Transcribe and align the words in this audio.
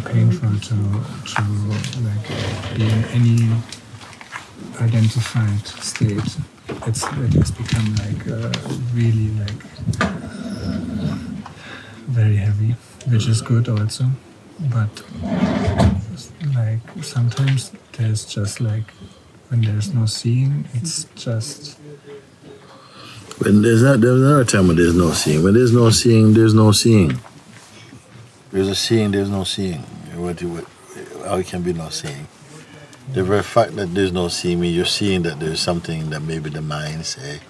painful 0.00 0.50
to 0.68 0.76
to 1.34 1.42
like 2.06 2.76
be 2.76 2.84
in 2.84 3.04
any 3.16 3.38
identified 4.80 5.66
state. 5.66 6.36
It's 6.86 7.02
it 7.04 7.32
has 7.34 7.50
become 7.50 7.94
like 7.96 8.26
uh, 8.28 8.52
really 8.94 9.28
like 9.42 9.60
very 12.08 12.36
heavy, 12.36 12.74
which 13.08 13.26
is 13.28 13.40
good 13.42 13.68
also. 13.68 14.06
But 14.60 15.02
like 16.54 16.80
sometimes 17.02 17.72
there's 17.92 18.24
just 18.24 18.60
like 18.60 18.90
when 19.48 19.62
there's 19.62 19.92
no 19.94 20.06
seeing, 20.06 20.68
it's 20.74 21.04
just 21.14 21.78
When 23.38 23.62
there's 23.62 23.82
not, 23.82 24.00
there's 24.00 24.20
another 24.20 24.44
time 24.44 24.68
when 24.68 24.76
there's 24.76 24.94
no 24.94 25.12
seeing. 25.12 25.42
When 25.42 25.54
there's 25.54 25.72
no 25.72 25.90
seeing, 25.90 26.34
there's 26.34 26.54
no 26.54 26.72
seeing. 26.72 27.18
A 28.70 28.74
seeing, 28.76 29.10
there's 29.10 29.28
no 29.28 29.42
seeing. 29.42 29.80
What, 30.14 30.40
what, 30.44 30.64
how 31.26 31.42
can 31.42 31.62
be 31.62 31.72
no 31.72 31.88
seeing? 31.88 32.28
The 33.12 33.24
very 33.24 33.42
fact 33.42 33.74
that 33.74 33.92
there's 33.92 34.12
no 34.12 34.28
seeing 34.28 34.60
means 34.60 34.76
you're 34.76 34.84
seeing 34.84 35.22
that 35.22 35.40
there's 35.40 35.58
something 35.58 36.10
that 36.10 36.20
maybe 36.20 36.50
the 36.50 36.62
mind 36.62 37.04
say, 37.04 37.40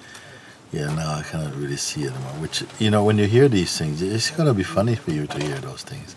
yeah, 0.72 0.86
now 0.94 1.16
I 1.16 1.22
cannot 1.22 1.54
really 1.56 1.76
see 1.76 2.04
it 2.04 2.12
anymore. 2.12 2.32
Which, 2.40 2.64
you 2.78 2.90
know, 2.90 3.04
when 3.04 3.18
you 3.18 3.26
hear 3.26 3.48
these 3.48 3.76
things, 3.76 4.00
it's 4.00 4.30
going 4.30 4.46
to 4.46 4.54
be 4.54 4.62
funny 4.62 4.94
for 4.94 5.10
you 5.10 5.26
to 5.26 5.44
hear 5.44 5.58
those 5.58 5.82
things. 5.82 6.16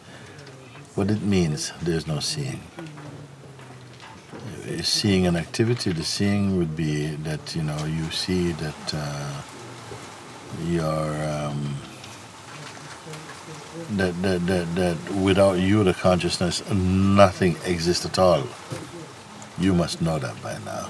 What 0.96 1.12
it 1.12 1.22
means, 1.22 1.74
there's 1.82 2.08
no 2.08 2.22
seeing. 2.22 2.62
Uh, 4.66 4.82
Seeing 4.84 5.28
an 5.28 5.36
activity, 5.36 5.92
the 5.92 6.04
seeing 6.06 6.58
would 6.58 6.78
be 6.78 7.08
that, 7.28 7.54
you 7.58 7.64
know, 7.64 7.84
you 7.86 8.10
see 8.12 8.54
that 8.54 8.94
uh, 8.94 9.42
your, 10.66 11.26
um, 11.26 11.76
that, 13.92 14.22
that, 14.22 14.46
that, 14.48 14.76
that 14.76 15.12
without 15.12 15.60
you, 15.60 15.84
the 15.84 15.94
consciousness, 15.94 16.68
nothing 16.72 17.58
exists 17.66 18.06
at 18.06 18.20
all. 18.20 18.44
You 19.58 19.74
must 19.74 20.02
know 20.02 20.20
that 20.20 20.42
by 20.42 20.58
now. 20.66 20.90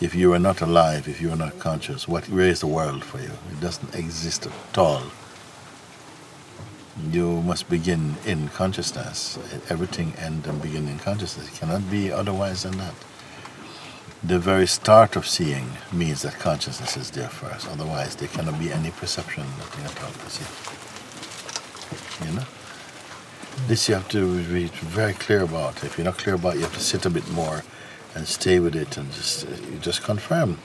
If 0.00 0.14
you 0.14 0.32
are 0.32 0.38
not 0.38 0.60
alive, 0.60 1.08
if 1.08 1.20
you 1.20 1.30
are 1.30 1.36
not 1.36 1.58
conscious, 1.58 2.06
what 2.08 2.28
where 2.28 2.48
is 2.48 2.60
the 2.60 2.66
world 2.66 3.04
for 3.04 3.18
you? 3.18 3.30
It 3.52 3.60
doesn't 3.60 3.94
exist 3.94 4.46
at 4.46 4.78
all. 4.78 5.04
You 7.10 7.40
must 7.42 7.68
begin 7.68 8.16
in 8.26 8.48
consciousness. 8.48 9.38
Everything 9.68 10.12
end 10.18 10.46
and 10.46 10.60
begin 10.60 10.88
in 10.88 10.98
consciousness. 10.98 11.48
It 11.48 11.54
cannot 11.54 11.90
be 11.90 12.12
otherwise 12.12 12.64
than 12.64 12.76
that. 12.78 12.94
The 14.22 14.38
very 14.38 14.66
start 14.66 15.16
of 15.16 15.26
seeing 15.26 15.68
means 15.92 16.22
that 16.22 16.38
consciousness 16.38 16.96
is 16.96 17.10
there 17.10 17.28
first. 17.28 17.68
Otherwise, 17.68 18.16
there 18.16 18.28
cannot 18.28 18.58
be 18.58 18.72
any 18.72 18.90
perception, 18.90 19.44
nothing 19.58 19.84
at 19.84 20.02
all. 20.02 20.93
You 22.24 22.32
know? 22.32 22.44
This 23.66 23.88
you 23.88 23.94
have 23.94 24.08
to 24.08 24.42
be 24.52 24.66
very 24.66 25.14
clear 25.14 25.42
about. 25.42 25.82
If 25.84 25.96
you're 25.96 26.04
not 26.04 26.18
clear 26.18 26.34
about 26.34 26.54
it, 26.54 26.56
you 26.56 26.62
have 26.64 26.74
to 26.74 26.80
sit 26.80 27.06
a 27.06 27.10
bit 27.10 27.28
more 27.30 27.62
and 28.14 28.26
stay 28.26 28.58
with 28.58 28.76
it 28.76 28.96
and 28.96 29.10
just 29.12 29.46
uh, 29.46 29.50
just 29.80 30.02
confirm. 30.02 30.58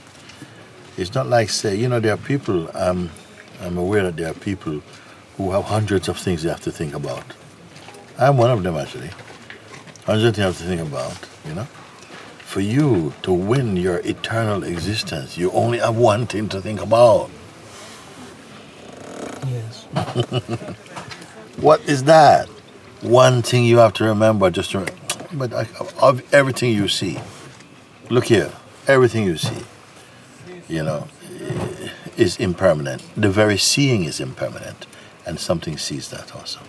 It's 0.97 1.13
not 1.16 1.27
like 1.27 1.49
say, 1.49 1.75
you 1.75 1.88
know, 1.88 1.99
there 1.99 2.13
are 2.13 2.17
people. 2.17 2.69
Um, 2.75 3.09
I'm 3.61 3.77
aware 3.77 4.03
that 4.03 4.17
there 4.17 4.29
are 4.31 4.33
people 4.33 4.81
who 5.38 5.51
have 5.51 5.66
hundreds 5.66 6.09
of 6.09 6.17
things 6.17 6.44
they 6.44 6.49
have 6.49 6.61
to 6.61 6.71
think 6.71 6.94
about. 6.94 7.23
I'm 8.17 8.38
one 8.38 8.51
of 8.51 8.63
them 8.63 8.75
actually. 8.75 9.11
Hundreds 10.05 10.25
of 10.25 10.35
things 10.35 10.38
you 10.38 10.44
have 10.44 10.57
to 10.57 10.63
think 10.63 10.81
about. 10.81 11.29
You 11.47 11.55
know, 11.55 11.67
for 12.39 12.59
you 12.61 13.13
to 13.21 13.31
win 13.31 13.77
your 13.77 13.99
eternal 13.99 14.63
existence, 14.63 15.38
you 15.38 15.51
only 15.51 15.79
have 15.79 15.95
one 15.95 16.25
thing 16.27 16.49
to 16.49 16.59
think 16.59 16.81
about. 16.81 17.29
yes. 19.47 20.75
What 21.61 21.81
is 21.81 22.05
that? 22.05 22.47
One 23.01 23.41
thing 23.41 23.65
you 23.65 23.77
have 23.77 23.93
to 23.93 24.03
remember, 24.05 24.49
just 24.49 24.71
to, 24.71 24.85
but 25.33 25.53
I- 25.53 25.67
of 25.99 26.21
everything 26.33 26.73
you 26.73 26.87
see, 26.87 27.19
look 28.09 28.25
here, 28.25 28.51
everything 28.87 29.25
you 29.25 29.37
see, 29.37 29.63
you 30.67 30.83
know, 30.83 31.07
is 32.17 32.37
impermanent. 32.37 33.01
The 33.15 33.29
very 33.29 33.57
seeing 33.57 34.03
is 34.03 34.19
impermanent, 34.19 34.85
and 35.25 35.39
something 35.39 35.77
sees 35.77 36.09
that 36.09 36.35
also. 36.35 36.59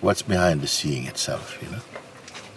What's 0.00 0.22
behind 0.22 0.60
the 0.60 0.66
seeing 0.66 1.06
itself, 1.06 1.58
you 1.62 1.70
know? 1.70 1.82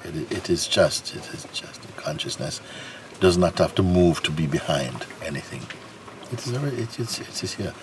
It, 0.03 0.31
it 0.31 0.49
is 0.49 0.67
just, 0.67 1.15
it 1.15 1.27
is 1.33 1.45
just 1.53 1.81
consciousness 1.95 2.61
does 3.19 3.37
not 3.37 3.57
have 3.59 3.75
to 3.75 3.83
move 3.83 4.23
to 4.23 4.31
be 4.31 4.47
behind 4.47 5.05
anything. 5.23 5.61
It 6.31 6.45
is 6.45 6.53
already, 6.53 6.77
it 6.77 6.99
is, 6.99 7.19
it 7.19 7.43
is 7.43 7.53
here. 7.53 7.73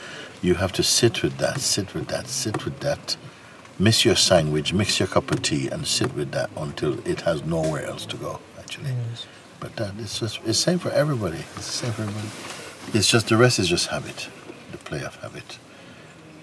You 0.42 0.54
have 0.54 0.72
to 0.72 0.82
sit 0.82 1.22
with 1.22 1.38
that, 1.38 1.60
sit 1.60 1.94
with 1.94 2.08
that, 2.08 2.26
sit 2.26 2.64
with 2.64 2.80
that. 2.80 3.16
Miss 3.80 4.04
your 4.04 4.16
sandwich, 4.16 4.72
mix 4.72 4.98
your 4.98 5.06
cup 5.06 5.30
of 5.30 5.42
tea, 5.42 5.68
and 5.68 5.86
sit 5.86 6.12
with 6.14 6.32
that 6.32 6.50
until 6.56 6.98
it 7.06 7.20
has 7.20 7.44
nowhere 7.44 7.86
else 7.86 8.04
to 8.06 8.16
go. 8.16 8.40
Actually, 8.58 8.90
yes. 8.90 9.26
but 9.60 9.76
that 9.76 9.94
it's 9.98 10.18
just 10.18 10.40
it's 10.44 10.58
same 10.58 10.80
for 10.80 10.90
everybody. 10.90 11.38
It's 11.54 11.66
the 11.80 11.86
same 11.86 11.92
for 11.92 12.02
everybody. 12.02 12.28
It's 12.98 13.08
just 13.08 13.28
the 13.28 13.36
rest 13.36 13.60
is 13.60 13.68
just 13.68 13.86
habit, 13.86 14.28
the 14.72 14.78
play 14.78 15.02
of 15.04 15.14
habit 15.16 15.58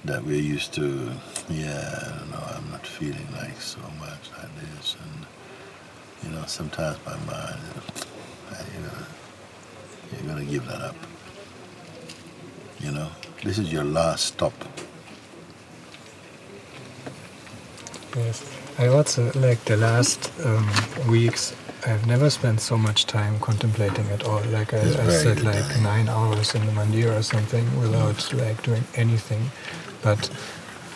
that 0.06 0.23
we're 0.23 0.40
used 0.40 0.73
to. 0.75 1.12
Yeah, 1.50 2.00
I 2.06 2.19
don't 2.19 2.31
know. 2.31 2.44
I'm 2.56 2.72
not 2.72 2.88
feeling 2.88 3.28
like 3.34 3.59
so 3.59 3.81
much 4.00 4.29
like 4.38 4.50
this, 4.62 4.96
and 5.03 5.25
you 6.23 6.40
know, 6.40 6.46
sometimes 6.46 6.97
my 7.06 7.17
mind, 7.25 7.59
you 8.73 8.81
you're 10.13 10.28
gonna 10.28 10.46
give 10.46 10.66
that 10.67 10.81
up. 10.81 10.96
You 12.79 12.91
know, 12.91 13.09
this 13.44 13.57
is 13.57 13.73
your 13.73 13.84
last 13.84 14.25
stop. 14.25 14.53
Yes, 18.18 18.44
I 18.78 18.88
also 18.88 19.31
like 19.36 19.64
the 19.66 19.78
last 19.78 20.31
um, 20.46 20.70
weeks. 21.09 21.53
I've 21.88 22.08
never 22.08 22.30
spent 22.31 22.62
so 22.62 22.78
much 22.78 23.06
time 23.06 23.40
contemplating 23.40 24.08
at 24.09 24.24
all. 24.24 24.42
Like 24.46 24.74
I, 24.74 24.80
I 24.80 25.09
said, 25.09 25.44
like 25.44 25.68
time. 25.68 25.84
nine 25.84 26.09
hours 26.09 26.56
in 26.56 26.66
the 26.66 26.72
mandir 26.72 27.16
or 27.16 27.22
something 27.22 27.66
without 27.80 28.34
like 28.34 28.62
doing 28.64 28.84
anything. 28.96 29.52
But 30.02 30.26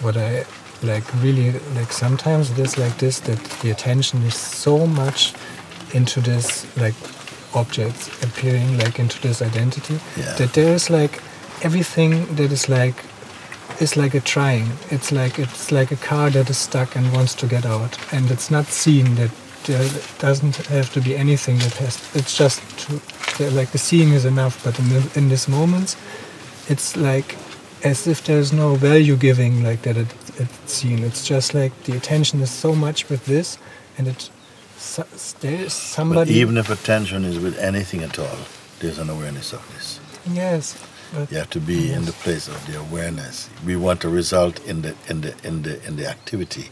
what 0.01 0.17
I 0.17 0.45
like 0.81 1.03
really 1.21 1.51
like 1.75 1.91
sometimes 1.91 2.51
it 2.51 2.59
is 2.59 2.77
like 2.77 2.97
this 2.97 3.19
that 3.21 3.37
the 3.61 3.69
attention 3.69 4.23
is 4.23 4.35
so 4.35 4.87
much 4.87 5.33
into 5.93 6.21
this 6.21 6.65
like 6.77 6.95
objects 7.53 8.07
appearing 8.23 8.77
like 8.77 8.97
into 8.99 9.19
this 9.21 9.41
identity 9.41 9.99
Yeah. 10.15 10.35
that 10.35 10.53
there 10.53 10.73
is 10.73 10.89
like 10.89 11.21
everything 11.63 12.25
that 12.35 12.51
is 12.51 12.69
like 12.69 12.95
is 13.79 13.95
like 13.97 14.13
a 14.13 14.19
trying. 14.19 14.67
It's 14.89 15.11
like 15.11 15.39
it's 15.39 15.71
like 15.71 15.91
a 15.91 15.95
car 15.95 16.29
that 16.29 16.49
is 16.49 16.57
stuck 16.57 16.95
and 16.95 17.11
wants 17.13 17.33
to 17.35 17.47
get 17.47 17.65
out, 17.65 17.97
and 18.13 18.29
it's 18.31 18.51
not 18.51 18.65
seeing 18.65 19.15
that 19.15 19.31
there 19.65 19.89
doesn't 20.19 20.55
have 20.67 20.91
to 20.93 21.01
be 21.01 21.15
anything 21.15 21.57
that 21.59 21.73
has. 21.75 22.15
It's 22.15 22.37
just 22.37 22.61
to 22.79 23.49
like 23.51 23.71
the 23.71 23.77
seeing 23.77 24.09
is 24.13 24.25
enough. 24.25 24.63
But 24.63 24.79
in 24.79 24.89
the, 24.89 25.11
in 25.15 25.29
this 25.29 25.47
moment, 25.47 25.95
it's 26.67 26.95
like 26.97 27.37
as 27.83 28.07
if 28.07 28.23
there's 28.25 28.51
no 28.51 28.75
value 28.75 29.15
giving 29.15 29.63
like 29.63 29.81
that. 29.83 29.97
It, 29.97 30.13
it's 30.37 30.71
seen. 30.71 31.03
It's 31.03 31.25
just 31.25 31.53
like 31.53 31.73
the 31.83 31.97
attention 31.97 32.41
is 32.41 32.51
so 32.51 32.73
much 32.73 33.09
with 33.09 33.25
this, 33.25 33.57
and 33.97 34.07
it 34.07 34.29
so, 34.79 35.03
there's 35.41 35.95
But 35.97 36.29
even 36.29 36.57
if 36.57 36.69
attention 36.69 37.25
is 37.25 37.37
with 37.37 37.57
anything 37.59 38.01
at 38.01 38.17
all, 38.17 38.37
there's 38.79 38.97
an 38.97 39.09
awareness 39.09 39.51
of 39.51 39.61
this. 39.73 39.99
yes, 40.31 40.77
You 41.11 41.37
have 41.37 41.49
to 41.51 41.59
be 41.59 41.91
in 41.91 42.05
the 42.05 42.11
place 42.11 42.47
of 42.47 42.65
the 42.67 42.79
awareness. 42.79 43.49
We 43.65 43.75
want 43.75 44.03
a 44.03 44.09
result 44.09 44.63
in 44.65 44.83
the 44.83 44.95
in 45.07 45.21
the 45.21 45.35
in 45.43 45.63
the 45.63 45.83
in 45.83 45.95
the 45.95 46.07
activity, 46.07 46.69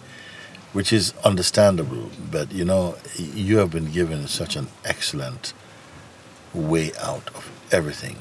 which 0.73 0.93
is 0.93 1.13
understandable. 1.23 2.11
But 2.31 2.51
you 2.51 2.63
know, 2.63 2.97
you 3.17 3.57
have 3.57 3.71
been 3.71 3.91
given 3.91 4.27
such 4.27 4.55
an 4.55 4.67
excellent 4.85 5.53
way 6.53 6.91
out 7.01 7.29
of 7.33 7.49
everything 7.71 8.17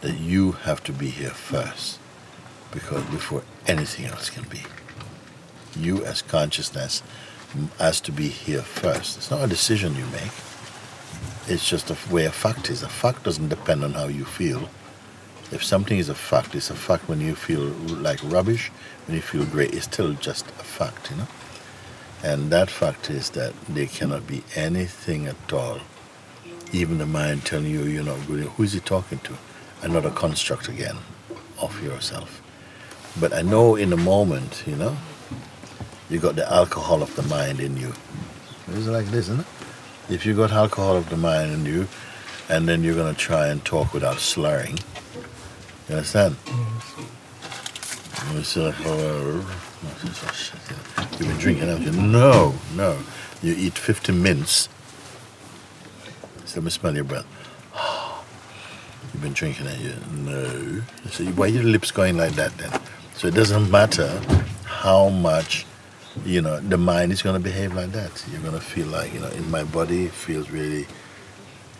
that 0.00 0.18
you 0.18 0.52
have 0.52 0.82
to 0.84 0.92
be 0.92 1.08
here 1.08 1.30
first, 1.30 1.98
because 2.72 3.04
before 3.04 3.42
anything 3.66 4.06
else 4.06 4.30
can 4.30 4.44
be, 4.48 4.62
you 5.78 6.02
as 6.04 6.22
consciousness 6.22 7.02
has 7.78 8.00
to 8.00 8.10
be 8.10 8.28
here 8.28 8.62
first. 8.62 9.18
It's 9.18 9.30
not 9.30 9.44
a 9.44 9.46
decision 9.46 9.94
you 9.96 10.06
make. 10.06 10.32
It's 11.48 11.68
just 11.68 11.90
a 11.90 11.94
a 11.94 12.30
fact 12.30 12.70
is. 12.70 12.82
A 12.82 12.88
fact 12.88 13.24
doesn't 13.24 13.48
depend 13.48 13.82
on 13.82 13.94
how 13.94 14.06
you 14.06 14.24
feel. 14.24 14.68
If 15.50 15.64
something 15.64 15.98
is 15.98 16.08
a 16.08 16.14
fact, 16.14 16.54
it's 16.54 16.70
a 16.70 16.74
fact 16.74 17.08
when 17.08 17.20
you 17.20 17.34
feel 17.34 17.64
like 17.98 18.20
rubbish, 18.22 18.70
when 19.06 19.16
you 19.16 19.22
feel 19.22 19.44
great, 19.44 19.74
it's 19.74 19.84
still 19.84 20.12
just 20.14 20.46
a 20.46 20.64
fact, 20.64 21.10
you 21.10 21.16
know? 21.16 21.26
And 22.22 22.50
that 22.52 22.70
fact 22.70 23.10
is 23.10 23.30
that 23.30 23.52
there 23.68 23.86
cannot 23.86 24.26
be 24.26 24.44
anything 24.54 25.26
at 25.26 25.52
all, 25.52 25.80
even 26.72 26.98
the 26.98 27.06
mind 27.06 27.44
telling 27.44 27.66
you 27.66 27.82
you're 27.82 28.04
not 28.04 28.24
good. 28.28 28.44
Who 28.44 28.62
is 28.62 28.72
he 28.72 28.80
talking 28.80 29.18
to? 29.18 29.36
Another 29.82 30.10
construct 30.10 30.68
again 30.68 30.96
of 31.60 31.82
yourself. 31.82 32.40
But 33.18 33.32
I 33.32 33.42
know 33.42 33.74
in 33.74 33.90
the 33.90 33.96
moment, 33.96 34.62
you 34.64 34.76
know, 34.76 34.96
you 36.08 36.20
got 36.20 36.36
the 36.36 36.50
alcohol 36.50 37.02
of 37.02 37.14
the 37.16 37.22
mind 37.24 37.58
in 37.58 37.76
you. 37.76 37.92
It's 38.68 38.86
like 38.86 39.06
this, 39.06 39.28
isn't 39.28 39.40
it? 39.40 39.46
If 40.10 40.26
you 40.26 40.34
got 40.34 40.52
alcohol 40.52 40.96
of 40.96 41.08
the 41.10 41.16
mind 41.16 41.52
in 41.52 41.64
you, 41.66 41.88
and 42.48 42.68
then 42.68 42.82
you're 42.82 42.94
gonna 42.96 43.14
try 43.14 43.48
and 43.48 43.64
talk 43.64 43.92
without 43.94 44.18
slurring, 44.18 44.78
you 45.88 45.96
understand? 45.96 46.36
yes. 46.46 46.96
"Oh, 48.84 49.44
You've 51.18 51.28
been 51.28 51.38
drinking, 51.38 51.68
haven't 51.68 51.84
you? 51.84 51.92
No, 51.92 52.54
no. 52.74 52.98
You 53.42 53.54
eat 53.56 53.78
50 53.78 54.12
mints. 54.12 54.68
So 56.44 56.60
let 56.60 56.64
me 56.64 56.70
smell 56.70 56.94
your 56.94 57.04
breath. 57.04 57.26
You've 59.12 59.22
been 59.22 59.32
drinking, 59.32 59.66
have 59.66 59.80
you? 59.80 59.94
No. 60.12 60.82
So 61.10 61.24
why 61.32 61.46
are 61.46 61.48
your 61.48 61.62
lips 61.64 61.90
going 61.90 62.16
like 62.16 62.32
that 62.32 62.56
then? 62.58 62.70
So 63.16 63.28
it 63.28 63.34
doesn't 63.34 63.70
matter 63.70 64.20
how 64.64 65.08
much, 65.08 65.64
you 66.24 66.40
know, 66.42 66.60
the 66.60 66.78
mind 66.78 67.12
is 67.12 67.22
going 67.22 67.36
to 67.36 67.42
behave 67.42 67.74
like 67.74 67.92
that. 67.92 68.24
You're 68.30 68.40
going 68.40 68.54
to 68.54 68.60
feel 68.60 68.86
like, 68.86 69.12
you 69.12 69.20
know, 69.20 69.28
in 69.28 69.50
my 69.50 69.64
body 69.64 70.06
it 70.06 70.12
feels 70.12 70.50
really 70.50 70.86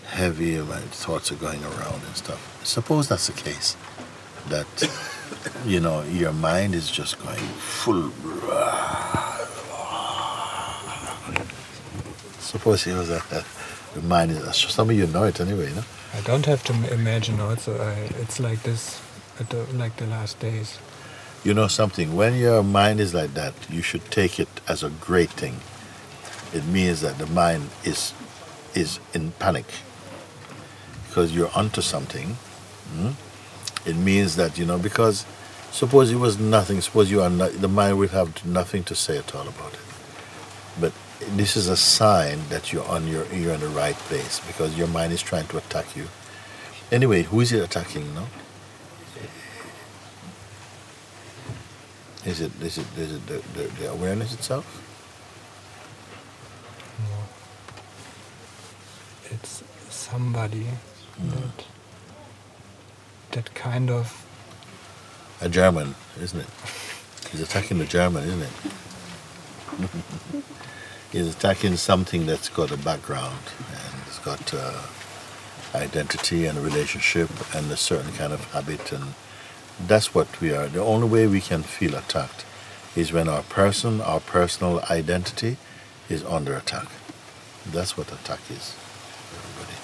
heavy, 0.07 0.57
and 0.57 0.69
my 0.69 0.81
thoughts 0.81 1.31
are 1.33 1.37
going 1.37 1.63
around 1.65 2.03
and 2.07 2.17
stuff. 2.17 2.61
Suppose 2.65 3.09
that's 3.09 3.27
the 3.29 3.33
case, 3.33 3.77
that, 4.49 4.67
you 5.67 5.81
know, 5.81 6.03
your 6.05 6.33
mind 6.33 6.75
is 6.75 6.91
just 6.91 7.19
going 7.19 7.39
full. 7.39 8.11
Suppose 12.41 12.87
it 12.87 12.95
was 12.95 13.09
a, 13.11 13.23
the 13.95 14.03
mind 14.03 14.31
is, 14.31 14.39
uh, 14.39 14.53
some 14.53 14.91
of 14.91 14.97
you 14.97 15.07
know 15.07 15.25
it 15.25 15.41
anyway, 15.41 15.69
you 15.69 15.75
know? 15.77 15.85
I 16.15 16.21
don't 16.21 16.45
have 16.45 16.63
to 16.65 16.93
imagine 16.93 17.41
also. 17.41 17.79
I, 17.81 17.93
it's 18.21 18.39
like 18.41 18.63
this, 18.63 19.01
at 19.41 19.49
the, 19.49 19.65
like 19.75 19.97
the 19.97 20.07
last 20.07 20.39
days. 20.41 20.79
You 21.45 21.55
know 21.55 21.67
something, 21.67 22.15
when 22.15 22.37
your 22.37 22.63
mind 22.63 23.01
is 23.01 23.15
like 23.15 23.35
that, 23.35 23.55
you 23.69 23.83
should 23.83 24.05
take 24.13 24.39
it 24.39 24.49
as 24.69 24.85
a 24.85 24.91
great 24.91 25.31
thing. 25.31 25.57
It 26.55 26.65
means 26.67 27.01
that 27.01 27.19
the 27.19 27.27
mind 27.27 27.71
is 27.85 28.15
is 28.75 29.01
in 29.13 29.33
panic 29.33 29.67
because 31.09 31.35
you're 31.35 31.51
onto 31.55 31.83
something. 31.83 32.37
mm? 32.95 33.13
It 33.85 33.97
means 33.97 34.37
that 34.37 34.57
you 34.57 34.65
know 34.65 34.79
because 34.79 35.27
suppose 35.73 36.13
it 36.13 36.17
was 36.17 36.39
nothing. 36.39 36.81
Suppose 36.81 37.11
you 37.11 37.21
are 37.23 37.31
not, 37.31 37.53
the 37.61 37.69
mind 37.69 37.99
will 37.99 38.09
have 38.09 38.47
nothing 38.47 38.85
to 38.85 38.95
say 38.95 39.19
at 39.19 39.35
all 39.35 39.49
about 39.49 39.73
it. 39.75 39.81
But 40.81 40.93
this 41.37 41.57
is 41.57 41.69
a 41.69 41.77
sign 41.77 42.39
that 42.51 42.73
you're 42.73 42.87
on 42.87 43.09
your 43.09 43.27
you're 43.33 43.55
in 43.55 43.61
the 43.61 43.69
right 43.69 43.97
place 43.97 44.41
because 44.47 44.79
your 44.79 44.89
mind 44.89 45.13
is 45.13 45.21
trying 45.23 45.49
to 45.49 45.59
attack 45.59 45.97
you. 45.97 46.07
Anyway, 46.93 47.23
who 47.23 47.41
is 47.41 47.51
it 47.53 47.63
attacking? 47.65 48.05
you 48.05 48.15
No. 48.15 48.27
Is 52.25 52.41
it 52.41 52.53
is 52.63 52.79
it 52.79 52.87
is 52.97 53.13
it 53.15 53.27
the, 53.27 53.43
the, 53.55 53.69
the 53.81 53.91
awareness 53.91 54.33
itself? 54.33 54.65
No. 57.01 57.19
It's 59.31 59.63
somebody 59.91 60.67
that 61.19 61.65
that 63.33 63.55
kind 63.55 63.91
of 63.91 64.25
A 65.41 65.49
German, 65.49 65.95
isn't 66.21 66.39
it? 66.41 66.47
He's 67.31 67.41
attacking 67.41 67.79
the 67.79 67.87
German, 67.87 68.25
isn't 68.25 68.43
it? 68.43 68.53
He's 71.13 71.35
attacking 71.35 71.77
something 71.77 72.27
that's 72.27 72.49
got 72.49 72.71
a 72.71 72.77
background 72.77 73.41
and 73.59 74.03
it's 74.07 74.19
got 74.21 74.55
uh, 74.55 74.81
identity 75.75 76.47
and 76.47 76.59
a 76.59 76.61
relationship 76.61 77.31
and 77.55 77.71
a 77.71 77.77
certain 77.77 78.13
kind 78.13 78.33
of 78.33 78.45
habit, 78.53 78.93
and 78.93 79.15
that's 79.81 80.15
what 80.15 80.41
we 80.41 80.53
are. 80.53 80.69
The 80.69 80.83
only 80.83 81.09
way 81.09 81.27
we 81.27 81.41
can 81.41 81.63
feel 81.63 81.95
attacked 81.95 82.45
is 82.95 83.13
when 83.13 83.29
our 83.29 83.43
person, 83.43 84.01
our 84.01 84.21
personal 84.21 84.81
identity, 84.91 85.57
is 86.09 86.25
under 86.25 86.55
attack. 86.55 86.89
That's 87.67 87.97
what 87.97 88.13
attack 88.13 88.41
is, 88.51 88.77
everybody. 89.37 89.77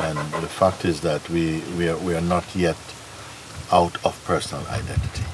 And 0.00 0.42
the 0.42 0.48
fact 0.48 0.84
is 0.84 1.00
that 1.02 1.28
we, 1.28 1.60
we, 1.76 1.88
are, 1.88 1.96
we 1.98 2.14
are 2.14 2.20
not 2.20 2.44
yet 2.54 2.76
out 3.70 4.02
of 4.04 4.20
personal 4.24 4.66
identity. 4.68 5.24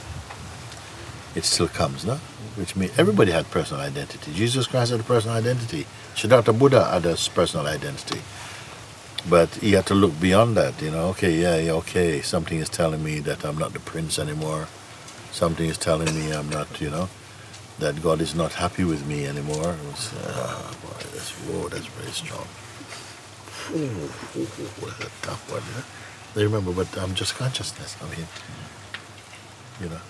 It 1.34 1.44
still 1.44 1.68
comes, 1.68 2.04
no? 2.04 2.16
Which 2.56 2.76
means 2.76 2.96
everybody 2.98 3.32
had 3.32 3.50
personal 3.50 3.82
identity. 3.82 4.32
Jesus 4.32 4.66
Christ 4.66 4.90
had 4.92 5.00
a 5.00 5.04
personal 5.04 5.36
identity. 5.36 5.86
Siddhartha 6.14 6.52
Buddha 6.52 6.84
had 6.84 7.04
a 7.06 7.16
personal 7.34 7.66
identity. 7.66 8.20
But 9.28 9.54
he 9.56 9.72
had 9.72 9.86
to 9.86 9.94
look 9.94 10.20
beyond 10.20 10.56
that, 10.56 10.80
you 10.82 10.90
know. 10.90 11.08
Okay, 11.08 11.32
yeah, 11.32 11.72
okay. 11.72 12.20
Something 12.20 12.58
is 12.58 12.68
telling 12.68 13.02
me 13.02 13.20
that 13.20 13.44
I'm 13.44 13.56
not 13.56 13.72
the 13.72 13.80
prince 13.80 14.18
anymore. 14.18 14.68
Something 15.32 15.68
is 15.68 15.78
telling 15.78 16.14
me 16.14 16.32
I'm 16.32 16.50
not, 16.50 16.80
you 16.80 16.90
know, 16.90 17.08
that 17.78 18.02
God 18.02 18.20
is 18.20 18.34
not 18.34 18.52
happy 18.52 18.84
with 18.84 19.06
me 19.06 19.26
anymore. 19.26 19.74
Was, 19.90 20.12
uh, 20.26 20.72
boy, 20.82 20.98
that's, 21.12 21.30
whoa, 21.46 21.68
that's 21.68 21.86
very 21.86 22.12
strong. 22.12 22.46
Ooh, 23.72 24.38
ooh, 24.38 24.88
a 24.88 25.08
tough 25.22 25.50
one. 25.50 25.62
Yeah? 25.74 25.82
They 26.34 26.44
remember, 26.44 26.72
but 26.72 26.96
I'm 26.98 27.14
just 27.14 27.34
consciousness. 27.34 27.96
I 28.02 28.14
mean, 28.14 28.26
you 29.80 29.88
know, 29.88 30.00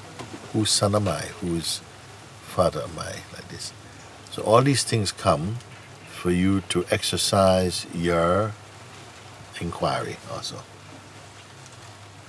whose 0.52 0.70
son 0.70 0.94
am 0.94 1.06
I? 1.06 1.20
Whose 1.40 1.81
father 2.43 2.82
am 2.82 2.99
I? 2.99 3.12
Like 3.32 3.49
this. 3.49 3.72
So 4.32 4.43
all 4.43 4.62
these 4.62 4.82
things 4.82 5.12
come 5.12 5.58
for 6.08 6.32
you 6.32 6.62
to 6.70 6.84
exercise 6.90 7.87
your 7.94 8.52
inquiry 9.60 10.16
also. 10.32 10.56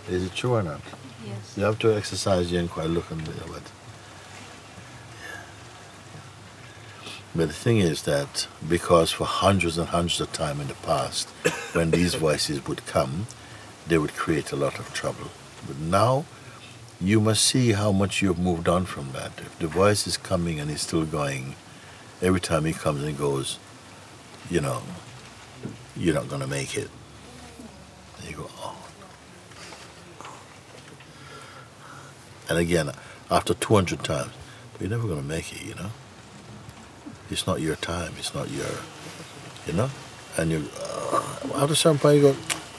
Is 0.10 0.24
it 0.26 0.36
true 0.36 0.54
or 0.54 0.64
not? 0.64 0.82
Yes. 1.26 1.58
You 1.58 1.64
have 1.64 1.80
to 1.80 1.96
exercise 1.96 2.52
your 2.52 2.62
inquiry, 2.62 2.88
look 2.88 3.10
and 3.12 3.24
but 3.26 3.62
But 7.36 7.48
the 7.50 7.54
thing 7.54 7.80
is 7.80 8.04
that 8.04 8.48
because 8.68 9.12
for 9.12 9.26
hundreds 9.26 9.78
and 9.78 9.90
hundreds 9.90 10.22
of 10.22 10.32
time 10.32 10.62
in 10.62 10.68
the 10.68 10.74
past, 10.76 11.30
when 11.74 11.92
these 11.92 12.16
voices 12.16 12.66
would 12.66 12.86
come, 12.86 13.28
they 13.88 13.98
would 13.98 14.14
create 14.14 14.52
a 14.52 14.56
lot 14.56 14.80
of 14.80 14.94
trouble. 14.94 15.32
But 15.68 15.78
now, 15.78 16.26
you 17.02 17.20
must 17.20 17.44
see 17.44 17.74
how 17.74 17.92
much 17.92 18.22
you 18.22 18.30
have 18.30 18.40
moved 18.40 18.70
on 18.70 18.86
from 18.86 19.12
that. 19.12 19.32
If 19.38 19.60
the 19.60 19.68
voice 19.68 20.08
is 20.08 20.16
coming 20.16 20.60
and 20.60 20.72
is 20.72 20.82
still 20.82 21.06
going, 21.06 21.56
every 22.22 22.40
time 22.40 22.64
he 22.64 22.74
comes 22.74 23.04
and 23.04 23.18
goes, 23.18 23.60
you 24.50 24.62
know, 24.62 24.84
you're 25.98 26.16
not 26.16 26.30
going 26.30 26.42
to 26.42 26.48
make 26.48 26.78
it. 26.78 26.90
You 28.28 28.36
go, 28.36 28.50
oh. 28.58 28.76
And 32.50 32.58
again, 32.58 32.92
after 33.32 33.54
200 33.54 34.04
times, 34.04 34.32
you're 34.80 34.90
never 34.90 35.08
going 35.08 35.22
to 35.22 35.28
make 35.28 35.52
it, 35.54 35.64
you 35.64 35.76
know. 35.76 35.92
It's 37.32 37.48
not 37.48 37.62
your 37.62 37.76
time. 37.76 38.14
It's 38.20 38.36
not 38.36 38.50
your, 38.52 38.68
you 39.66 39.74
know. 39.74 39.90
And 40.38 40.52
you, 40.52 40.70
uh, 40.80 41.24
after 41.56 41.76
some 41.76 41.98
point, 41.98 42.18
you 42.18 42.22
go, 42.22 42.34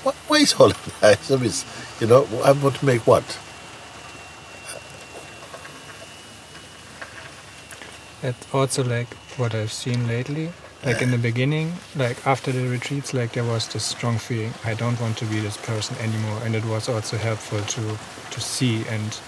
what, 0.04 0.14
why 0.28 0.38
is 0.38 0.54
all 0.54 0.70
of 0.70 0.98
that? 1.00 1.18
So 1.22 1.36
it's, 1.42 1.64
you 2.00 2.06
know, 2.06 2.26
I'm 2.44 2.60
going 2.60 2.74
to 2.74 2.86
make 2.86 3.06
what? 3.06 3.24
It's 8.22 8.54
also 8.54 8.84
like 8.84 9.12
what 9.36 9.54
I've 9.54 9.72
seen 9.72 10.06
lately. 10.06 10.52
Like 10.86 11.02
in 11.02 11.10
the 11.10 11.18
beginning, 11.18 11.72
like 11.96 12.24
after 12.24 12.52
the 12.52 12.68
retreats, 12.68 13.12
like 13.12 13.32
there 13.32 13.42
was 13.42 13.66
this 13.66 13.84
strong 13.84 14.18
feeling 14.18 14.54
I 14.64 14.74
don't 14.74 15.00
want 15.00 15.18
to 15.18 15.24
be 15.24 15.40
this 15.40 15.56
person 15.56 15.96
anymore, 15.98 16.40
and 16.44 16.54
it 16.54 16.64
was 16.64 16.88
also 16.88 17.16
helpful 17.16 17.60
to 17.60 17.98
to 18.30 18.40
see 18.40 18.84
and 18.88 19.18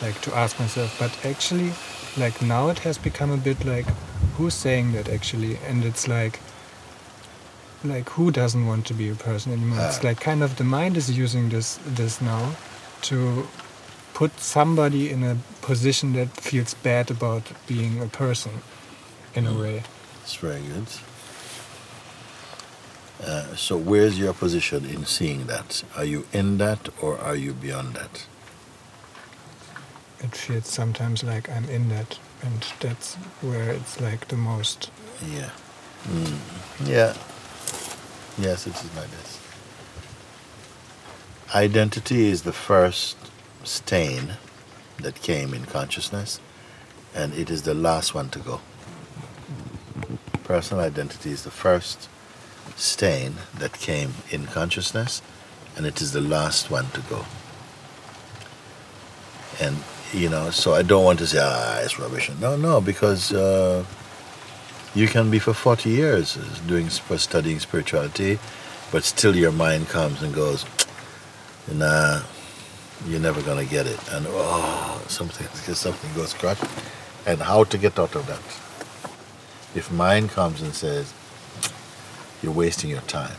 like 0.00 0.20
to 0.20 0.34
ask 0.36 0.60
myself. 0.60 0.96
But 1.00 1.12
actually, 1.26 1.72
like 2.16 2.40
now 2.40 2.68
it 2.68 2.78
has 2.80 2.98
become 2.98 3.32
a 3.32 3.36
bit 3.36 3.64
like 3.64 3.86
who's 4.36 4.54
saying 4.54 4.92
that 4.92 5.08
actually, 5.08 5.58
and 5.68 5.84
it's 5.84 6.06
like 6.06 6.38
like 7.84 8.08
who 8.10 8.30
doesn't 8.30 8.64
want 8.64 8.86
to 8.86 8.94
be 8.94 9.08
a 9.08 9.14
person 9.14 9.52
anymore? 9.52 9.84
It's 9.86 10.04
like 10.04 10.20
kind 10.20 10.42
of 10.42 10.56
the 10.56 10.64
mind 10.64 10.96
is 10.96 11.10
using 11.10 11.48
this 11.48 11.80
this 11.84 12.20
now 12.20 12.54
to 13.02 13.48
put 14.14 14.38
somebody 14.38 15.10
in 15.10 15.24
a 15.24 15.36
position 15.62 16.12
that 16.12 16.28
feels 16.28 16.74
bad 16.74 17.10
about 17.10 17.42
being 17.66 18.00
a 18.00 18.06
person 18.06 18.52
in 19.34 19.46
a 19.46 19.50
mm. 19.50 19.60
way. 19.60 19.82
It's 20.22 20.36
very 20.36 20.60
good. 20.62 20.86
Uh, 23.24 23.54
so, 23.54 23.76
where's 23.76 24.18
your 24.18 24.32
position 24.32 24.84
in 24.84 25.04
seeing 25.04 25.46
that? 25.46 25.84
Are 25.96 26.04
you 26.04 26.26
in 26.32 26.58
that 26.58 26.88
or 27.00 27.18
are 27.18 27.36
you 27.36 27.52
beyond 27.52 27.94
that? 27.94 28.26
It 30.20 30.34
feels 30.34 30.66
sometimes 30.66 31.22
like 31.22 31.48
I'm 31.50 31.68
in 31.68 31.88
that, 31.88 32.18
and 32.42 32.64
that's 32.80 33.14
where 33.40 33.70
it's 33.70 34.00
like 34.00 34.28
the 34.28 34.36
most. 34.36 34.90
Yeah. 35.32 35.50
Mm. 36.04 36.38
Yeah. 36.84 37.16
Yes, 38.38 38.66
it 38.66 38.74
is 38.74 38.96
like 38.96 39.10
this. 39.10 39.40
Identity 41.54 42.28
is 42.28 42.42
the 42.42 42.52
first 42.52 43.16
stain 43.62 44.34
that 44.98 45.20
came 45.22 45.54
in 45.54 45.66
consciousness, 45.66 46.40
and 47.14 47.34
it 47.34 47.50
is 47.50 47.62
the 47.62 47.74
last 47.74 48.14
one 48.14 48.30
to 48.30 48.38
go. 48.38 48.60
Personal 50.52 50.84
identity 50.84 51.30
is 51.30 51.44
the 51.44 51.50
first 51.50 52.10
stain 52.76 53.36
that 53.58 53.72
came 53.72 54.12
in 54.30 54.44
consciousness, 54.44 55.22
and 55.74 55.86
it 55.86 56.02
is 56.02 56.12
the 56.12 56.20
last 56.20 56.70
one 56.70 56.90
to 56.90 57.00
go. 57.08 57.24
And, 59.58 59.78
you 60.12 60.28
know, 60.28 60.50
so 60.50 60.74
I 60.74 60.82
don't 60.82 61.04
want 61.04 61.20
to 61.20 61.26
say, 61.26 61.38
ah, 61.40 61.80
it's 61.80 61.98
rubbish. 61.98 62.30
No, 62.38 62.56
no, 62.56 62.82
because. 62.82 63.32
Uh, 63.32 63.86
you 64.94 65.08
can 65.08 65.30
be 65.30 65.38
for 65.38 65.54
40 65.54 65.88
years 65.88 66.34
doing 66.66 66.90
studying 66.90 67.58
spirituality 67.58 68.38
but 68.90 69.04
still 69.04 69.34
your 69.34 69.50
mind 69.50 69.88
comes 69.88 70.22
and 70.22 70.34
goes 70.34 70.66
nah 71.72 72.20
you're 73.06 73.18
never 73.18 73.40
going 73.40 73.56
to 73.56 73.70
get 73.70 73.86
it 73.86 73.98
and 74.12 74.26
oh 74.28 75.02
something 75.08 75.46
something 75.74 76.12
goes 76.14 76.34
crash 76.34 76.60
and 77.26 77.40
how 77.40 77.64
to 77.64 77.78
get 77.78 77.98
out 77.98 78.14
of 78.14 78.26
that. 78.26 78.71
If 79.74 79.90
mind 79.90 80.30
comes 80.30 80.60
and 80.60 80.74
says, 80.74 81.12
you're 82.42 82.52
wasting 82.52 82.90
your 82.90 83.00
time, 83.02 83.36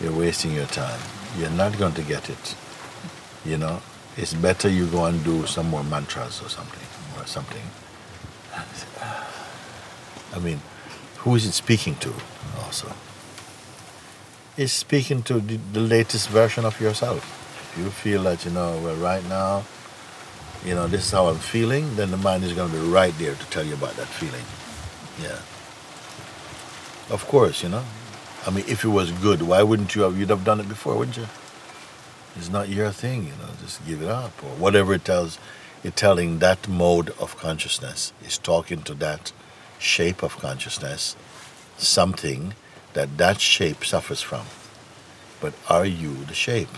you're 0.00 0.12
wasting 0.12 0.52
your 0.52 0.66
time, 0.66 1.00
you're 1.38 1.50
not 1.50 1.78
going 1.78 1.94
to 1.94 2.02
get 2.02 2.28
it. 2.28 2.54
You 3.44 3.56
know, 3.56 3.80
it's 4.16 4.34
better 4.34 4.68
you 4.68 4.86
go 4.86 5.04
and 5.06 5.22
do 5.24 5.46
some 5.46 5.70
more 5.70 5.84
mantras 5.84 6.42
or 6.42 6.48
something, 6.48 6.86
or 7.18 7.26
something. 7.26 7.62
I 10.34 10.38
mean, 10.38 10.60
who 11.18 11.34
is 11.34 11.46
it 11.46 11.52
speaking 11.52 11.96
to 11.96 12.12
also? 12.64 12.92
It's 14.56 14.72
speaking 14.72 15.22
to 15.24 15.40
the, 15.40 15.56
the 15.72 15.80
latest 15.80 16.28
version 16.28 16.64
of 16.64 16.80
yourself. 16.80 17.18
If 17.72 17.78
you 17.78 17.90
feel 17.90 18.22
that, 18.24 18.44
you 18.44 18.50
know, 18.50 18.78
well, 18.82 18.96
right 18.96 19.24
now, 19.28 19.64
you 20.64 20.74
know, 20.74 20.86
this 20.86 21.06
is 21.06 21.10
how 21.10 21.26
I'm 21.26 21.38
feeling, 21.38 21.96
then 21.96 22.10
the 22.10 22.16
mind 22.16 22.44
is 22.44 22.52
going 22.52 22.70
to 22.70 22.76
be 22.76 22.88
right 22.88 23.16
there 23.18 23.34
to 23.34 23.46
tell 23.50 23.64
you 23.64 23.74
about 23.74 23.94
that 23.94 24.06
feeling. 24.06 24.44
Yeah. 25.22 25.38
Of 27.14 27.26
course, 27.28 27.62
you 27.62 27.68
know. 27.68 27.84
I 28.46 28.50
mean, 28.50 28.64
if 28.68 28.84
it 28.84 28.88
was 28.88 29.10
good, 29.10 29.42
why 29.42 29.62
wouldn't 29.62 29.94
you 29.94 30.02
have, 30.02 30.18
you'd 30.18 30.30
have 30.30 30.44
done 30.44 30.60
it 30.60 30.68
before, 30.68 30.96
wouldn't 30.96 31.16
you? 31.16 31.26
It's 32.36 32.48
not 32.48 32.68
your 32.68 32.90
thing, 32.90 33.24
you 33.24 33.32
know, 33.32 33.48
just 33.60 33.84
give 33.86 34.02
it 34.02 34.08
up. 34.08 34.32
Or 34.44 34.50
whatever 34.50 34.94
it 34.94 35.04
tells, 35.04 35.38
it's 35.82 35.96
telling 35.96 36.38
that 36.40 36.68
mode 36.68 37.10
of 37.18 37.36
consciousness, 37.36 38.12
is 38.24 38.38
talking 38.38 38.82
to 38.82 38.94
that 38.94 39.32
shape 39.78 40.22
of 40.22 40.38
consciousness, 40.38 41.16
something 41.76 42.54
that 42.92 43.18
that 43.18 43.40
shape 43.40 43.84
suffers 43.84 44.22
from. 44.22 44.46
But 45.40 45.54
are 45.68 45.84
you 45.86 46.24
the 46.24 46.34
shape? 46.34 46.68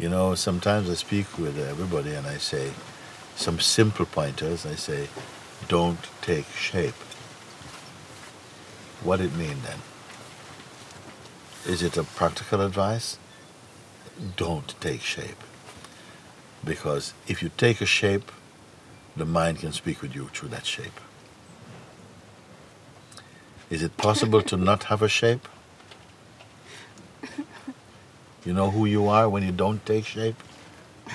You 0.00 0.08
know, 0.08 0.34
sometimes 0.34 0.88
I 0.88 0.94
speak 0.94 1.36
with 1.36 1.58
everybody 1.58 2.14
and 2.14 2.26
I 2.26 2.38
say 2.38 2.72
some 3.36 3.60
simple 3.60 4.06
pointers. 4.06 4.64
I 4.64 4.74
say, 4.74 5.08
don't 5.68 5.98
take 6.22 6.46
shape. 6.46 6.94
What 9.04 9.20
it 9.20 9.36
mean 9.36 9.58
then? 9.62 9.80
Is 11.66 11.82
it 11.82 11.98
a 11.98 12.04
practical 12.04 12.62
advice? 12.62 13.18
Don't 14.38 14.74
take 14.80 15.02
shape. 15.02 15.44
Because 16.64 17.12
if 17.28 17.42
you 17.42 17.50
take 17.58 17.82
a 17.82 17.86
shape, 17.86 18.32
the 19.14 19.26
mind 19.26 19.58
can 19.58 19.72
speak 19.72 20.00
with 20.00 20.14
you 20.14 20.28
through 20.28 20.48
that 20.48 20.64
shape. 20.64 20.98
Is 23.68 23.82
it 23.82 23.98
possible 23.98 24.40
to 24.40 24.56
not 24.56 24.84
have 24.84 25.02
a 25.02 25.10
shape? 25.10 25.46
You 28.44 28.54
know 28.54 28.70
who 28.70 28.86
you 28.86 29.06
are 29.08 29.28
when 29.28 29.42
you 29.42 29.52
don't 29.52 29.84
take 29.84 30.06
shape? 30.06 30.36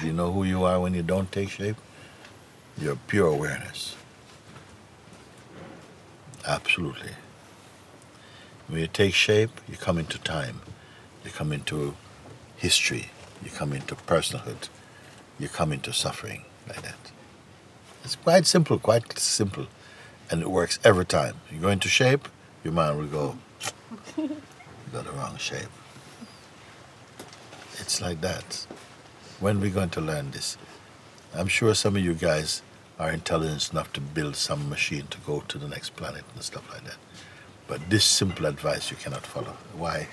You 0.04 0.14
know 0.14 0.32
who 0.32 0.44
you 0.44 0.64
are 0.64 0.80
when 0.80 0.94
you 0.94 1.02
don't 1.02 1.32
take 1.32 1.50
shape? 1.50 1.78
You're 2.78 2.98
pure 3.08 3.28
awareness. 3.28 3.96
Absolutely. 6.46 7.12
When 8.68 8.80
you 8.80 8.88
take 8.88 9.16
shape, 9.16 9.50
you 9.68 9.76
come 9.78 9.98
into 9.98 10.20
time. 10.20 10.62
You 11.24 11.32
come 11.32 11.52
into 11.52 11.96
history. 12.58 13.10
You 13.44 13.50
come 13.50 13.74
into 13.74 13.96
personhood. 13.96 14.70
You 15.40 15.48
come 15.48 15.72
into 15.72 15.94
suffering 15.94 16.46
like 16.68 16.84
that. 16.84 17.12
It's 18.04 18.16
quite 18.16 18.46
simple, 18.46 18.78
quite 18.78 19.18
simple. 19.18 19.66
And 20.30 20.42
it 20.44 20.52
works 20.52 20.78
every 20.84 21.06
time. 21.06 21.38
You 21.52 21.60
go 21.60 21.70
into 21.70 21.88
shape, 21.88 22.28
your 22.64 22.74
mind 22.74 23.00
will 23.00 23.08
go, 23.08 23.38
you 24.18 24.30
got 24.94 25.06
the 25.06 25.12
wrong 25.12 25.38
shape. 25.38 25.70
It's 27.80 28.02
like 28.02 28.22
that. 28.22 28.66
When 29.40 29.58
are 29.58 29.60
we 29.60 29.70
going 29.70 29.90
to 29.92 30.02
learn 30.02 30.32
this? 30.32 30.58
I'm 31.34 31.48
sure 31.48 31.74
some 31.76 31.96
of 31.96 32.04
you 32.04 32.14
guys 32.14 32.62
are 32.98 33.12
intelligent 33.12 33.72
enough 33.72 33.92
to 33.94 34.02
build 34.02 34.36
some 34.36 34.70
machine 34.70 35.08
to 35.08 35.18
go 35.20 35.42
to 35.48 35.58
the 35.58 35.68
next 35.68 35.96
planet 35.96 36.24
and 36.34 36.44
stuff 36.44 36.70
like 36.72 36.86
that. 36.86 36.98
But 37.68 37.90
this 37.90 38.06
simple 38.06 38.46
advice 38.46 38.92
you 38.92 38.98
cannot 38.98 39.26
follow. 39.26 39.58
Why? 39.76 40.08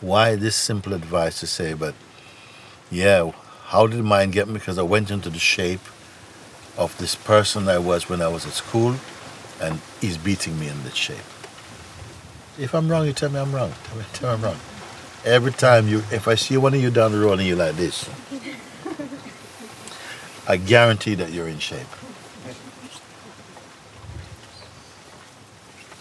Why 0.00 0.34
this 0.34 0.56
simple 0.56 0.92
advice 0.92 1.40
to 1.40 1.46
say, 1.46 1.72
but 1.72 1.94
yeah, 2.90 3.32
how 3.66 3.86
did 3.86 4.04
mind 4.04 4.32
get 4.32 4.48
me? 4.48 4.54
Because 4.54 4.78
I 4.78 4.82
went 4.82 5.10
into 5.10 5.30
the 5.30 5.38
shape 5.38 5.80
of 6.76 6.96
this 6.98 7.14
person 7.14 7.68
I 7.68 7.78
was 7.78 8.08
when 8.08 8.20
I 8.20 8.28
was 8.28 8.44
at 8.44 8.52
school, 8.52 8.96
and 9.60 9.80
he's 10.00 10.18
beating 10.18 10.58
me 10.58 10.68
in 10.68 10.82
this 10.82 10.94
shape. 10.94 11.18
If 12.58 12.74
I'm 12.74 12.88
wrong, 12.88 13.06
you 13.06 13.12
tell 13.12 13.30
me 13.30 13.38
I'm 13.38 13.54
wrong. 13.54 13.72
Tell 13.84 13.96
me, 13.96 14.04
tell 14.12 14.28
me 14.30 14.34
I'm 14.34 14.42
wrong. 14.42 14.60
Every 15.24 15.52
time 15.52 15.88
you, 15.88 15.98
if 16.10 16.28
I 16.28 16.34
see 16.34 16.56
one 16.56 16.74
of 16.74 16.82
you 16.82 16.90
down 16.90 17.12
the 17.12 17.18
road 17.18 17.38
and 17.38 17.48
you're 17.48 17.56
like 17.56 17.76
this, 17.76 18.10
I 20.46 20.56
guarantee 20.58 21.14
that 21.14 21.30
you're 21.30 21.48
in 21.48 21.58
shape. 21.58 21.86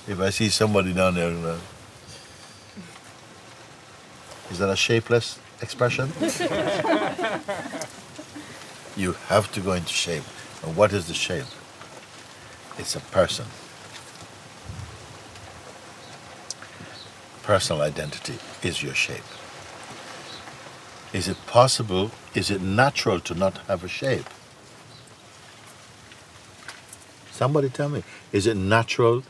If 0.08 0.20
I 0.20 0.30
see 0.32 0.50
somebody 0.50 0.94
down 0.94 1.16
there, 1.16 1.30
uh, 1.30 1.60
is 4.50 4.58
that 4.60 4.70
a 4.70 4.76
shapeless 4.76 5.40
expression? 5.62 6.12
you 8.98 9.14
have 9.28 9.50
to 9.54 9.62
go 9.62 9.72
into 9.74 9.94
shape. 9.94 10.24
And 10.64 10.76
what 10.76 10.92
is 10.92 11.08
the 11.08 11.14
shape? 11.14 11.46
It's 12.78 12.96
a 12.96 13.00
person. 13.00 13.46
Personal 17.44 17.82
identity 17.82 18.36
is 18.62 18.84
your 18.84 18.94
shape. 18.94 19.24
Is 21.14 21.28
it 21.28 21.38
possible, 21.48 22.12
is 22.34 22.50
it 22.50 22.62
natural 22.62 23.20
to 23.22 23.34
not 23.34 23.58
have 23.68 23.84
a 23.84 23.88
shape? 23.88 24.30
Somebody 27.32 27.70
tell 27.70 27.90
me, 27.90 28.04
is 28.32 28.48
it 28.48 28.56
natural 28.56 29.24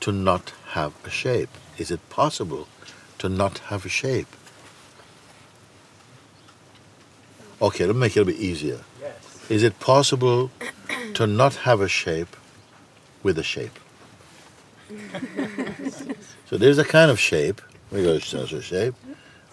to 0.00 0.12
not 0.12 0.52
have 0.72 0.92
a 1.04 1.10
shape? 1.10 1.48
Is 1.78 1.90
it 1.90 2.08
possible 2.10 2.68
to 3.18 3.28
not 3.28 3.58
have 3.70 3.86
a 3.86 3.88
shape? 3.88 4.28
Okay, 7.60 7.86
let 7.86 7.94
me 7.94 8.00
make 8.00 8.16
it 8.16 8.20
a 8.20 8.24
bit 8.26 8.36
easier. 8.36 8.80
Yes. 9.00 9.50
Is 9.50 9.62
it 9.62 9.80
possible 9.80 10.50
to 11.14 11.26
not 11.26 11.54
have 11.68 11.80
a 11.80 11.88
shape 11.88 12.36
with 13.22 13.38
a 13.38 13.42
shape? 13.42 13.78
so 16.46 16.56
there's 16.58 16.78
a 16.78 16.84
kind 16.84 17.10
of 17.10 17.18
shape, 17.18 17.60
to 17.90 18.14
a 18.14 18.62
shape, 18.62 18.94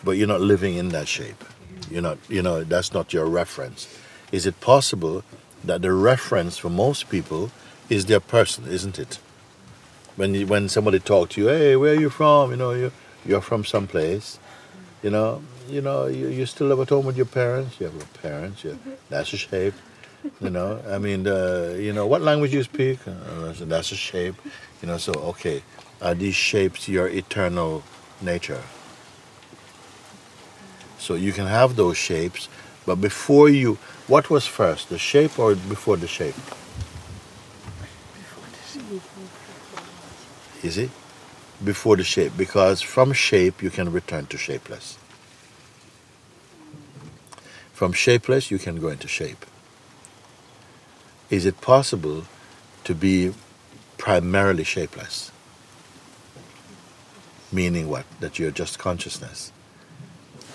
but 0.03 0.11
you're 0.11 0.27
not 0.27 0.41
living 0.41 0.75
in 0.75 0.89
that 0.89 1.07
shape. 1.07 1.43
You're 1.89 2.01
not, 2.01 2.17
you 2.29 2.41
know, 2.41 2.63
that's 2.63 2.93
not 2.93 3.13
your 3.13 3.25
reference. 3.25 3.87
Is 4.31 4.45
it 4.45 4.59
possible 4.61 5.23
that 5.63 5.81
the 5.81 5.93
reference 5.93 6.57
for 6.57 6.69
most 6.69 7.09
people 7.09 7.51
is 7.89 8.05
their 8.05 8.19
person, 8.19 8.67
isn't 8.67 8.97
it? 8.97 9.19
When 10.15 10.33
you, 10.33 10.47
when 10.47 10.69
somebody 10.69 10.99
talks 10.99 11.35
to 11.35 11.41
you, 11.41 11.47
hey, 11.47 11.75
where 11.75 11.93
are 11.93 11.99
you 11.99 12.09
from? 12.09 12.51
You 12.51 12.57
know, 12.57 12.71
you 12.71 12.91
you're 13.25 13.41
from 13.41 13.65
some 13.65 13.87
place. 13.87 14.39
You 15.03 15.09
know, 15.09 15.41
you 15.69 15.81
know, 15.81 16.05
you, 16.07 16.27
you 16.27 16.45
still 16.45 16.67
live 16.67 16.79
at 16.79 16.89
home 16.89 17.05
with 17.05 17.17
your 17.17 17.25
parents. 17.25 17.79
You 17.79 17.87
have 17.87 17.95
your 17.95 18.05
parents. 18.21 18.65
That's 19.09 19.33
a 19.33 19.37
shape. 19.37 19.73
You 20.41 20.49
know, 20.49 20.81
I 20.89 20.97
mean, 20.97 21.27
uh, 21.27 21.75
you 21.77 21.93
know, 21.93 22.05
what 22.07 22.21
language 22.21 22.53
you 22.53 22.63
speak? 22.63 22.99
Uh, 23.07 23.53
so 23.53 23.65
that's 23.65 23.91
a 23.91 23.95
shape. 23.95 24.35
You 24.81 24.87
know, 24.87 24.97
so 24.97 25.13
okay, 25.13 25.63
are 26.01 26.15
these 26.15 26.35
shapes 26.35 26.87
your 26.87 27.07
eternal 27.07 27.83
nature? 28.21 28.61
So 30.97 31.15
you 31.15 31.33
can 31.33 31.47
have 31.47 31.75
those 31.75 31.97
shapes, 31.97 32.49
but 32.85 32.95
before 33.01 33.49
you, 33.49 33.77
what 34.07 34.29
was 34.29 34.45
first, 34.45 34.89
the 34.89 34.99
shape 34.99 35.39
or 35.39 35.55
before 35.55 35.97
the 35.97 36.07
shape? 36.07 36.35
Is 40.63 40.77
it? 40.77 40.91
Before 41.63 41.95
the 41.95 42.03
shape, 42.03 42.33
because 42.37 42.81
from 42.81 43.13
shape 43.13 43.63
you 43.63 43.71
can 43.71 43.91
return 43.91 44.27
to 44.27 44.37
shapeless. 44.37 44.97
From 47.73 47.93
shapeless 47.93 48.51
you 48.51 48.59
can 48.59 48.79
go 48.79 48.89
into 48.89 49.07
shape. 49.07 49.45
Is 51.31 51.45
it 51.45 51.61
possible 51.61 52.25
to 52.83 52.93
be 52.93 53.33
primarily 53.97 54.65
shapeless? 54.65 55.31
Meaning 57.53 57.87
what? 57.87 58.05
That 58.19 58.37
you're 58.37 58.51
just 58.51 58.77
consciousness. 58.77 59.53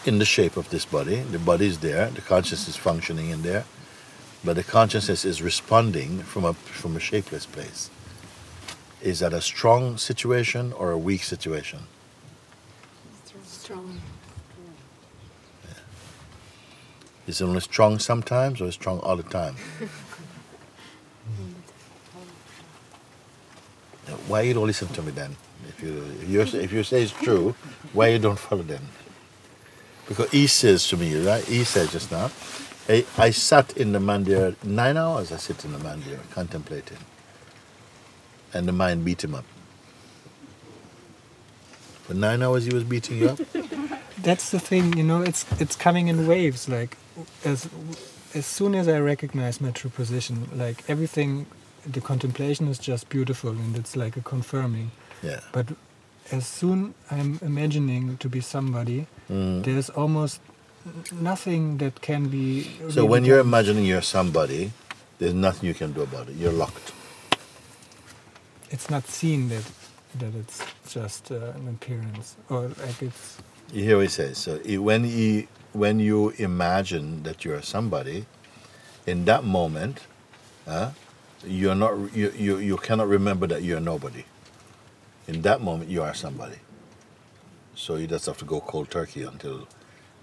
In 0.04 0.18
the 0.18 0.26
shape 0.26 0.58
of 0.58 0.68
this 0.68 0.84
body, 0.84 1.20
the 1.20 1.38
body 1.38 1.66
is 1.66 1.78
there, 1.78 2.10
the 2.10 2.20
consciousness 2.20 2.68
is 2.68 2.76
functioning 2.76 3.30
in 3.30 3.40
there, 3.40 3.64
but 4.44 4.56
the 4.56 4.62
consciousness 4.62 5.24
is 5.24 5.40
responding 5.40 6.18
from 6.18 6.44
a, 6.44 6.52
from 6.52 6.94
a 6.94 7.00
shapeless 7.00 7.46
place. 7.46 7.88
Is 9.00 9.20
that 9.20 9.32
a 9.32 9.40
strong 9.40 9.96
situation 9.96 10.74
or 10.74 10.90
a 10.90 10.98
weak 10.98 11.22
situation? 11.22 11.80
Strong. 13.44 13.98
Is 17.26 17.40
it 17.40 17.44
only 17.44 17.60
strong 17.60 17.98
sometimes 17.98 18.60
or 18.60 18.70
strong 18.70 19.00
all 19.00 19.16
the 19.16 19.22
time? 19.22 19.56
Uh, 24.06 24.12
why 24.28 24.42
you 24.42 24.54
don't 24.54 24.66
listen 24.66 24.88
to 24.88 25.02
me 25.02 25.12
then? 25.12 25.36
If 25.68 25.82
you 25.82 26.04
if 26.22 26.28
you 26.54 26.60
if 26.60 26.72
you 26.72 26.82
say 26.84 27.02
it's 27.02 27.12
true, 27.12 27.54
why 27.92 28.08
you 28.08 28.18
don't 28.18 28.38
follow 28.38 28.62
then? 28.62 28.82
Because 30.08 30.30
he 30.30 30.46
says 30.46 30.88
to 30.88 30.96
me, 30.96 31.26
right? 31.26 31.44
He 31.44 31.64
said 31.64 31.90
just 31.90 32.12
now, 32.12 32.30
I, 32.88 33.04
I 33.18 33.30
sat 33.30 33.76
in 33.76 33.92
the 33.92 33.98
mandir 33.98 34.54
nine 34.64 34.96
hours. 34.96 35.32
I 35.32 35.36
sit 35.38 35.64
in 35.64 35.72
the 35.72 35.78
mandir 35.78 36.18
contemplating, 36.30 36.98
and 38.54 38.68
the 38.68 38.72
mind 38.72 39.04
beat 39.04 39.24
him 39.24 39.34
up. 39.34 39.44
For 42.04 42.14
nine 42.14 42.42
hours, 42.42 42.64
he 42.66 42.74
was 42.74 42.84
beating 42.84 43.18
you 43.18 43.30
up. 43.30 43.40
That's 44.18 44.50
the 44.50 44.60
thing, 44.60 44.96
you 44.96 45.04
know. 45.04 45.22
It's 45.22 45.44
it's 45.60 45.76
coming 45.76 46.08
in 46.08 46.26
waves. 46.28 46.68
Like 46.68 46.96
as 47.44 47.68
as 48.34 48.46
soon 48.46 48.74
as 48.76 48.88
I 48.88 49.00
recognize 49.00 49.60
my 49.60 49.72
true 49.72 49.90
position, 49.90 50.48
like 50.54 50.84
everything, 50.88 51.46
the 51.92 52.00
contemplation 52.00 52.68
is 52.68 52.78
just 52.78 53.08
beautiful 53.08 53.50
and 53.50 53.76
it's 53.76 53.96
like 53.96 54.16
a 54.16 54.22
confirming. 54.22 54.90
Yeah. 55.22 55.40
But 55.52 55.66
as 56.32 56.46
soon 56.46 56.94
I'm 57.10 57.38
imagining 57.42 58.16
to 58.18 58.28
be 58.28 58.40
somebody, 58.40 59.06
Mm. 59.30 59.64
there's 59.64 59.90
almost 59.90 60.40
nothing 61.12 61.78
that 61.78 62.00
can 62.00 62.28
be. 62.28 62.64
So 62.90 63.02
really 63.02 63.08
when 63.08 63.24
you're 63.24 63.40
imagining 63.40 63.84
you're 63.84 64.02
somebody, 64.02 64.72
there's 65.18 65.34
nothing 65.34 65.66
you 65.68 65.74
can 65.74 65.92
do 65.92 66.02
about 66.02 66.28
it. 66.28 66.36
You're 66.36 66.52
locked. 66.52 66.92
it's 68.70 68.90
not 68.90 69.06
seen 69.06 69.48
that 69.48 69.64
that 70.18 70.34
it's 70.34 70.60
just 70.88 71.30
uh, 71.30 71.52
an 71.58 71.68
appearance 71.68 72.36
or 72.50 72.62
like 72.82 73.02
it's 73.02 73.38
You 73.72 73.82
hear 73.84 73.96
what 73.96 74.02
he 74.06 74.08
says. 74.08 74.38
So 74.38 74.58
when 74.80 75.04
he, 75.04 75.48
when 75.72 75.98
you 76.00 76.30
imagine 76.38 77.22
that 77.24 77.44
you're 77.44 77.62
somebody, 77.62 78.24
in 79.06 79.24
that 79.26 79.44
moment, 79.44 80.00
uh, 80.66 80.90
you're 81.44 81.74
not 81.74 82.14
you, 82.14 82.32
you 82.36 82.58
you 82.58 82.76
cannot 82.76 83.08
remember 83.08 83.46
that 83.48 83.62
you're 83.62 83.80
nobody. 83.80 84.24
In 85.28 85.42
that 85.42 85.60
moment, 85.60 85.90
you 85.90 86.02
are 86.02 86.14
somebody. 86.14 86.58
So 87.74 87.96
you 87.96 88.06
just 88.06 88.26
have 88.26 88.38
to 88.38 88.44
go 88.44 88.60
cold 88.60 88.90
turkey 88.90 89.22
until 89.22 89.68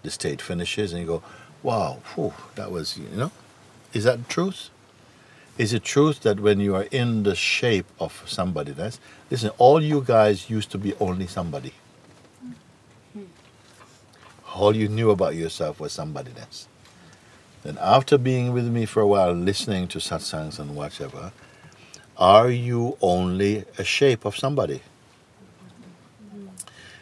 the 0.03 0.11
state 0.11 0.41
finishes, 0.41 0.93
and 0.93 1.01
you 1.01 1.07
go, 1.07 1.23
"Wow, 1.63 2.01
whew, 2.15 2.33
that 2.55 2.71
was 2.71 2.97
you 2.97 3.07
know." 3.15 3.31
Is 3.93 4.05
that 4.05 4.29
truth? 4.29 4.69
Is 5.57 5.73
it 5.73 5.83
truth 5.83 6.21
that 6.21 6.39
when 6.39 6.59
you 6.59 6.75
are 6.75 6.87
in 6.91 7.23
the 7.23 7.35
shape 7.35 7.85
of 7.99 8.23
somebody, 8.25 8.71
that's 8.71 8.99
listen, 9.29 9.51
all 9.59 9.81
you 9.81 10.01
guys 10.01 10.49
used 10.49 10.71
to 10.71 10.77
be 10.79 10.95
only 10.95 11.27
somebody. 11.27 11.73
Hmm. 13.13 13.23
All 14.55 14.75
you 14.75 14.87
knew 14.87 15.11
about 15.11 15.35
yourself 15.35 15.79
was 15.79 15.93
somebodyness. 15.95 16.67
Then 17.63 17.77
after 17.81 18.17
being 18.17 18.53
with 18.53 18.67
me 18.67 18.85
for 18.85 19.01
a 19.01 19.07
while, 19.07 19.31
listening 19.31 19.87
to 19.89 19.99
satsangs 19.99 20.59
and 20.59 20.75
whatever, 20.75 21.31
are 22.17 22.49
you 22.49 22.97
only 23.01 23.65
a 23.77 23.83
shape 23.83 24.25
of 24.25 24.37
somebody? 24.37 24.81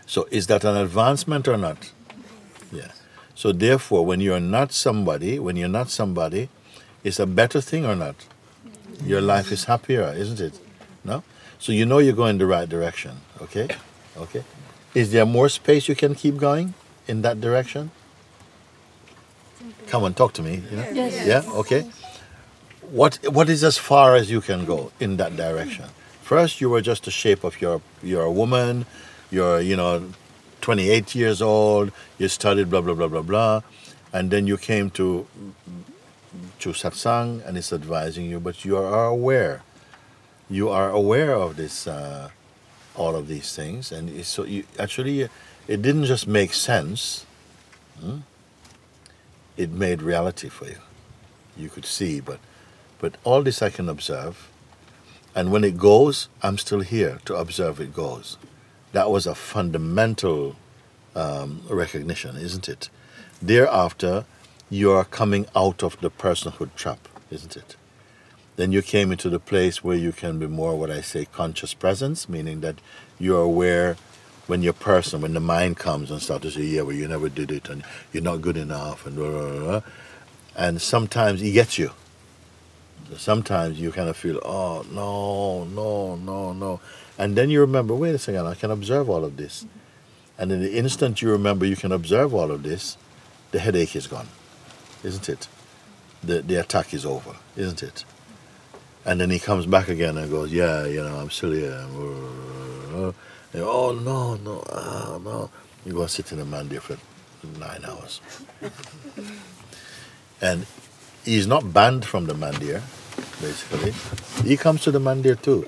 So 0.05 0.27
is 0.29 0.47
that 0.47 0.63
an 0.63 0.77
advancement 0.77 1.47
or 1.47 1.57
not? 1.57 1.91
Yeah. 2.71 2.91
So 3.33 3.51
therefore, 3.51 4.05
when 4.05 4.21
you're 4.21 4.39
not 4.39 4.71
somebody, 4.71 5.39
when 5.39 5.55
you're 5.55 5.67
not 5.67 5.89
somebody, 5.89 6.49
it's 7.03 7.19
a 7.19 7.25
better 7.25 7.59
thing 7.59 7.85
or 7.85 7.95
not? 7.95 8.15
Your 9.03 9.21
life 9.21 9.51
is 9.51 9.63
happier, 9.63 10.13
isn't 10.15 10.39
it? 10.39 10.59
No? 11.03 11.23
So 11.57 11.71
you 11.71 11.85
know 11.85 11.97
you're 11.97 12.13
going 12.13 12.37
the 12.37 12.45
right 12.45 12.69
direction, 12.69 13.21
okay? 13.41 13.67
Okay. 14.17 14.43
Is 14.93 15.11
there 15.11 15.25
more 15.25 15.49
space 15.49 15.87
you 15.87 15.95
can 15.95 16.13
keep 16.13 16.37
going 16.37 16.73
in 17.07 17.21
that 17.23 17.41
direction? 17.41 17.91
Come 19.87 20.03
on, 20.03 20.13
talk 20.13 20.33
to 20.33 20.41
me. 20.41 20.63
You 20.69 20.77
know? 20.77 20.87
Yes. 20.93 21.27
Yeah, 21.27 21.59
okay. 21.59 21.89
What 22.91 23.19
what 23.31 23.49
is 23.49 23.63
as 23.63 23.77
far 23.77 24.15
as 24.15 24.29
you 24.29 24.41
can 24.41 24.65
go 24.65 24.91
in 24.99 25.17
that 25.17 25.35
direction? 25.35 25.85
First 26.21 26.61
you 26.61 26.69
were 26.69 26.81
just 26.81 27.07
a 27.07 27.11
shape 27.11 27.43
of 27.43 27.61
your 27.61 27.81
you're 28.03 28.23
a 28.23 28.31
woman, 28.31 28.85
you're, 29.31 29.59
you 29.61 29.75
know, 29.75 30.11
28 30.61 31.15
years 31.15 31.41
old, 31.41 31.91
you 32.17 32.27
studied 32.27 32.69
blah 32.69 32.81
blah 32.81 32.93
blah 32.93 33.07
blah 33.07 33.21
blah, 33.21 33.61
and 34.13 34.31
then 34.31 34.47
you 34.47 34.57
came 34.57 34.89
to 34.91 35.27
to 36.59 36.69
satsang 36.69 37.45
and 37.45 37.57
it's 37.57 37.73
advising 37.73 38.25
you, 38.25 38.39
but 38.39 38.63
you 38.63 38.77
are 38.77 39.07
aware. 39.07 39.63
You 40.49 40.69
are 40.69 40.89
aware 40.89 41.33
of 41.35 41.55
this, 41.55 41.87
uh, 41.87 42.29
all 42.95 43.15
of 43.15 43.27
these 43.27 43.55
things, 43.55 43.91
and 43.91 44.25
so 44.25 44.43
you 44.43 44.63
actually 44.77 45.29
it 45.67 45.81
didn't 45.81 46.05
just 46.05 46.27
make 46.27 46.53
sense. 46.53 47.25
hmm? 47.99 48.19
It 49.57 49.71
made 49.71 50.01
reality 50.01 50.49
for 50.49 50.65
you. 50.65 50.77
You 51.57 51.69
could 51.69 51.85
see, 51.85 52.19
but 52.19 52.39
but 52.99 53.17
all 53.23 53.41
this 53.41 53.61
I 53.61 53.69
can 53.69 53.89
observe, 53.89 54.49
and 55.35 55.51
when 55.51 55.63
it 55.63 55.77
goes, 55.77 56.29
I'm 56.43 56.57
still 56.57 56.81
here 56.81 57.19
to 57.25 57.35
observe 57.35 57.79
it 57.79 57.93
goes. 57.93 58.37
That 58.91 59.09
was 59.09 59.25
a 59.25 59.33
fundamental 59.33 60.55
um, 61.15 61.61
recognition, 61.69 62.35
isn't 62.35 62.69
it? 62.69 62.89
Thereafter, 63.41 64.25
you 64.69 64.91
are 64.91 65.05
coming 65.05 65.47
out 65.55 65.83
of 65.83 65.99
the 65.99 66.11
personhood 66.11 66.75
trap, 66.75 67.07
isn't 67.29 67.57
it? 67.57 67.75
Then 68.55 68.71
you 68.71 68.81
came 68.81 69.11
into 69.11 69.29
the 69.29 69.39
place 69.39 69.83
where 69.83 69.97
you 69.97 70.11
can 70.11 70.37
be 70.37 70.47
more 70.47 70.77
what 70.77 70.91
I 70.91 71.01
say 71.01 71.25
conscious 71.25 71.73
presence, 71.73 72.29
meaning 72.29 72.61
that 72.61 72.75
you're 73.17 73.41
aware 73.41 73.97
when 74.51 74.61
your 74.61 74.73
person, 74.73 75.21
when 75.21 75.33
the 75.33 75.39
mind 75.39 75.77
comes 75.77 76.11
and 76.11 76.21
starts 76.21 76.43
to 76.43 76.51
say, 76.51 76.63
yeah, 76.63 76.81
well, 76.81 76.93
you 76.93 77.07
never 77.07 77.29
did 77.29 77.49
it 77.49 77.69
and 77.69 77.85
you're 78.11 78.21
not 78.21 78.41
good 78.41 78.57
enough 78.57 79.05
and 79.05 79.15
blah, 79.15 79.29
blah, 79.29 79.59
blah. 79.59 79.81
And 80.57 80.81
sometimes 80.81 81.39
he 81.39 81.53
gets 81.53 81.79
you. 81.79 81.91
So 83.09 83.15
sometimes 83.15 83.79
you 83.79 83.93
kind 83.93 84.09
of 84.09 84.17
feel, 84.17 84.41
oh, 84.43 84.85
no, 84.91 85.63
no, 85.63 86.17
no, 86.17 86.51
no. 86.51 86.81
And 87.17 87.37
then 87.37 87.49
you 87.49 87.61
remember, 87.61 87.95
wait 87.95 88.13
a 88.13 88.17
second, 88.17 88.45
I 88.45 88.55
can 88.55 88.71
observe 88.71 89.09
all 89.09 89.23
of 89.23 89.37
this. 89.37 89.65
And 90.37 90.51
in 90.51 90.59
the 90.59 90.77
instant 90.77 91.21
you 91.21 91.31
remember 91.31 91.65
you 91.65 91.77
can 91.77 91.93
observe 91.93 92.33
all 92.33 92.51
of 92.51 92.63
this, 92.63 92.97
the 93.51 93.59
headache 93.59 93.95
is 93.95 94.05
gone, 94.05 94.27
isn't 95.01 95.29
it? 95.29 95.47
The, 96.25 96.41
the 96.41 96.55
attack 96.55 96.93
is 96.93 97.05
over, 97.05 97.37
isn't 97.55 97.81
it? 97.81 98.03
And 99.05 99.21
then 99.21 99.29
he 99.29 99.39
comes 99.39 99.65
back 99.65 99.87
again 99.87 100.17
and 100.17 100.29
goes, 100.29 100.51
yeah, 100.51 100.85
you 100.87 101.01
know, 101.01 101.15
I'm 101.15 101.29
still 101.29 101.53
And, 103.53 103.63
oh, 103.63 103.91
no, 103.91 104.35
no, 104.35 104.63
ah, 104.71 105.19
no. 105.23 105.49
You 105.85 105.93
go 105.93 106.01
and 106.01 106.09
sit 106.09 106.31
in 106.31 106.39
a 106.39 106.45
mandir 106.45 106.81
for 106.81 106.97
nine 107.59 107.83
hours. 107.85 108.21
and 110.41 110.65
he's 111.25 111.47
not 111.47 111.73
banned 111.73 112.05
from 112.05 112.25
the 112.25 112.33
mandir, 112.33 112.81
basically. 113.41 113.93
He 114.47 114.57
comes 114.57 114.81
to 114.83 114.91
the 114.91 114.99
mandir 114.99 115.41
too. 115.41 115.65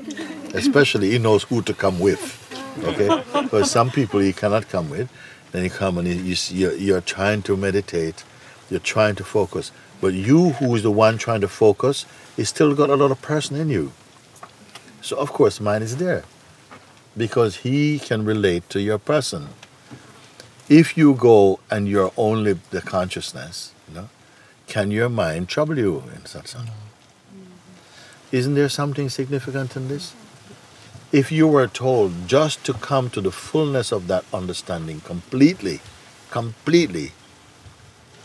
Especially 0.54 1.12
he 1.12 1.19
knows 1.19 1.43
who 1.43 1.62
to 1.63 1.74
come 1.74 2.00
with. 2.00 2.39
Okay? 2.84 3.24
Because 3.43 3.72
some 3.72 3.89
people 3.89 4.19
he 4.19 4.34
cannot 4.34 4.69
come 4.69 4.89
with. 4.89 5.10
Then 5.52 5.63
you 5.63 5.69
come 5.69 5.98
and 5.98 6.08
you, 6.08 6.36
you're, 6.50 6.74
you're 6.74 7.02
trying 7.02 7.43
to 7.43 7.58
meditate, 7.58 8.24
you're 8.69 8.80
trying 8.80 9.15
to 9.15 9.24
focus. 9.24 9.72
But 10.02 10.13
you, 10.13 10.52
who 10.52 10.76
is 10.76 10.84
the 10.84 10.91
one 10.91 11.17
trying 11.17 11.41
to 11.41 11.48
focus, 11.48 12.06
is 12.38 12.50
still 12.50 12.76
got 12.76 12.89
a 12.89 12.96
lot 12.96 13.12
of 13.12 13.22
person 13.22 13.56
in 13.56 13.69
you. 13.69 13.93
So, 15.02 15.17
of 15.17 15.32
course, 15.32 15.60
mine 15.60 15.82
is 15.82 15.98
there. 15.98 16.24
Because 17.15 17.58
he 17.58 17.99
can 17.99 18.26
relate 18.26 18.69
to 18.69 18.82
your 18.82 18.97
person. 18.97 19.49
If 20.69 20.97
you 20.97 21.13
go 21.13 21.60
and 21.69 21.88
you're 21.88 22.13
only 22.17 22.54
the 22.71 22.82
consciousness, 22.82 23.73
you 23.88 23.95
know, 23.95 24.10
can 24.67 24.91
your 24.91 25.10
mind 25.10 25.49
trouble 25.49 25.78
you 25.78 26.04
in 26.15 26.21
satsang? 26.21 26.65
Mm-hmm. 26.65 28.36
Isn't 28.36 28.56
there 28.56 28.69
something 28.69 29.10
significant 29.10 29.76
in 29.76 29.89
this? 29.89 30.13
If 31.12 31.32
you 31.32 31.47
were 31.47 31.67
told 31.67 32.28
just 32.28 32.63
to 32.65 32.73
come 32.73 33.12
to 33.12 33.21
the 33.21 33.32
fullness 33.32 33.91
of 33.91 34.08
that 34.08 34.26
understanding 34.34 35.02
completely, 35.02 35.82
completely, 36.32 37.12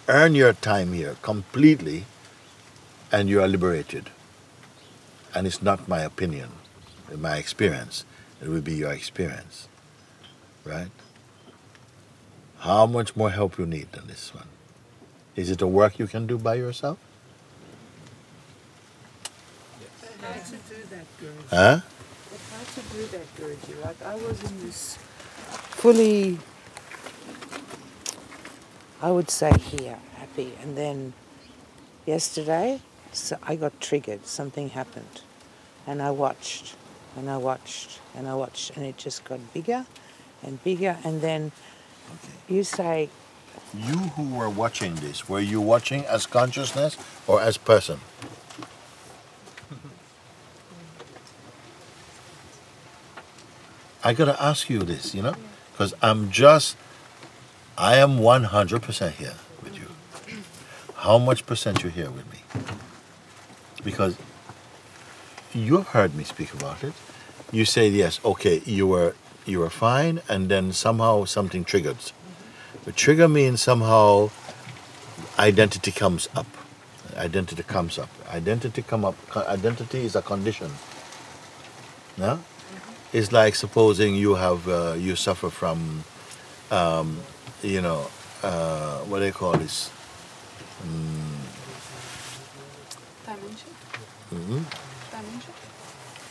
earn 0.09 0.35
your 0.35 0.55
time 0.55 0.94
here 0.94 1.16
completely, 1.20 2.07
and 3.12 3.29
you 3.29 3.42
are 3.42 3.48
liberated. 3.48 4.09
And 5.35 5.46
it's 5.46 5.61
not 5.61 5.87
my 5.87 6.01
opinion, 6.01 6.48
my 7.14 7.37
experience. 7.37 8.07
It 8.40 8.48
will 8.48 8.61
be 8.61 8.74
your 8.74 8.92
experience. 8.92 9.68
Right? 10.64 10.90
How 12.59 12.87
much 12.87 13.16
more 13.16 13.31
help 13.31 13.59
you 13.59 13.66
need 13.66 13.92
than 13.92 14.07
this 14.07 14.35
one? 14.35 14.48
Is 15.37 15.51
it 15.51 15.62
a 15.62 15.66
work 15.66 15.98
you 15.98 16.07
can 16.07 16.27
do 16.27 16.37
by 16.37 16.57
yourself? 16.57 16.98
How 20.20 20.33
to 20.33 20.51
do 20.51 20.77
that, 20.90 21.07
Guruji? 21.20 21.48
Huh? 21.51 21.81
How 22.51 22.64
to 22.74 22.81
do 22.94 23.07
that, 23.07 23.37
Guruji? 23.37 23.85
Like 23.85 24.03
I 24.03 24.14
was 24.16 24.42
in 24.42 24.61
this 24.61 24.98
fully, 25.79 26.38
I 29.01 29.11
would 29.12 29.31
say 29.31 29.57
here, 29.57 29.98
happy, 30.16 30.53
and 30.61 30.77
then 30.77 31.12
yesterday, 32.05 32.81
so 33.12 33.38
I 33.44 33.55
got 33.55 33.81
triggered. 33.81 34.27
Something 34.27 34.70
happened, 34.70 35.22
and 35.87 36.03
I 36.03 36.11
watched, 36.11 36.74
and 37.16 37.31
I 37.31 37.37
watched, 37.37 38.01
and 38.14 38.29
I 38.29 38.35
watched, 38.35 38.77
and 38.77 38.85
it 38.85 38.97
just 38.97 39.25
got 39.25 39.40
bigger 39.53 39.87
and 40.42 40.62
bigger, 40.62 40.97
and 41.05 41.21
then 41.21 41.53
you 42.49 42.64
say, 42.64 43.11
You 43.77 43.97
who 43.97 44.35
were 44.35 44.49
watching 44.49 44.94
this, 44.97 45.29
were 45.29 45.40
you 45.40 45.61
watching 45.61 46.05
as 46.07 46.27
consciousness 46.27 46.97
or 47.27 47.40
as 47.40 47.57
person? 47.57 48.01
I 54.05 54.14
gotta 54.14 54.40
ask 54.42 54.71
you 54.71 54.79
this, 54.79 55.14
you 55.14 55.23
know, 55.23 55.35
because 55.73 55.92
I'm 56.01 56.31
just, 56.31 56.77
I 57.77 57.97
am 57.97 58.18
100% 58.18 59.11
here 59.12 59.35
with 59.62 59.77
you. 59.77 59.88
How 60.94 61.18
much 61.18 61.44
percent 61.44 61.83
you 61.83 61.90
here 61.90 62.11
with 62.11 62.31
me? 62.33 62.38
Because 63.85 64.16
you've 65.64 65.88
heard 65.88 66.14
me 66.14 66.25
speak 66.25 66.53
about 66.55 66.85
it. 66.85 66.92
You 67.53 67.64
say 67.64 67.88
yes, 67.88 68.21
okay, 68.25 68.62
you 68.66 68.87
were 68.87 69.14
you 69.47 69.61
were 69.61 69.71
fine, 69.71 70.21
and 70.29 70.49
then 70.49 70.73
somehow 70.73 71.25
something 71.25 71.64
triggered. 71.64 72.12
The 72.85 72.92
trigger 72.92 73.29
means 73.29 73.62
somehow 73.62 74.31
identity 75.38 75.90
comes 75.92 76.29
up. 76.35 76.47
Identity 77.16 77.62
comes 77.62 77.99
up. 77.99 78.11
Identity 78.31 78.83
come 78.83 79.05
up. 79.05 79.16
Identity 79.37 80.05
is 80.05 80.14
a 80.16 80.23
condition. 80.23 80.71
No, 82.16 82.40
it's 83.12 83.33
like 83.33 83.55
supposing 83.55 84.14
you 84.14 84.35
have 84.35 84.68
uh, 84.68 84.94
you 84.99 85.16
suffer 85.16 85.51
from, 85.51 86.05
um, 86.71 87.18
you 87.62 87.81
know, 87.81 88.07
uh, 88.42 88.99
what 89.09 89.18
do 89.18 89.25
they 89.25 89.33
call 89.33 89.53
this? 89.53 89.90
Dimension? 93.25 93.71
hmm 94.31 94.62
Dimension? 94.62 94.88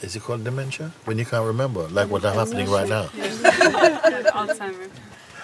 Is 0.02 0.16
it 0.16 0.22
called 0.22 0.44
dementia? 0.44 0.92
When 1.06 1.18
you 1.18 1.26
can't 1.26 1.46
remember, 1.46 1.88
like 1.88 2.10
what's 2.10 2.24
happening 2.26 2.70
right 2.70 2.88
now. 2.88 3.06
Alzheimer. 3.16 4.90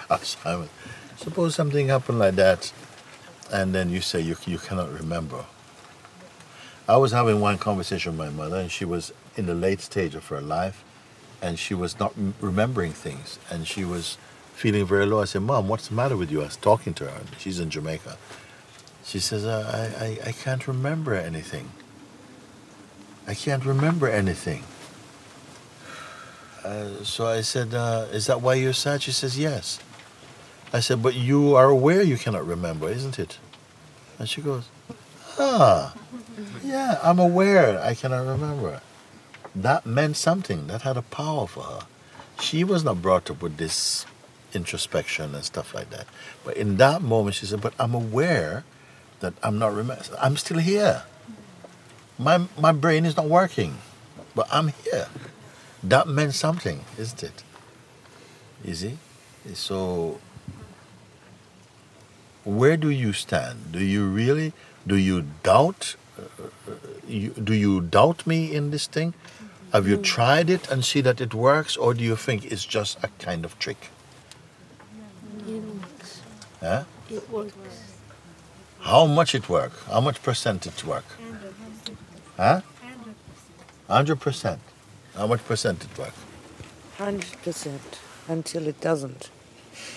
Alzheimer's. 0.08 0.68
Suppose 1.16 1.54
something 1.54 1.88
happened 1.88 2.18
like 2.18 2.36
that, 2.36 2.72
and 3.52 3.74
then 3.74 3.90
you 3.90 4.00
say 4.00 4.20
you, 4.20 4.36
you 4.46 4.58
cannot 4.58 4.92
remember. 4.92 5.44
I 6.88 6.98
was 6.98 7.12
having 7.12 7.40
one 7.40 7.58
conversation 7.58 8.16
with 8.16 8.18
my 8.36 8.44
mother, 8.44 8.56
and 8.60 8.70
she 8.70 8.84
was 8.84 9.12
in 9.36 9.46
the 9.46 9.54
late 9.54 9.80
stage 9.80 10.14
of 10.14 10.26
her 10.28 10.40
life, 10.40 10.84
and 11.42 11.58
she 11.58 11.74
was 11.74 11.98
not 11.98 12.14
remembering 12.40 12.92
things, 12.92 13.38
and 13.50 13.66
she 13.66 13.84
was 13.84 14.18
feeling 14.54 14.86
very 14.86 15.06
low. 15.06 15.20
I 15.20 15.24
said, 15.24 15.42
Mom, 15.42 15.66
what's 15.66 15.88
the 15.88 15.94
matter 15.94 16.16
with 16.16 16.30
you? 16.30 16.42
I 16.42 16.44
was 16.44 16.56
talking 16.56 16.94
to 16.94 17.06
her. 17.06 17.20
She's 17.38 17.58
in 17.58 17.70
Jamaica. 17.70 18.16
She 19.04 19.18
says, 19.18 19.44
uh, 19.44 19.94
I, 19.98 20.04
I, 20.04 20.28
I 20.28 20.32
can't 20.32 20.66
remember 20.68 21.14
anything. 21.14 21.70
I 23.26 23.34
can't 23.34 23.64
remember 23.64 24.08
anything. 24.08 24.64
Uh, 26.64 27.02
so 27.02 27.26
I 27.26 27.42
said, 27.42 27.74
uh, 27.74 28.06
Is 28.12 28.26
that 28.26 28.40
why 28.40 28.54
you're 28.54 28.72
sad? 28.72 29.02
She 29.02 29.12
says, 29.12 29.38
Yes. 29.38 29.78
I 30.72 30.80
said, 30.80 31.02
But 31.02 31.14
you 31.14 31.54
are 31.54 31.66
aware 31.66 32.02
you 32.02 32.16
cannot 32.16 32.46
remember, 32.46 32.88
isn't 32.88 33.18
it? 33.18 33.38
And 34.18 34.28
she 34.28 34.40
goes, 34.40 34.68
Ah, 35.38 35.94
yeah, 36.62 36.98
I'm 37.02 37.18
aware 37.18 37.80
I 37.80 37.94
cannot 37.94 38.26
remember. 38.26 38.80
That 39.54 39.86
meant 39.86 40.16
something. 40.16 40.66
That 40.66 40.82
had 40.82 40.96
a 40.96 41.02
power 41.02 41.46
for 41.46 41.62
her. 41.62 41.80
She 42.40 42.64
was 42.64 42.84
not 42.84 43.00
brought 43.00 43.30
up 43.30 43.42
with 43.42 43.56
this 43.56 44.06
introspection 44.52 45.34
and 45.34 45.44
stuff 45.44 45.74
like 45.74 45.90
that. 45.90 46.06
But 46.44 46.56
in 46.56 46.76
that 46.76 47.02
moment, 47.02 47.36
she 47.36 47.46
said, 47.46 47.60
But 47.60 47.74
I'm 47.78 47.94
aware 47.94 48.64
that 49.20 49.34
I'm 49.42 49.58
not 49.58 49.74
remember. 49.74 50.04
I'm 50.20 50.36
still 50.36 50.58
here. 50.58 51.04
My, 52.18 52.46
my 52.58 52.72
brain 52.72 53.04
is 53.04 53.16
not 53.16 53.28
working, 53.28 53.78
but 54.34 54.46
I'm 54.52 54.68
here. 54.68 55.08
That 55.82 56.06
meant 56.06 56.34
something, 56.34 56.84
isn't 56.96 57.22
it? 57.22 57.42
You 58.64 58.74
see? 58.74 58.98
So, 59.52 60.20
where 62.44 62.76
do 62.76 62.88
you 62.88 63.12
stand? 63.12 63.72
Do 63.72 63.84
you 63.84 64.06
really, 64.06 64.52
do 64.86 64.96
you 64.96 65.26
doubt, 65.42 65.96
uh, 66.18 66.22
you, 67.06 67.30
do 67.30 67.52
you 67.52 67.80
doubt 67.80 68.26
me 68.26 68.54
in 68.54 68.70
this 68.70 68.86
thing? 68.86 69.14
Have 69.72 69.88
you 69.88 69.96
tried 69.96 70.48
it 70.50 70.70
and 70.70 70.84
see 70.84 71.00
that 71.00 71.20
it 71.20 71.34
works, 71.34 71.76
or 71.76 71.94
do 71.94 72.04
you 72.04 72.14
think 72.14 72.44
it's 72.44 72.64
just 72.64 72.96
a 73.02 73.08
kind 73.18 73.44
of 73.44 73.58
trick? 73.58 73.90
It 75.48 75.60
works. 75.60 76.20
Huh? 76.60 76.84
It 77.10 77.28
works. 77.28 77.54
How 78.80 79.04
much 79.04 79.34
it 79.34 79.48
work? 79.48 79.72
How 79.86 80.00
much 80.00 80.22
percentage 80.22 80.84
work? 80.84 81.04
Huh? 82.36 82.60
Hundred 83.88 84.20
percent. 84.20 84.60
How 85.14 85.26
much 85.26 85.44
percent 85.46 85.84
it 85.84 85.98
work? 85.98 86.12
100% 86.98 87.78
until 88.28 88.66
it 88.66 88.80
doesn't. 88.80 89.30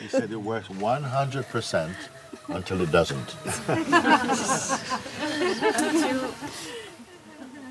He 0.00 0.08
said 0.08 0.30
it 0.30 0.40
works 0.40 0.70
one 0.70 1.02
hundred 1.02 1.46
percent 1.48 1.94
until 2.48 2.80
it 2.80 2.90
doesn't. 2.90 3.34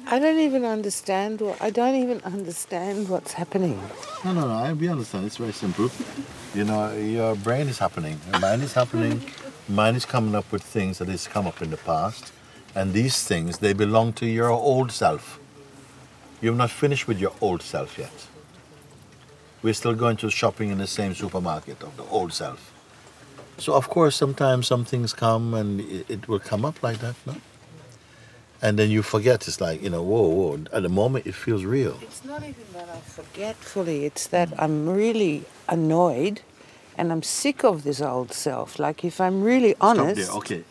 I 0.09 0.19
don't 0.19 0.39
even 0.39 0.63
understand 0.65 1.41
what 1.41 1.61
I 1.61 1.69
don't 1.69 1.95
even 1.95 2.21
understand 2.23 3.09
what's 3.09 3.33
happening. 3.33 3.79
No, 4.23 4.33
no, 4.33 4.47
no. 4.47 4.53
I 4.53 4.73
we 4.73 4.87
understand. 4.87 5.25
It's 5.25 5.37
very 5.37 5.51
simple. 5.53 5.89
You 6.55 6.63
know, 6.65 6.93
your 6.93 7.35
brain 7.35 7.67
is 7.67 7.77
happening, 7.79 8.19
your 8.31 8.39
mind 8.39 8.63
is 8.63 8.73
happening. 8.73 9.21
Mind 9.69 9.97
is 9.97 10.05
coming 10.05 10.33
up 10.33 10.49
with 10.49 10.63
things 10.63 10.97
that 10.99 11.09
has 11.09 11.27
come 11.27 11.45
up 11.45 11.61
in 11.61 11.71
the 11.71 11.77
past, 11.77 12.31
and 12.73 12.93
these 12.93 13.27
things 13.27 13.57
they 13.57 13.73
belong 13.73 14.13
to 14.13 14.25
your 14.25 14.49
old 14.49 14.93
self. 14.93 15.41
You've 16.39 16.55
not 16.55 16.71
finished 16.71 17.05
with 17.05 17.19
your 17.19 17.33
old 17.41 17.61
self 17.61 17.97
yet. 17.97 18.27
We're 19.61 19.73
still 19.73 19.93
going 19.93 20.15
to 20.17 20.29
shopping 20.29 20.69
in 20.69 20.77
the 20.77 20.87
same 20.87 21.13
supermarket 21.13 21.83
of 21.83 21.97
the 21.97 22.03
old 22.03 22.31
self. 22.31 22.73
So 23.57 23.73
of 23.73 23.89
course, 23.89 24.15
sometimes 24.15 24.67
some 24.67 24.85
things 24.85 25.11
come 25.11 25.53
and 25.53 25.81
it, 26.07 26.29
will 26.29 26.39
come 26.39 26.63
up 26.63 26.81
like 26.81 26.99
that, 26.99 27.15
no? 27.25 27.35
And 28.61 28.79
then 28.79 28.89
you 28.89 29.01
forget. 29.01 29.47
It's 29.49 29.59
like 29.59 29.83
you 29.83 29.89
know, 29.89 30.01
whoa, 30.01 30.27
whoa. 30.29 30.59
At 30.71 30.83
the 30.83 30.89
moment, 30.89 31.27
it 31.27 31.35
feels 31.35 31.65
real. 31.65 31.99
It's 32.01 32.23
not 32.23 32.41
even 32.41 32.63
that 32.71 32.87
I 32.87 32.99
forget 32.99 33.57
fully, 33.57 34.05
it's 34.05 34.27
that 34.27 34.53
I'm 34.57 34.87
really 34.87 35.43
annoyed 35.67 36.39
and 36.97 37.11
I'm 37.11 37.23
sick 37.23 37.63
of 37.63 37.83
this 37.83 38.01
old 38.01 38.33
self. 38.33 38.79
Like 38.79 39.05
if 39.05 39.21
I'm 39.21 39.43
really 39.43 39.75
honest 39.79 40.21
Stop 40.21 40.47
there. 40.47 40.57
Okay, 40.57 40.63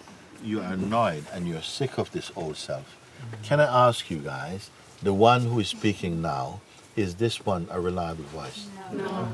you 0.43 0.61
are 0.61 0.73
annoyed 0.73 1.25
and 1.33 1.49
you're 1.49 1.63
sick 1.63 1.99
of 1.99 2.11
this 2.13 2.31
old 2.37 2.57
self. 2.57 2.97
Can 3.43 3.61
I 3.61 3.89
ask 3.89 4.11
you 4.11 4.19
guys, 4.19 4.71
the 5.03 5.15
one 5.15 5.43
who 5.43 5.61
is 5.61 5.69
speaking 5.69 6.21
now, 6.23 6.61
is 6.97 7.17
this 7.17 7.45
one 7.45 7.69
a 7.71 7.81
reliable 7.81 8.25
voice? 8.25 8.67
No. 8.93 9.29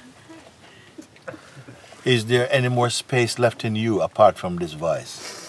Is 2.06 2.28
there 2.28 2.48
any 2.54 2.68
more 2.70 2.92
space 2.92 3.40
left 3.40 3.66
in 3.66 3.76
you 3.76 4.00
apart 4.02 4.38
from 4.38 4.58
this 4.58 4.74
voice? 4.74 5.45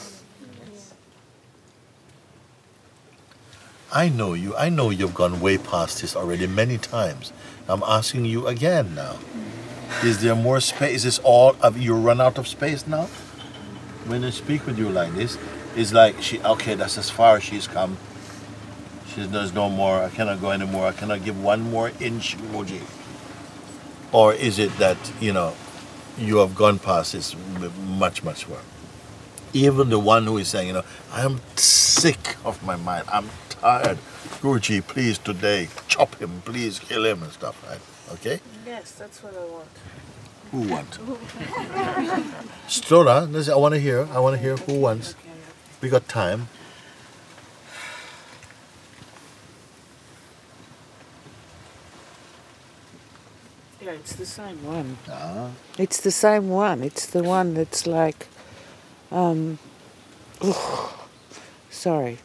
I 3.96 4.10
know 4.10 4.34
you. 4.34 4.54
I 4.54 4.68
know 4.68 4.90
you've 4.90 5.14
gone 5.14 5.40
way 5.40 5.56
past 5.56 6.02
this 6.02 6.14
already 6.14 6.46
many 6.46 6.76
times. 6.76 7.32
I'm 7.66 7.82
asking 7.82 8.26
you 8.26 8.46
again 8.46 8.94
now. 8.94 9.16
Is 10.04 10.20
there 10.20 10.34
more 10.34 10.60
space? 10.60 10.96
Is 10.96 11.04
this 11.04 11.18
all 11.20 11.56
of 11.62 11.78
you 11.78 11.94
run 11.94 12.20
out 12.20 12.36
of 12.36 12.46
space 12.46 12.86
now? 12.86 13.06
When 14.04 14.22
I 14.22 14.28
speak 14.28 14.66
with 14.66 14.78
you 14.78 14.90
like 14.90 15.14
this, 15.14 15.38
it's 15.74 15.94
like 15.94 16.20
she 16.20 16.42
okay, 16.42 16.74
that's 16.74 16.98
as 16.98 17.08
far 17.08 17.38
as 17.38 17.44
she's 17.44 17.66
come. 17.66 17.96
She 19.14 19.26
does 19.26 19.54
no 19.54 19.70
more. 19.70 20.02
I 20.02 20.10
cannot 20.10 20.42
go 20.42 20.50
anymore. 20.50 20.88
I 20.88 20.92
cannot 20.92 21.24
give 21.24 21.42
one 21.42 21.62
more 21.62 21.90
inch 21.98 22.36
emoji. 22.36 22.82
Or 24.12 24.34
is 24.34 24.58
it 24.58 24.76
that, 24.76 24.98
you 25.22 25.32
know, 25.32 25.54
you 26.18 26.36
have 26.36 26.54
gone 26.54 26.78
past 26.78 27.14
this 27.14 27.34
much, 27.88 28.22
much 28.22 28.46
more? 28.46 28.60
Even 29.54 29.88
the 29.88 29.98
one 29.98 30.26
who 30.26 30.36
is 30.36 30.48
saying, 30.48 30.66
you 30.66 30.74
know, 30.74 30.84
I 31.10 31.22
am 31.22 31.40
sick 31.56 32.36
of 32.44 32.62
my 32.62 32.76
mind. 32.76 33.06
I'm 33.10 33.30
tired. 33.60 33.98
Guruji, 34.40 34.86
please 34.86 35.18
today, 35.18 35.68
chop 35.88 36.14
him, 36.16 36.42
please 36.44 36.78
kill 36.78 37.04
him 37.04 37.22
and 37.22 37.32
stuff, 37.32 37.56
right? 37.68 37.80
Okay? 38.14 38.40
Yes, 38.66 38.92
that's 38.92 39.22
what 39.22 39.34
I 39.36 39.44
want. 39.44 39.68
Who 40.52 40.60
want? 40.72 40.98
Slow 42.70 43.04
down. 43.04 43.32
Listen, 43.32 43.54
I 43.54 43.56
want 43.56 43.74
to 43.74 43.80
hear. 43.80 44.08
I 44.12 44.20
want 44.20 44.36
to 44.36 44.42
hear 44.42 44.56
who 44.56 44.78
wants. 44.78 45.14
We 45.80 45.88
got 45.88 46.08
time. 46.08 46.48
Yeah, 53.80 53.92
it's 53.92 54.14
the 54.14 54.26
same 54.26 54.64
one. 54.64 54.96
Ah, 55.08 55.50
It's 55.78 56.00
the 56.00 56.10
same 56.10 56.48
one. 56.48 56.82
It's 56.82 57.06
the 57.06 57.22
one 57.22 57.54
that's 57.54 57.86
like, 57.86 58.26
um, 59.12 59.58
sorry. 61.70 62.18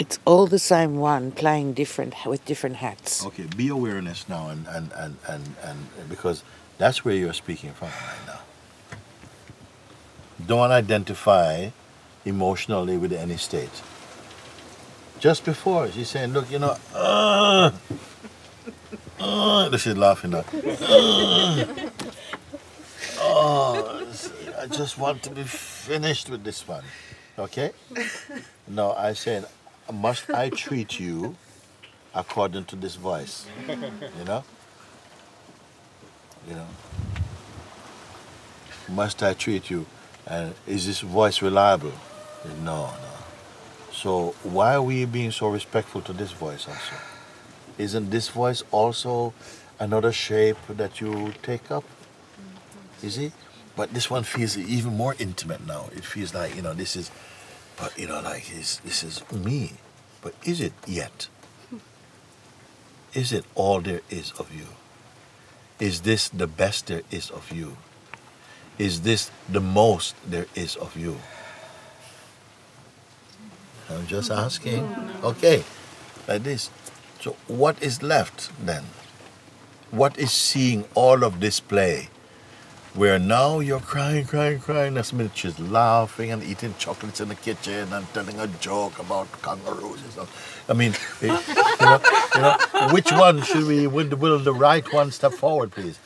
It's 0.00 0.18
all 0.24 0.46
the 0.46 0.58
same 0.58 0.96
one 0.96 1.30
playing 1.30 1.74
different 1.74 2.14
with 2.24 2.42
different 2.46 2.76
hats. 2.76 3.26
okay. 3.26 3.44
Be 3.54 3.68
awareness 3.68 4.26
now, 4.30 4.48
and 4.48 4.66
and, 4.66 4.90
and, 4.96 5.14
and 5.28 5.44
and 5.66 6.08
because 6.08 6.42
that's 6.78 7.04
where 7.04 7.14
you're 7.14 7.34
speaking 7.34 7.74
from 7.74 7.88
right 7.88 8.24
now. 8.26 8.40
Don't 10.46 10.70
identify 10.70 11.68
emotionally 12.24 12.96
with 12.96 13.12
any 13.12 13.36
state. 13.36 13.82
Just 15.18 15.44
before 15.44 15.90
she's 15.92 16.08
saying, 16.08 16.32
"Look, 16.32 16.50
you 16.50 16.60
know, 16.60 16.78
uh, 16.94 17.70
uh, 19.20 19.68
laughing 20.06 20.30
now. 20.30 20.44
Uh, 20.48 21.64
oh, 23.20 24.06
I 24.62 24.66
just 24.66 24.96
want 24.96 25.22
to 25.24 25.30
be 25.30 25.44
finished 25.44 26.30
with 26.30 26.42
this 26.42 26.66
one." 26.66 26.84
Okay. 27.38 27.72
No, 28.66 28.92
I 28.92 29.12
said, 29.12 29.44
Uh, 29.90 29.92
must 29.92 30.30
I 30.30 30.50
treat 30.50 31.00
you 31.00 31.36
according 32.14 32.64
to 32.66 32.76
this 32.76 32.94
voice? 32.94 33.46
You 33.68 34.24
know? 34.24 34.44
You 36.48 36.54
know? 36.54 36.66
Must 38.88 39.22
I 39.22 39.34
treat 39.34 39.68
you? 39.68 39.86
And 40.26 40.54
is 40.66 40.86
this 40.86 41.00
voice 41.00 41.42
reliable? 41.42 41.92
No, 42.62 42.86
no. 42.86 42.92
So 43.92 44.34
why 44.44 44.74
are 44.74 44.82
we 44.82 45.04
being 45.06 45.32
so 45.32 45.48
respectful 45.48 46.02
to 46.02 46.12
this 46.12 46.30
voice 46.30 46.68
also? 46.68 46.94
Isn't 47.76 48.10
this 48.10 48.28
voice 48.28 48.62
also 48.70 49.34
another 49.80 50.12
shape 50.12 50.58
that 50.68 51.00
you 51.00 51.32
take 51.42 51.70
up? 51.70 51.84
You 53.02 53.10
see? 53.10 53.32
But 53.74 53.92
this 53.92 54.08
one 54.08 54.22
feels 54.22 54.56
even 54.56 54.96
more 54.96 55.16
intimate 55.18 55.66
now. 55.66 55.88
It 55.96 56.04
feels 56.04 56.32
like, 56.32 56.54
you 56.54 56.62
know, 56.62 56.74
this 56.74 56.94
is, 56.94 57.10
but, 57.80 57.98
you 57.98 58.06
know, 58.06 58.20
like 58.20 58.46
this, 58.46 58.76
this 58.78 59.02
is 59.02 59.22
me. 59.32 59.72
But 60.22 60.34
is 60.44 60.60
it 60.60 60.74
yet? 60.86 61.28
Is 63.14 63.32
it 63.32 63.44
all 63.54 63.80
there 63.80 64.02
is 64.10 64.32
of 64.38 64.54
you? 64.54 64.66
Is 65.80 66.02
this 66.02 66.28
the 66.28 66.46
best 66.46 66.86
there 66.86 67.02
is 67.10 67.30
of 67.30 67.50
you? 67.50 67.76
Is 68.78 69.00
this 69.00 69.30
the 69.48 69.60
most 69.60 70.14
there 70.28 70.46
is 70.54 70.76
of 70.76 70.96
you? 70.96 71.18
I'm 73.88 74.06
just 74.06 74.30
asking. 74.30 74.86
Okay, 75.24 75.64
like 76.28 76.44
this. 76.44 76.70
So, 77.20 77.34
what 77.48 77.82
is 77.82 78.02
left 78.02 78.50
then? 78.64 78.84
What 79.90 80.16
is 80.18 80.30
seeing 80.30 80.84
all 80.94 81.24
of 81.24 81.40
this 81.40 81.58
play? 81.60 82.08
Where 82.94 83.20
now 83.20 83.60
you're 83.60 83.80
crying, 83.80 84.24
crying, 84.26 84.58
crying. 84.58 84.94
Next 84.94 85.12
minute 85.12 85.36
she's 85.36 85.58
laughing 85.60 86.32
and 86.32 86.42
eating 86.42 86.74
chocolates 86.78 87.20
in 87.20 87.28
the 87.28 87.36
kitchen 87.36 87.92
and 87.92 88.06
telling 88.12 88.38
a 88.40 88.48
joke 88.48 88.98
about 88.98 89.30
kangaroos 89.42 90.02
and 90.02 90.12
stuff. 90.12 90.66
I 90.68 90.72
mean, 90.72 90.94
eh, 91.22 91.40
you 91.80 91.86
know, 91.86 92.00
you 92.34 92.40
know, 92.40 92.88
which 92.92 93.12
one 93.12 93.42
should 93.42 93.64
we? 93.64 93.86
Will 93.86 94.08
the, 94.08 94.16
will 94.16 94.38
the 94.40 94.52
right 94.52 94.92
one 94.92 95.12
step 95.12 95.32
forward, 95.32 95.70
please? 95.70 96.00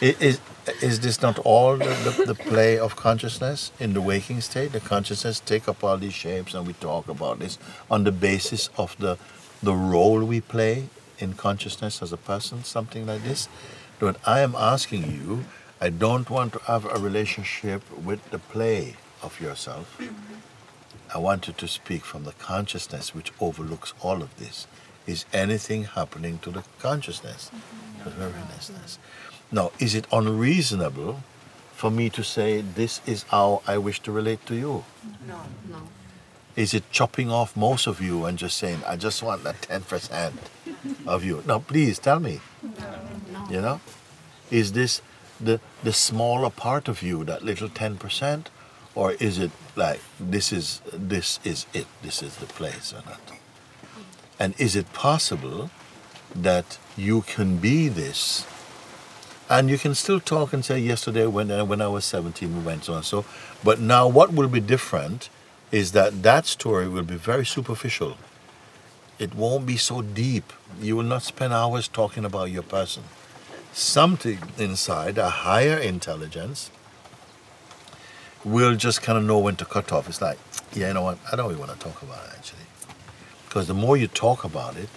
Is 0.00 0.40
is 0.80 1.00
this 1.00 1.20
not 1.20 1.38
all 1.40 1.76
the, 1.76 1.84
the, 2.16 2.24
the 2.26 2.34
play 2.34 2.78
of 2.78 2.96
consciousness 2.96 3.72
in 3.78 3.92
the 3.92 4.00
waking 4.00 4.40
state? 4.40 4.72
The 4.72 4.80
consciousness 4.80 5.40
take 5.40 5.68
up 5.68 5.84
all 5.84 5.98
these 5.98 6.14
shapes, 6.14 6.54
and 6.54 6.66
we 6.66 6.72
talk 6.74 7.08
about 7.08 7.40
this 7.40 7.58
on 7.90 8.04
the 8.04 8.12
basis 8.12 8.70
of 8.78 8.96
the 8.98 9.18
the 9.62 9.74
role 9.74 10.24
we 10.24 10.40
play 10.40 10.88
in 11.18 11.34
consciousness 11.34 12.02
as 12.02 12.12
a 12.12 12.16
person, 12.16 12.64
something 12.64 13.06
like 13.06 13.22
this. 13.22 13.48
But 13.98 14.16
I 14.26 14.40
am 14.40 14.54
asking 14.56 15.04
you, 15.12 15.44
I 15.82 15.88
don't 15.90 16.30
want 16.30 16.52
to 16.52 16.60
have 16.60 16.84
a 16.84 16.96
relationship 17.00 17.82
with 18.04 18.30
the 18.30 18.38
play 18.38 18.94
of 19.20 19.40
yourself. 19.40 20.00
I 21.12 21.18
want 21.18 21.48
you 21.48 21.54
to 21.54 21.66
speak 21.66 22.04
from 22.04 22.22
the 22.22 22.34
consciousness 22.34 23.12
which 23.16 23.32
overlooks 23.40 23.92
all 24.00 24.22
of 24.22 24.30
this. 24.36 24.68
Is 25.08 25.24
anything 25.32 25.82
happening 25.82 26.38
to 26.44 26.52
the 26.52 26.62
consciousness, 26.78 27.50
mm-hmm. 27.50 28.20
the 28.20 28.26
awarenessness? 28.26 29.00
Now, 29.50 29.72
is 29.80 29.96
it 29.96 30.06
unreasonable 30.12 31.24
for 31.72 31.90
me 31.90 32.10
to 32.10 32.22
say 32.22 32.60
this 32.60 33.00
is 33.04 33.24
how 33.24 33.62
I 33.66 33.76
wish 33.78 33.98
to 34.02 34.12
relate 34.12 34.46
to 34.46 34.54
you? 34.54 34.84
No. 35.26 35.40
No. 35.68 35.82
Is 36.54 36.74
it 36.74 36.84
chopping 36.92 37.28
off 37.28 37.56
most 37.56 37.88
of 37.88 38.00
you 38.00 38.26
and 38.26 38.38
just 38.38 38.56
saying, 38.56 38.82
I 38.86 38.94
just 38.94 39.20
want 39.20 39.42
that 39.42 39.60
10% 39.62 40.32
of 41.08 41.24
you? 41.24 41.42
No, 41.44 41.58
please 41.58 41.98
tell 41.98 42.20
me. 42.20 42.40
No, 42.62 42.70
No. 43.32 43.50
You 43.50 43.60
know? 43.60 43.80
Is 44.48 44.74
this 44.74 45.02
the, 45.44 45.60
the 45.82 45.92
smaller 45.92 46.50
part 46.50 46.88
of 46.88 47.02
you, 47.02 47.24
that 47.24 47.44
little 47.44 47.68
10%? 47.68 48.46
Or 48.94 49.12
is 49.12 49.38
it 49.38 49.50
like 49.74 50.00
this 50.20 50.52
is 50.52 50.82
this 50.92 51.40
is 51.44 51.66
it, 51.72 51.86
this 52.02 52.22
is 52.22 52.36
the 52.36 52.46
place 52.46 52.92
not? 52.92 53.20
And 54.38 54.54
is 54.58 54.76
it 54.76 54.92
possible 54.92 55.70
that 56.34 56.78
you 56.96 57.22
can 57.22 57.56
be 57.56 57.88
this? 57.88 58.46
And 59.48 59.70
you 59.70 59.78
can 59.78 59.94
still 59.94 60.20
talk 60.20 60.52
and 60.52 60.64
say 60.64 60.78
yesterday 60.78 61.26
when 61.26 61.50
uh, 61.50 61.64
when 61.64 61.80
I 61.80 61.88
was 61.88 62.04
17 62.04 62.54
we 62.54 62.62
went 62.62 62.84
so 62.84 62.94
and 62.94 63.04
so. 63.04 63.24
But 63.64 63.80
now 63.80 64.06
what 64.08 64.32
will 64.32 64.48
be 64.48 64.60
different 64.60 65.30
is 65.70 65.92
that 65.92 66.22
that 66.22 66.44
story 66.46 66.86
will 66.86 67.02
be 67.02 67.16
very 67.16 67.46
superficial. 67.46 68.18
It 69.18 69.34
won't 69.34 69.64
be 69.64 69.78
so 69.78 70.02
deep. 70.02 70.52
You 70.82 70.96
will 70.96 71.04
not 71.04 71.22
spend 71.22 71.54
hours 71.54 71.88
talking 71.88 72.26
about 72.26 72.50
your 72.50 72.62
person 72.62 73.04
something 73.72 74.38
inside 74.58 75.18
a 75.18 75.28
higher 75.28 75.78
intelligence 75.78 76.70
will 78.44 78.74
just 78.74 79.02
kind 79.02 79.16
of 79.16 79.24
know 79.24 79.38
when 79.38 79.56
to 79.56 79.64
cut 79.64 79.92
off 79.92 80.08
it's 80.08 80.20
like 80.20 80.38
yeah 80.72 80.88
you 80.88 80.94
know 80.94 81.02
what 81.02 81.18
I 81.30 81.36
don't 81.36 81.48
really 81.48 81.60
want 81.60 81.72
to 81.72 81.78
talk 81.78 82.02
about 82.02 82.24
it 82.26 82.30
actually 82.36 82.66
because 83.46 83.66
the 83.68 83.74
more 83.74 83.96
you 83.96 84.08
talk 84.08 84.44
about 84.44 84.76
it 84.76 84.88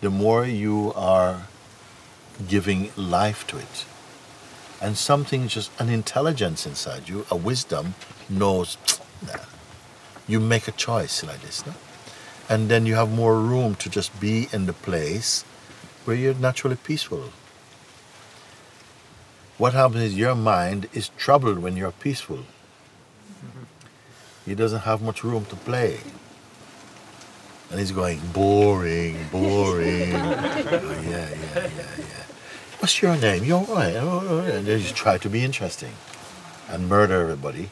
the 0.00 0.10
more 0.10 0.46
you 0.46 0.92
are 0.94 1.42
giving 2.48 2.90
life 2.96 3.46
to 3.48 3.58
it 3.58 3.84
and 4.82 4.98
something 4.98 5.46
just 5.46 5.70
an 5.80 5.88
intelligence 5.88 6.66
inside 6.66 7.08
you, 7.08 7.24
a 7.30 7.36
wisdom 7.36 7.94
knows 8.28 8.76
nah. 9.26 9.38
you 10.26 10.40
make 10.40 10.66
a 10.66 10.72
choice 10.72 11.22
like 11.22 11.40
this, 11.42 11.64
no? 11.64 11.72
and 12.48 12.68
then 12.68 12.84
you 12.84 12.96
have 12.96 13.10
more 13.10 13.38
room 13.38 13.76
to 13.76 13.88
just 13.88 14.18
be 14.20 14.48
in 14.52 14.66
the 14.66 14.72
place 14.72 15.44
where 16.04 16.16
you're 16.16 16.34
naturally 16.34 16.76
peaceful. 16.76 17.30
What 19.62 19.74
happens 19.74 20.02
is 20.02 20.16
your 20.18 20.34
mind 20.34 20.88
is 20.92 21.10
troubled 21.10 21.60
when 21.60 21.76
you're 21.76 21.92
peaceful. 21.92 22.40
He 24.44 24.56
doesn't 24.56 24.80
have 24.80 25.00
much 25.00 25.22
room 25.22 25.44
to 25.44 25.54
play. 25.54 26.00
And 27.70 27.78
he's 27.78 27.92
going, 27.92 28.18
boring, 28.32 29.28
boring. 29.30 30.14
Oh, 30.16 31.02
yeah, 31.06 31.28
yeah, 31.30 31.54
yeah, 31.54 31.90
yeah. 31.96 32.24
What's 32.80 33.00
your 33.00 33.16
name? 33.16 33.44
You're 33.44 33.60
right. 33.60 33.94
Oh, 33.94 34.24
oh, 34.24 34.28
oh, 34.30 34.38
And 34.40 34.66
they 34.66 34.80
just 34.80 34.96
try 34.96 35.16
to 35.18 35.30
be 35.30 35.44
interesting 35.44 35.92
and 36.68 36.88
murder 36.88 37.20
everybody. 37.20 37.70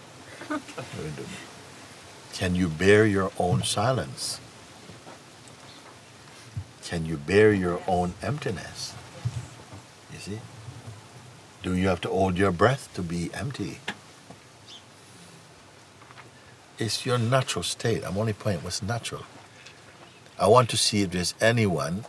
Can 2.35 2.55
you 2.55 2.69
bear 2.69 3.05
your 3.05 3.33
own 3.37 3.65
silence? 3.65 4.39
Can 6.85 7.05
you 7.05 7.17
bear 7.17 7.53
your 7.53 7.83
own 7.89 8.15
emptiness? 8.23 8.95
You 10.13 10.21
see? 10.21 10.39
Do 11.63 11.77
you 11.77 11.89
have 11.89 12.01
to 12.03 12.09
hold 12.09 12.39
your 12.39 12.53
breath 12.53 12.89
to 12.95 13.03
be 13.03 13.31
empty? 13.35 13.79
It's 16.79 17.05
your 17.05 17.19
natural 17.19 17.63
state. 17.63 18.03
I'm 18.05 18.17
only 18.17 18.33
pointing 18.33 18.65
what's 18.65 18.83
natural. 18.83 19.25
I 20.39 20.47
want 20.49 20.71
to 20.71 20.79
see 20.79 21.03
if 21.03 21.11
there's 21.11 21.35
anyone 21.41 22.07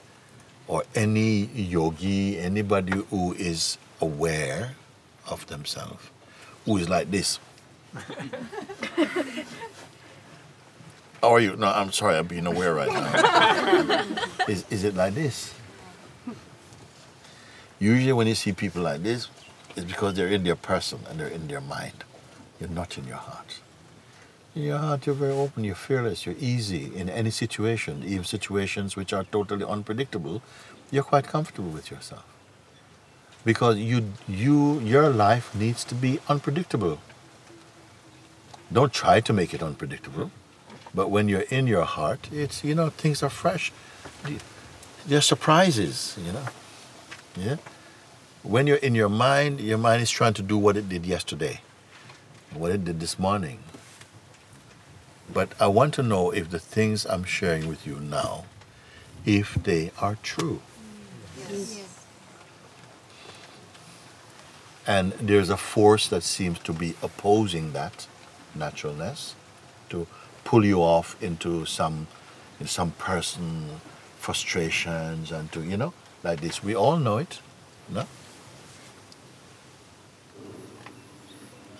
or 0.68 0.84
any 0.96 1.48
yogi, 1.54 2.40
anybody 2.40 2.94
who 3.10 3.34
is 3.34 3.78
aware 4.00 4.76
of 5.30 5.46
themselves, 5.48 6.10
who 6.66 6.78
is 6.78 6.88
like 6.88 7.12
this. 7.12 7.40
How 11.22 11.34
are 11.34 11.42
you? 11.42 11.58
No, 11.58 11.68
I'm 11.68 11.92
sorry, 11.92 12.18
I'm 12.18 12.28
being 12.28 12.48
aware 12.48 12.74
right 12.74 12.90
now. 12.90 14.06
is, 14.48 14.64
is 14.70 14.86
it 14.86 14.96
like 14.96 15.14
this? 15.14 15.54
Usually, 17.82 18.14
when 18.14 18.28
you 18.28 18.36
see 18.36 18.52
people 18.52 18.84
like 18.84 19.02
this, 19.02 19.28
it's 19.76 19.86
because 19.86 20.14
they're 20.14 20.28
in 20.28 20.44
their 20.44 20.56
person 20.56 21.00
and 21.10 21.20
they're 21.20 21.28
in 21.28 21.48
their 21.48 21.62
mind. 21.62 22.04
You're 22.60 22.70
not 22.70 22.96
in 22.96 23.08
your 23.08 23.18
heart. 23.18 23.60
In 24.54 24.62
your 24.62 24.78
heart, 24.78 25.08
you're 25.08 25.16
very 25.16 25.32
open, 25.32 25.64
you're 25.64 25.74
fearless, 25.74 26.28
you're 26.28 26.36
easy 26.38 26.96
in 26.96 27.10
any 27.10 27.32
situation, 27.32 28.04
even 28.06 28.24
situations 28.24 28.96
which 28.96 29.14
are 29.14 29.24
totally 29.24 29.66
unpredictable. 29.66 30.44
You're 30.92 31.02
quite 31.02 31.26
comfortable 31.26 31.72
with 31.72 31.90
yourself 31.90 32.24
because 33.44 33.78
you, 33.78 34.14
you, 34.28 34.80
your 34.82 35.10
life 35.10 35.56
needs 35.56 35.84
to 35.86 35.96
be 35.96 36.20
unpredictable. 36.30 37.00
Don't 38.72 38.94
try 38.94 39.22
to 39.22 39.34
make 39.34 39.56
it 39.56 39.64
unpredictable, 39.64 40.30
but 40.94 41.10
when 41.10 41.28
you're 41.30 41.50
in 41.50 41.66
your 41.66 41.86
heart, 41.86 42.30
it's 42.32 42.64
you 42.64 42.76
know 42.76 42.92
things 42.92 43.24
are 43.24 43.30
fresh. 43.30 43.72
They're 45.08 45.22
surprises, 45.22 46.16
you 46.24 46.32
know. 46.32 46.46
Yeah. 47.38 47.58
When 48.44 48.68
you're 48.68 48.78
in 48.78 48.96
your 48.96 49.10
mind, 49.10 49.62
your 49.62 49.78
mind 49.78 50.02
is 50.02 50.10
trying 50.10 50.34
to 50.36 50.42
do 50.42 50.58
what 50.58 50.76
it 50.76 50.90
did 50.90 51.06
yesterday, 51.06 51.62
what 52.54 52.72
it 52.72 52.84
did 52.84 53.00
this 53.00 53.20
morning. 53.20 53.60
But 55.34 55.54
I 55.60 55.68
want 55.68 55.94
to 55.96 56.04
know 56.04 56.32
if 56.32 56.50
the 56.50 56.60
things 56.60 57.06
I'm 57.06 57.24
sharing 57.24 57.68
with 57.68 57.88
you 57.88 58.00
now, 58.00 58.46
if 59.26 59.54
they 59.54 59.92
are 60.00 60.18
true. 60.24 60.62
Yes. 61.38 62.06
And 64.88 65.14
there's 65.14 65.50
a 65.50 65.58
force 65.58 66.08
that 66.08 66.24
seems 66.24 66.60
to 66.60 66.74
be 66.74 66.96
opposing 67.02 67.72
that 67.74 68.08
naturalness 68.56 69.36
to 69.90 70.08
pull 70.44 70.66
you 70.66 70.82
off 70.82 71.22
into 71.22 71.66
some 71.66 72.08
in 72.60 72.68
some 72.68 72.92
person 72.92 73.80
frustrations 74.20 75.32
and 75.32 75.52
to 75.52 75.64
you 75.64 75.78
know 75.78 75.94
like 76.24 76.42
this. 76.42 76.64
We 76.64 76.76
all 76.76 76.98
know 76.98 77.18
it. 77.18 77.40
No? 77.90 78.06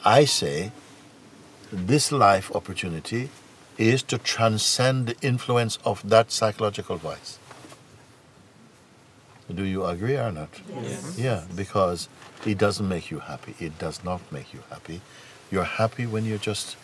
I 0.04 0.26
say 0.26 0.72
this 1.72 2.12
life 2.12 2.54
opportunity 2.56 3.30
is 3.78 4.04
to 4.04 4.18
transcend 4.18 5.08
the 5.08 5.16
influence 5.22 5.78
of 5.86 6.08
that 6.10 6.32
psychological 6.32 6.98
voice. 6.98 7.40
Do 9.54 9.64
you 9.64 9.86
agree 9.86 10.18
or 10.18 10.32
not? 10.32 10.50
Yes. 10.82 11.18
Yeah, 11.18 11.44
because 11.56 12.08
it 12.46 12.58
doesn't 12.58 12.88
make 12.88 13.12
you 13.12 13.20
happy. 13.20 13.56
It 13.60 13.78
does 13.80 14.04
not 14.04 14.22
make 14.32 14.54
you 14.54 14.64
happy. 14.70 15.02
You're 15.52 15.64
happy 15.64 16.06
when 16.06 16.26
you're 16.26 16.38
just 16.38 16.78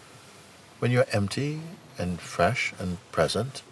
when 0.79 0.91
you're 0.91 1.07
empty 1.11 1.61
and 1.97 2.19
fresh 2.19 2.73
and 2.79 2.97
present 3.11 3.63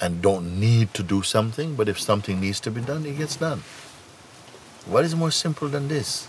and 0.00 0.22
don't 0.22 0.60
need 0.60 0.94
to 0.94 1.02
do 1.02 1.22
something, 1.22 1.74
but 1.74 1.88
if 1.88 2.00
something 2.00 2.40
needs 2.40 2.60
to 2.60 2.70
be 2.70 2.80
done, 2.80 3.04
it 3.06 3.18
gets 3.18 3.36
done. 3.36 3.62
What 4.86 5.04
is 5.04 5.14
more 5.14 5.30
simple 5.30 5.68
than 5.68 5.88
this? 5.88 6.28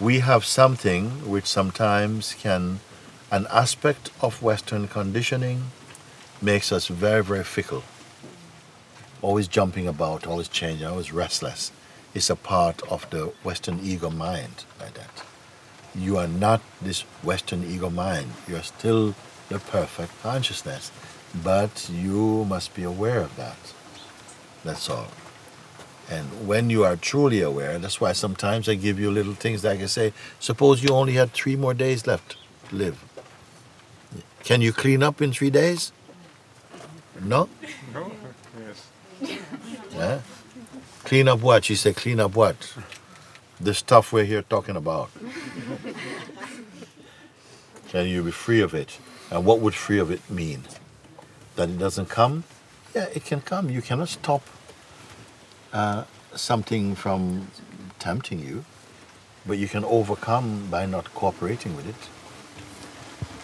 We 0.00 0.20
have 0.20 0.44
something 0.44 1.30
which 1.30 1.46
sometimes 1.46 2.34
can, 2.34 2.80
an 3.30 3.46
aspect 3.50 4.10
of 4.20 4.42
Western 4.42 4.88
conditioning 4.88 5.70
makes 6.42 6.72
us 6.72 6.88
very, 6.88 7.22
very 7.22 7.44
fickle. 7.44 7.82
Always 9.22 9.48
jumping 9.48 9.86
about, 9.86 10.26
always 10.26 10.48
changing, 10.48 10.86
always 10.86 11.12
restless. 11.12 11.72
It's 12.12 12.30
a 12.30 12.36
part 12.36 12.82
of 12.90 13.08
the 13.10 13.32
Western 13.42 13.80
ego 13.82 14.10
mind 14.10 14.64
like 14.80 14.94
that. 14.94 15.22
You 15.94 16.18
are 16.18 16.28
not 16.28 16.60
this 16.82 17.02
Western 17.22 17.64
ego 17.64 17.88
mind. 17.90 18.32
You're 18.48 18.62
still 18.62 19.14
the 19.48 19.58
perfect 19.58 20.20
consciousness. 20.22 20.90
But 21.42 21.90
you 21.92 22.44
must 22.44 22.74
be 22.74 22.84
aware 22.84 23.20
of 23.20 23.36
that. 23.36 23.56
That's 24.64 24.88
all. 24.88 25.08
And 26.10 26.46
when 26.46 26.70
you 26.70 26.84
are 26.84 26.96
truly 26.96 27.40
aware, 27.40 27.78
that's 27.78 28.00
why 28.00 28.12
sometimes 28.12 28.68
I 28.68 28.74
give 28.74 29.00
you 29.00 29.10
little 29.10 29.34
things 29.34 29.62
that 29.62 29.72
I 29.72 29.76
can 29.78 29.88
say, 29.88 30.12
suppose 30.38 30.82
you 30.82 30.90
only 30.90 31.14
had 31.14 31.32
three 31.32 31.56
more 31.56 31.74
days 31.74 32.06
left 32.06 32.36
to 32.68 32.76
live. 32.76 33.02
Can 34.42 34.60
you 34.60 34.72
clean 34.72 35.02
up 35.02 35.22
in 35.22 35.32
three 35.32 35.50
days? 35.50 35.92
No? 37.20 37.48
No? 37.94 38.12
Yes. 38.60 38.90
Yeah? 39.92 40.20
Clean 41.04 41.28
up 41.28 41.40
what? 41.40 41.64
She 41.64 41.74
said, 41.76 41.96
clean 41.96 42.20
up 42.20 42.36
what? 42.36 42.74
The 43.60 43.72
stuff 43.72 44.12
we're 44.12 44.24
here 44.24 44.42
talking 44.42 44.76
about. 44.76 45.10
Can 47.88 48.06
you 48.06 48.22
be 48.24 48.30
free 48.32 48.60
of 48.60 48.74
it? 48.74 48.98
And 49.34 49.44
what 49.44 49.58
would 49.58 49.74
free 49.74 49.98
of 49.98 50.12
it 50.12 50.30
mean? 50.30 50.62
That 51.56 51.68
it 51.68 51.78
doesn't 51.78 52.08
come? 52.08 52.44
Yeah, 52.94 53.06
it 53.12 53.24
can 53.24 53.40
come. 53.40 53.68
You 53.68 53.82
cannot 53.82 54.08
stop 54.08 54.42
uh, 55.72 56.04
something 56.36 56.94
from 56.94 57.48
tempting 57.98 58.38
you, 58.38 58.64
but 59.44 59.58
you 59.58 59.66
can 59.66 59.84
overcome 59.84 60.68
by 60.70 60.86
not 60.86 61.12
cooperating 61.14 61.74
with 61.74 61.88
it. 61.88 61.96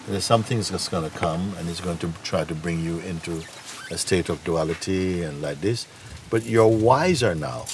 There's 0.06 0.24
something 0.24 0.58
that's 0.58 0.88
going 0.88 1.10
to 1.10 1.16
come 1.18 1.54
and 1.58 1.68
it's 1.68 1.80
going 1.80 1.98
to 1.98 2.12
try 2.22 2.44
to 2.44 2.54
bring 2.54 2.84
you 2.84 3.00
into 3.00 3.42
a 3.90 3.98
state 3.98 4.28
of 4.28 4.44
duality 4.44 5.24
and 5.24 5.42
like 5.42 5.60
this, 5.60 5.88
but 6.30 6.44
you're 6.44 6.68
wiser 6.68 7.34
now. 7.34 7.64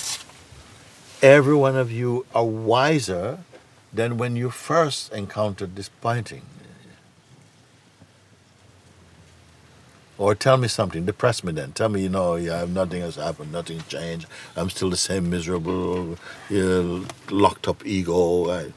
Every 1.21 1.55
one 1.55 1.77
of 1.77 1.93
you 1.93 2.25
are 2.35 2.47
wiser 2.47 3.41
than 3.93 4.17
when 4.17 4.37
you 4.37 4.49
first 4.49 5.13
encountered 5.13 5.77
this 5.77 5.91
pointing. 6.01 6.43
Or 10.19 10.35
tell 10.35 10.57
me 10.57 10.69
something, 10.69 11.05
depress 11.05 11.45
me 11.45 11.53
then. 11.53 11.73
Tell 11.73 11.89
me, 11.91 12.03
you 12.03 12.09
know, 12.09 12.37
yeah, 12.37 12.65
nothing 12.67 13.03
has 13.03 13.17
happened, 13.17 13.53
nothing 13.53 13.81
changed. 13.89 14.27
I'm 14.57 14.71
still 14.71 14.89
the 14.91 14.97
same 14.97 15.29
miserable, 15.29 16.17
you 16.49 16.65
know, 16.65 17.05
locked 17.31 17.69
up 17.69 17.85
ego. 17.85 18.51
I- 18.51 18.73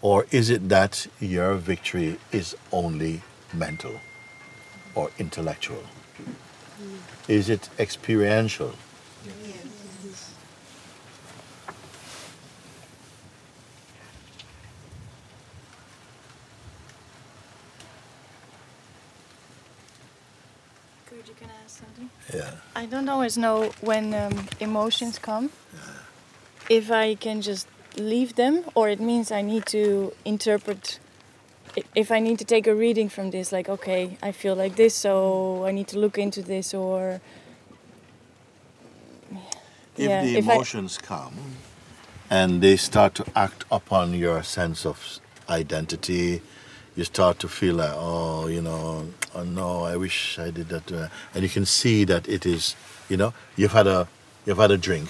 Or 0.00 0.26
is 0.30 0.48
it 0.50 0.68
that 0.68 1.06
your 1.20 1.54
victory 1.54 2.18
is 2.30 2.54
only 2.72 3.22
mental 3.52 4.00
or 4.94 5.10
intellectual? 5.18 5.82
Is 7.26 7.48
it 7.50 7.68
experiential? 7.78 8.74
Good, 21.18 21.28
you 21.28 21.34
can 21.34 21.48
ask 21.64 21.80
something. 21.80 22.10
Yeah. 22.32 22.50
I 22.76 22.86
don't 22.86 23.08
always 23.08 23.36
know 23.36 23.72
when 23.80 24.14
um, 24.14 24.46
emotions 24.60 25.18
come. 25.18 25.50
yeah. 25.74 25.80
If 26.68 26.92
I 26.92 27.16
can 27.16 27.42
just 27.42 27.66
leave 27.96 28.36
them, 28.36 28.62
or 28.76 28.88
it 28.88 29.00
means 29.00 29.32
I 29.32 29.42
need 29.42 29.66
to 29.66 30.12
interpret. 30.24 31.00
If 31.96 32.12
I 32.12 32.20
need 32.20 32.38
to 32.38 32.44
take 32.44 32.68
a 32.68 32.74
reading 32.74 33.08
from 33.08 33.30
this, 33.32 33.50
like, 33.50 33.68
okay, 33.68 34.16
I 34.22 34.30
feel 34.30 34.54
like 34.54 34.76
this, 34.76 34.94
so 34.94 35.64
I 35.66 35.72
need 35.72 35.88
to 35.88 35.98
look 35.98 36.18
into 36.18 36.40
this, 36.42 36.72
or. 36.72 37.20
If 39.96 40.08
Yeah, 40.08 40.22
the 40.22 40.36
if 40.38 40.48
I- 40.48 40.52
emotions 40.54 40.98
come 40.98 41.34
and 42.30 42.60
they 42.62 42.76
start 42.76 43.14
to 43.16 43.24
act 43.34 43.64
upon 43.72 44.14
your 44.14 44.44
sense 44.44 44.86
of 44.86 45.18
identity, 45.50 46.42
you 46.98 47.04
start 47.04 47.38
to 47.38 47.48
feel 47.48 47.76
like, 47.76 47.92
oh, 47.94 48.48
you 48.48 48.60
know, 48.60 49.06
oh 49.36 49.44
no, 49.44 49.84
I 49.84 49.96
wish 49.96 50.36
I 50.38 50.50
did 50.50 50.68
that. 50.70 50.90
uh," 50.92 51.08
And 51.32 51.44
you 51.44 51.48
can 51.48 51.64
see 51.64 52.04
that 52.12 52.28
it 52.28 52.44
is, 52.44 52.74
you 53.08 53.16
know, 53.16 53.32
you've 53.56 53.72
had 53.80 53.86
a, 53.86 54.08
you've 54.44 54.58
had 54.58 54.72
a 54.72 54.76
drink 54.88 55.08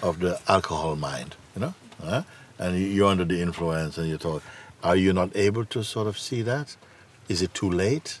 of 0.00 0.20
the 0.20 0.38
alcohol 0.46 0.94
mind, 0.94 1.34
you 1.56 1.60
know, 1.62 1.74
huh? 2.04 2.22
and 2.58 2.78
you- 2.78 2.86
you're 2.86 3.10
under 3.10 3.24
the 3.24 3.40
influence, 3.42 3.98
and 3.98 4.08
you 4.08 4.16
thought, 4.16 4.42
are 4.84 4.96
you 5.04 5.12
not 5.12 5.30
able 5.34 5.64
to 5.74 5.82
sort 5.82 6.06
of 6.06 6.16
see 6.18 6.40
that? 6.42 6.76
Is 7.28 7.42
it 7.42 7.52
too 7.52 7.70
late? 7.70 8.20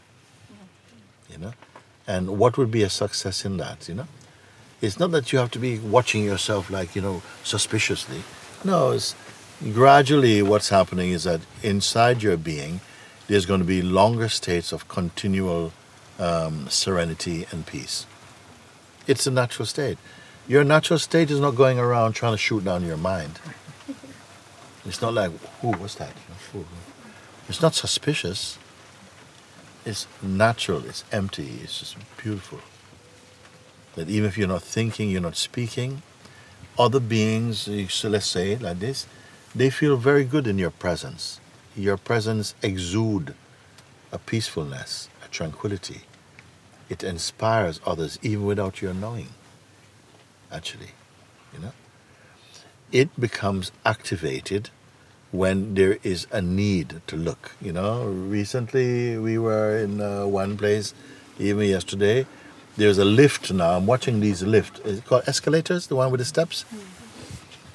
You 1.30 1.38
know, 1.38 1.52
and 2.06 2.36
what 2.40 2.58
would 2.58 2.70
be 2.70 2.82
a 2.82 2.90
success 2.90 3.44
in 3.44 3.56
that? 3.58 3.88
You 3.88 3.94
know. 3.94 4.08
It's 4.80 4.98
not 4.98 5.12
that 5.12 5.32
you 5.32 5.38
have 5.38 5.50
to 5.52 5.60
be 5.60 5.78
watching 5.78 6.24
yourself 6.24 6.68
like, 6.68 6.96
you 6.96 7.02
know, 7.02 7.22
suspiciously. 7.44 8.22
No, 8.64 8.90
it's 8.90 9.14
gradually 9.72 10.42
what's 10.42 10.70
happening 10.70 11.10
is 11.10 11.24
that 11.24 11.40
inside 11.62 12.22
your 12.22 12.36
being, 12.36 12.80
there's 13.28 13.46
going 13.46 13.60
to 13.60 13.66
be 13.66 13.82
longer 13.82 14.28
states 14.28 14.72
of 14.72 14.88
continual 14.88 15.72
um, 16.18 16.68
serenity 16.68 17.46
and 17.50 17.66
peace. 17.66 18.06
It's 19.06 19.26
a 19.26 19.30
natural 19.30 19.66
state. 19.66 19.98
Your 20.48 20.64
natural 20.64 20.98
state 20.98 21.30
is 21.30 21.38
not 21.38 21.54
going 21.54 21.78
around 21.78 22.14
trying 22.14 22.32
to 22.32 22.38
shoot 22.38 22.64
down 22.64 22.84
your 22.84 22.96
mind. 22.96 23.38
It's 24.84 25.00
not 25.00 25.14
like, 25.14 25.30
ooh, 25.62 25.70
what's 25.78 25.94
that? 25.94 26.12
It's 27.48 27.62
not 27.62 27.72
suspicious. 27.76 28.58
It's 29.86 30.08
natural. 30.20 30.84
It's 30.84 31.04
empty. 31.12 31.60
It's 31.62 31.78
just 31.78 31.96
beautiful 32.16 32.58
that 33.94 34.08
even 34.08 34.28
if 34.28 34.38
you're 34.38 34.48
not 34.48 34.62
thinking, 34.62 35.10
you're 35.10 35.20
not 35.20 35.36
speaking, 35.36 36.02
other 36.78 37.00
beings, 37.00 37.68
so 37.90 38.08
let's 38.08 38.26
say 38.26 38.56
like 38.56 38.80
this, 38.80 39.06
they 39.54 39.70
feel 39.70 39.96
very 39.96 40.24
good 40.24 40.46
in 40.46 40.58
your 40.58 40.70
presence. 40.70 41.40
Your 41.76 41.96
presence 41.96 42.54
exude 42.62 43.34
a 44.10 44.18
peacefulness, 44.18 45.08
a 45.24 45.28
tranquility. 45.28 46.02
It 46.88 47.02
inspires 47.02 47.80
others 47.86 48.18
even 48.22 48.44
without 48.44 48.82
your 48.82 48.94
knowing. 48.94 49.28
Actually, 50.50 50.90
you 51.52 51.58
know, 51.60 51.72
it 52.90 53.08
becomes 53.18 53.72
activated 53.86 54.68
when 55.30 55.74
there 55.74 55.98
is 56.02 56.26
a 56.30 56.42
need 56.42 57.00
to 57.06 57.16
look. 57.16 57.52
You 57.60 57.72
know, 57.72 58.04
recently 58.04 59.16
we 59.16 59.38
were 59.38 59.78
in 59.78 60.00
uh, 60.00 60.26
one 60.26 60.58
place, 60.58 60.92
even 61.38 61.66
yesterday. 61.66 62.26
There's 62.76 62.98
a 62.98 63.04
lift 63.04 63.52
now. 63.52 63.76
I'm 63.76 63.86
watching 63.86 64.20
these 64.20 64.42
lift. 64.42 64.80
Is 64.86 64.98
it 64.98 65.06
called 65.06 65.24
escalators? 65.26 65.86
The 65.86 65.96
one 65.96 66.10
with 66.10 66.20
the 66.20 66.26
steps. 66.26 66.64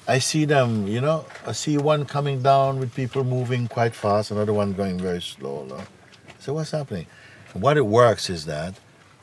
I 0.08 0.20
see 0.20 0.46
them. 0.46 0.88
You 0.88 1.02
know, 1.02 1.26
I 1.46 1.52
see 1.52 1.76
one 1.76 2.06
coming 2.06 2.42
down 2.42 2.80
with 2.80 2.94
people 2.94 3.22
moving 3.24 3.68
quite 3.68 3.94
fast, 3.94 4.30
another 4.30 4.54
one 4.54 4.72
going 4.72 4.98
very 4.98 5.20
slow. 5.20 5.66
no? 5.66 5.82
So 6.38 6.54
what's 6.54 6.70
happening? 6.70 7.06
What 7.52 7.76
it 7.76 7.84
works 7.84 8.30
is 8.30 8.46
that 8.46 8.74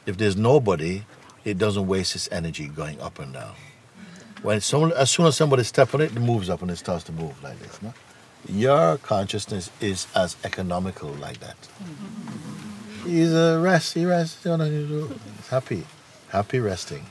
if 0.05 0.17
there's 0.17 0.37
nobody, 0.37 1.03
it 1.43 1.57
doesn't 1.57 1.87
waste 1.87 2.15
its 2.15 2.29
energy 2.31 2.67
going 2.67 3.01
up 3.01 3.17
and 3.17 3.33
down. 3.33 3.55
When 4.43 4.61
someone, 4.61 4.91
as 4.93 5.09
soon 5.09 5.25
as 5.25 5.35
somebody 5.35 5.63
steps 5.63 5.95
on 5.95 6.01
it, 6.01 6.15
it 6.15 6.19
moves 6.19 6.51
up 6.51 6.61
and 6.61 6.69
it 6.69 6.75
starts 6.75 7.03
to 7.05 7.11
move 7.11 7.41
like 7.43 7.57
this. 7.59 7.81
No? 7.81 7.91
Your 8.47 8.99
consciousness 8.99 9.71
is 9.81 10.05
as 10.15 10.37
economical 10.43 11.09
like 11.09 11.39
that. 11.39 11.57
He's 13.03 13.33
a 13.33 13.59
rest. 13.59 13.95
He 13.95 14.05
rests. 14.05 14.43
He's 14.43 15.47
happy, 15.49 15.83
happy 16.29 16.59
resting. 16.59 17.07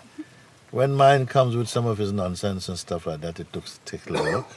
When 0.74 0.92
mind 0.92 1.28
comes 1.28 1.54
with 1.54 1.68
some 1.68 1.86
of 1.86 1.98
his 1.98 2.12
nonsense 2.12 2.68
and 2.68 2.76
stuff 2.76 3.06
like 3.06 3.20
that, 3.20 3.38
it 3.38 3.46
looks 3.54 3.78
take 3.84 4.10
a 4.10 4.12
look. 4.12 4.48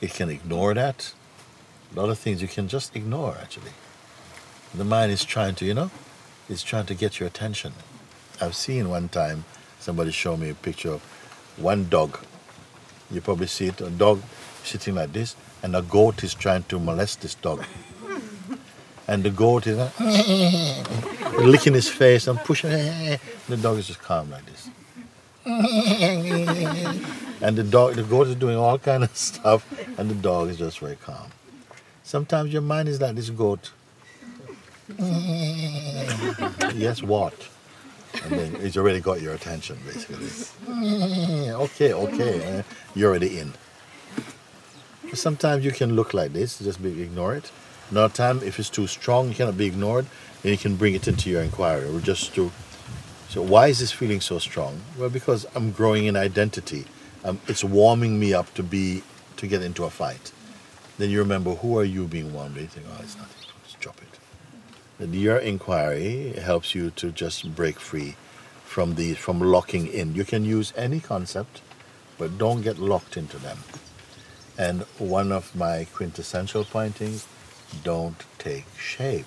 It 0.00 0.14
can 0.14 0.30
ignore 0.30 0.74
that. 0.74 1.12
A 1.92 2.00
lot 2.00 2.08
of 2.08 2.20
things 2.20 2.40
you 2.40 2.46
can 2.46 2.68
just 2.68 2.94
ignore 2.94 3.36
actually. 3.42 3.72
The 4.72 4.84
mind 4.84 5.10
is 5.10 5.24
trying 5.24 5.56
to, 5.56 5.64
you 5.64 5.74
know, 5.74 5.90
it's 6.48 6.62
trying 6.62 6.86
to 6.86 6.94
get 6.94 7.18
your 7.18 7.26
attention. 7.26 7.72
I've 8.40 8.54
seen 8.54 8.88
one 8.88 9.08
time 9.08 9.44
somebody 9.80 10.12
show 10.12 10.36
me 10.36 10.50
a 10.50 10.54
picture 10.54 10.92
of 10.92 11.02
one 11.56 11.88
dog 11.88 12.20
You 13.10 13.20
probably 13.22 13.48
see 13.48 13.66
it, 13.66 13.80
a 13.80 13.90
dog 13.90 14.22
sitting 14.62 14.94
like 14.94 15.12
this, 15.12 15.34
and 15.64 15.74
a 15.74 15.82
goat 15.82 16.22
is 16.22 16.32
trying 16.32 16.62
to 16.68 16.78
molest 16.78 17.22
this 17.22 17.34
dog. 17.34 17.64
And 19.06 19.22
the 19.22 19.30
goat 19.30 19.66
is 19.66 19.76
like, 19.76 19.98
licking 21.38 21.74
his 21.74 21.88
face 21.88 22.26
and 22.26 22.38
pushing. 22.38 22.70
The 23.48 23.58
dog 23.58 23.76
is 23.78 23.86
just 23.86 24.00
calm 24.00 24.30
like 24.30 24.44
this. 24.46 24.70
And 27.42 27.58
the 27.58 27.62
dog, 27.62 27.94
the 27.94 28.02
goat 28.02 28.28
is 28.28 28.36
doing 28.36 28.56
all 28.56 28.78
kind 28.78 29.04
of 29.04 29.14
stuff, 29.14 29.66
and 29.98 30.08
the 30.08 30.14
dog 30.14 30.48
is 30.48 30.56
just 30.56 30.78
very 30.78 30.96
calm. 30.96 31.30
Sometimes 32.02 32.50
your 32.52 32.62
mind 32.62 32.88
is 32.88 33.02
like 33.02 33.16
this 33.16 33.28
goat. 33.28 33.72
yes, 36.74 37.02
what? 37.02 37.34
And 38.22 38.32
then 38.32 38.56
it's 38.60 38.78
already 38.78 39.00
got 39.00 39.20
your 39.20 39.34
attention, 39.34 39.76
basically. 39.84 40.28
okay, 41.52 41.92
okay, 41.92 42.42
eh, 42.42 42.62
you're 42.94 43.10
already 43.10 43.38
in. 43.40 43.52
Sometimes 45.12 45.64
you 45.66 45.72
can 45.72 45.94
look 45.94 46.14
like 46.14 46.32
this, 46.32 46.58
just 46.60 46.82
ignore 46.82 47.34
it. 47.34 47.50
Another 47.90 48.12
time, 48.12 48.42
if 48.42 48.58
it's 48.58 48.70
too 48.70 48.86
strong, 48.86 49.28
you 49.28 49.34
cannot 49.34 49.56
be 49.56 49.66
ignored, 49.66 50.06
then 50.42 50.52
you 50.52 50.58
can 50.58 50.76
bring 50.76 50.94
it 50.94 51.06
into 51.06 51.30
your 51.30 51.42
inquiry, 51.42 51.88
or 51.88 52.00
just 52.00 52.34
to. 52.34 52.50
So 53.28 53.42
why 53.42 53.68
is 53.68 53.80
this 53.80 53.92
feeling 53.92 54.20
so 54.20 54.38
strong? 54.38 54.80
Well, 54.98 55.10
because 55.10 55.46
I'm 55.54 55.72
growing 55.72 56.06
in 56.06 56.16
identity. 56.16 56.86
Um, 57.24 57.40
it's 57.48 57.64
warming 57.64 58.20
me 58.20 58.34
up 58.34 58.52
to 58.54 58.62
be 58.62 59.02
to 59.36 59.46
get 59.46 59.62
into 59.62 59.84
a 59.84 59.90
fight. 59.90 60.32
Then 60.98 61.10
you 61.10 61.18
remember 61.18 61.54
who 61.54 61.78
are 61.78 61.84
you 61.84 62.06
being 62.06 62.32
warmed? 62.32 62.56
You 62.56 62.66
think, 62.66 62.86
oh, 62.88 63.00
it's 63.02 63.16
nothing. 63.16 63.50
Just 63.64 63.80
drop 63.80 64.00
it. 64.00 64.18
Then 64.98 65.12
your 65.12 65.38
inquiry 65.38 66.34
helps 66.40 66.74
you 66.74 66.90
to 66.90 67.10
just 67.10 67.54
break 67.54 67.80
free 67.80 68.14
from 68.64 68.94
the 68.94 69.14
from 69.14 69.40
locking 69.40 69.86
in. 69.86 70.14
You 70.14 70.24
can 70.24 70.44
use 70.44 70.72
any 70.76 71.00
concept, 71.00 71.60
but 72.18 72.38
don't 72.38 72.62
get 72.62 72.78
locked 72.78 73.16
into 73.16 73.38
them. 73.38 73.58
And 74.56 74.82
one 74.98 75.32
of 75.32 75.54
my 75.56 75.86
quintessential 75.92 76.64
pointings, 76.64 77.26
don't 77.82 78.22
take 78.38 78.66
shape. 78.78 79.26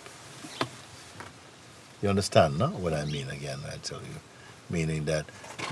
You 2.01 2.09
understand, 2.09 2.59
no? 2.59 2.67
What 2.67 2.93
I 2.93 3.05
mean 3.05 3.29
again, 3.29 3.59
I 3.67 3.77
tell 3.77 3.99
you. 3.99 4.21
Meaning 4.69 5.05
that 5.05 5.25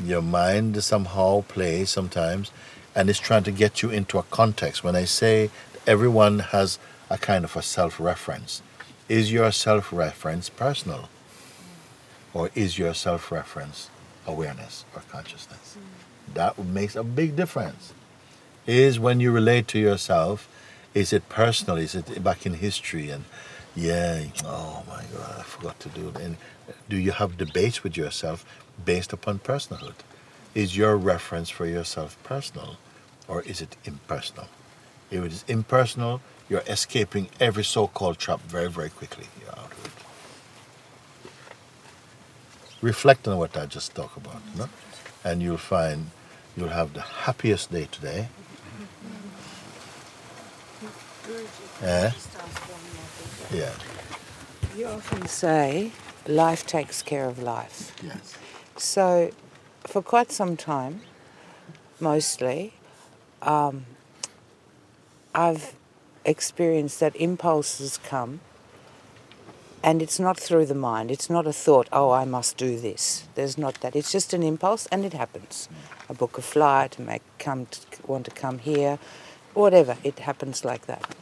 your 0.03 0.21
mind 0.21 0.81
somehow 0.83 1.43
plays 1.47 1.89
sometimes 1.89 2.51
and 2.95 3.09
is 3.09 3.19
trying 3.19 3.43
to 3.43 3.51
get 3.51 3.81
you 3.81 3.89
into 3.89 4.17
a 4.17 4.23
context. 4.23 4.83
When 4.83 4.95
I 4.95 5.05
say 5.05 5.49
everyone 5.85 6.39
has 6.39 6.79
a 7.09 7.17
kind 7.17 7.43
of 7.43 7.55
a 7.55 7.61
self 7.61 7.99
reference, 7.99 8.61
is 9.07 9.31
your 9.31 9.51
self 9.51 9.91
reference 9.93 10.49
personal? 10.49 11.09
Or 12.33 12.49
is 12.55 12.77
your 12.79 12.93
self 12.93 13.31
reference 13.31 13.89
awareness 14.25 14.85
or 14.95 15.03
consciousness? 15.09 15.77
Mm. 15.77 16.33
That 16.33 16.57
makes 16.57 16.95
a 16.95 17.03
big 17.03 17.35
difference. 17.35 17.93
Is 18.65 18.99
when 18.99 19.19
you 19.19 19.31
relate 19.31 19.67
to 19.69 19.79
yourself, 19.79 20.49
is 20.95 21.13
it 21.13 21.29
personal? 21.29 21.77
Is 21.77 21.93
it 21.95 22.23
back 22.23 22.47
in 22.47 22.55
history? 22.55 23.11
And 23.11 23.25
yeah, 23.75 24.23
oh 24.45 24.83
my 24.87 25.03
God, 25.13 25.35
I 25.39 25.43
forgot 25.43 25.79
to 25.81 25.89
do 25.89 26.09
it. 26.09 26.17
And 26.17 26.37
do 26.89 26.97
you 26.97 27.11
have 27.11 27.37
debates 27.37 27.83
with 27.83 27.97
yourself 27.97 28.45
based 28.83 29.13
upon 29.13 29.39
personhood? 29.39 29.95
Is 30.55 30.77
your 30.77 30.97
reference 30.97 31.51
for 31.51 31.67
yourself 31.67 32.17
personal 32.23 32.77
or 33.27 33.43
is 33.43 33.61
it 33.61 33.77
impersonal? 33.85 34.47
If 35.11 35.23
it 35.23 35.31
is 35.33 35.45
impersonal, 35.47 36.21
you're 36.49 36.63
escaping 36.67 37.29
every 37.39 37.63
so 37.65 37.87
called 37.87 38.17
trap 38.17 38.41
very, 38.41 38.69
very 38.69 38.89
quickly. 38.89 39.25
You're 39.41 39.51
out 39.51 39.71
of 39.71 39.85
it. 39.85 39.91
Reflect 42.81 43.27
on 43.27 43.37
what 43.37 43.57
I 43.57 43.65
just 43.65 43.93
talked 43.95 44.17
about, 44.17 44.41
no? 44.57 44.69
and 45.25 45.41
you'll 45.41 45.57
find 45.57 46.11
you'll 46.55 46.69
have 46.69 46.93
the 46.93 47.01
happiest 47.01 47.71
day 47.71 47.87
today. 47.91 48.29
Eh? 51.81 52.11
Yeah. 53.53 53.71
You 54.77 54.87
often 54.87 55.27
say 55.27 55.91
life 56.27 56.65
takes 56.65 57.01
care 57.01 57.25
of 57.25 57.39
life. 57.39 57.95
Yes. 58.03 58.37
So, 58.77 59.31
for 59.81 60.01
quite 60.01 60.31
some 60.31 60.57
time, 60.57 61.01
mostly, 61.99 62.73
um, 63.41 63.85
I've 65.33 65.75
experienced 66.25 66.99
that 66.99 67.15
impulses 67.15 67.97
come 67.97 68.39
and 69.83 70.01
it's 70.01 70.19
not 70.19 70.39
through 70.39 70.65
the 70.65 70.73
mind. 70.73 71.11
It's 71.11 71.29
not 71.29 71.45
a 71.45 71.53
thought, 71.53 71.87
oh, 71.93 72.09
I 72.09 72.25
must 72.25 72.57
do 72.57 72.79
this. 72.79 73.27
There's 73.35 73.55
not 73.55 73.81
that. 73.81 73.95
It's 73.95 74.11
just 74.11 74.33
an 74.33 74.41
impulse 74.41 74.87
and 74.87 75.05
it 75.05 75.13
happens. 75.13 75.69
I 76.09 76.13
book 76.13 76.39
a 76.39 76.41
flight, 76.41 76.97
make 76.97 77.21
come 77.37 77.67
to, 77.67 77.79
want 78.07 78.25
to 78.25 78.31
come 78.31 78.57
here, 78.57 78.97
whatever. 79.53 79.97
It 80.03 80.19
happens 80.19 80.65
like 80.65 80.87
that. 80.87 81.15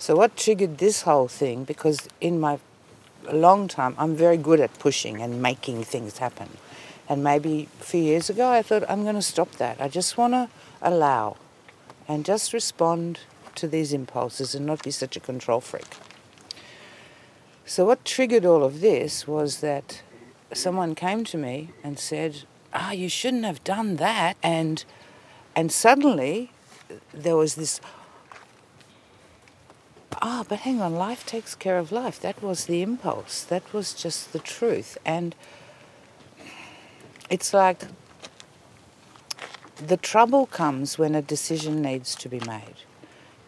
So 0.00 0.16
what 0.16 0.34
triggered 0.34 0.78
this 0.78 1.02
whole 1.02 1.28
thing? 1.28 1.64
Because 1.64 2.08
in 2.22 2.40
my 2.40 2.58
long 3.30 3.68
time, 3.68 3.94
I'm 3.98 4.16
very 4.16 4.38
good 4.38 4.58
at 4.58 4.78
pushing 4.78 5.20
and 5.20 5.42
making 5.42 5.84
things 5.84 6.16
happen. 6.16 6.48
And 7.06 7.22
maybe 7.22 7.68
a 7.82 7.84
few 7.84 8.00
years 8.00 8.30
ago, 8.30 8.48
I 8.48 8.62
thought 8.62 8.82
I'm 8.88 9.02
going 9.02 9.16
to 9.16 9.22
stop 9.22 9.52
that. 9.56 9.78
I 9.78 9.88
just 9.88 10.16
want 10.16 10.32
to 10.32 10.48
allow 10.80 11.36
and 12.08 12.24
just 12.24 12.54
respond 12.54 13.20
to 13.56 13.68
these 13.68 13.92
impulses 13.92 14.54
and 14.54 14.64
not 14.64 14.82
be 14.82 14.90
such 14.90 15.18
a 15.18 15.20
control 15.20 15.60
freak. 15.60 15.98
So 17.66 17.84
what 17.84 18.02
triggered 18.06 18.46
all 18.46 18.64
of 18.64 18.80
this 18.80 19.28
was 19.28 19.60
that 19.60 20.02
someone 20.54 20.94
came 20.94 21.24
to 21.24 21.36
me 21.36 21.72
and 21.84 21.98
said, 21.98 22.44
"Ah, 22.72 22.88
oh, 22.88 22.92
you 22.92 23.10
shouldn't 23.10 23.44
have 23.44 23.62
done 23.64 23.96
that," 23.96 24.38
and 24.42 24.82
and 25.54 25.70
suddenly 25.70 26.52
there 27.12 27.36
was 27.36 27.54
this 27.54 27.82
ah, 30.20 30.44
but 30.48 30.60
hang 30.60 30.80
on, 30.80 30.94
life 30.94 31.24
takes 31.26 31.54
care 31.54 31.78
of 31.78 31.92
life. 31.92 32.20
That 32.20 32.42
was 32.42 32.66
the 32.66 32.82
impulse. 32.82 33.42
That 33.42 33.72
was 33.72 33.94
just 33.94 34.32
the 34.32 34.38
truth. 34.38 34.98
And 35.04 35.34
it's 37.28 37.54
like 37.54 37.84
the 39.76 39.96
trouble 39.96 40.46
comes 40.46 40.98
when 40.98 41.14
a 41.14 41.22
decision 41.22 41.80
needs 41.80 42.14
to 42.16 42.28
be 42.28 42.40
made 42.40 42.84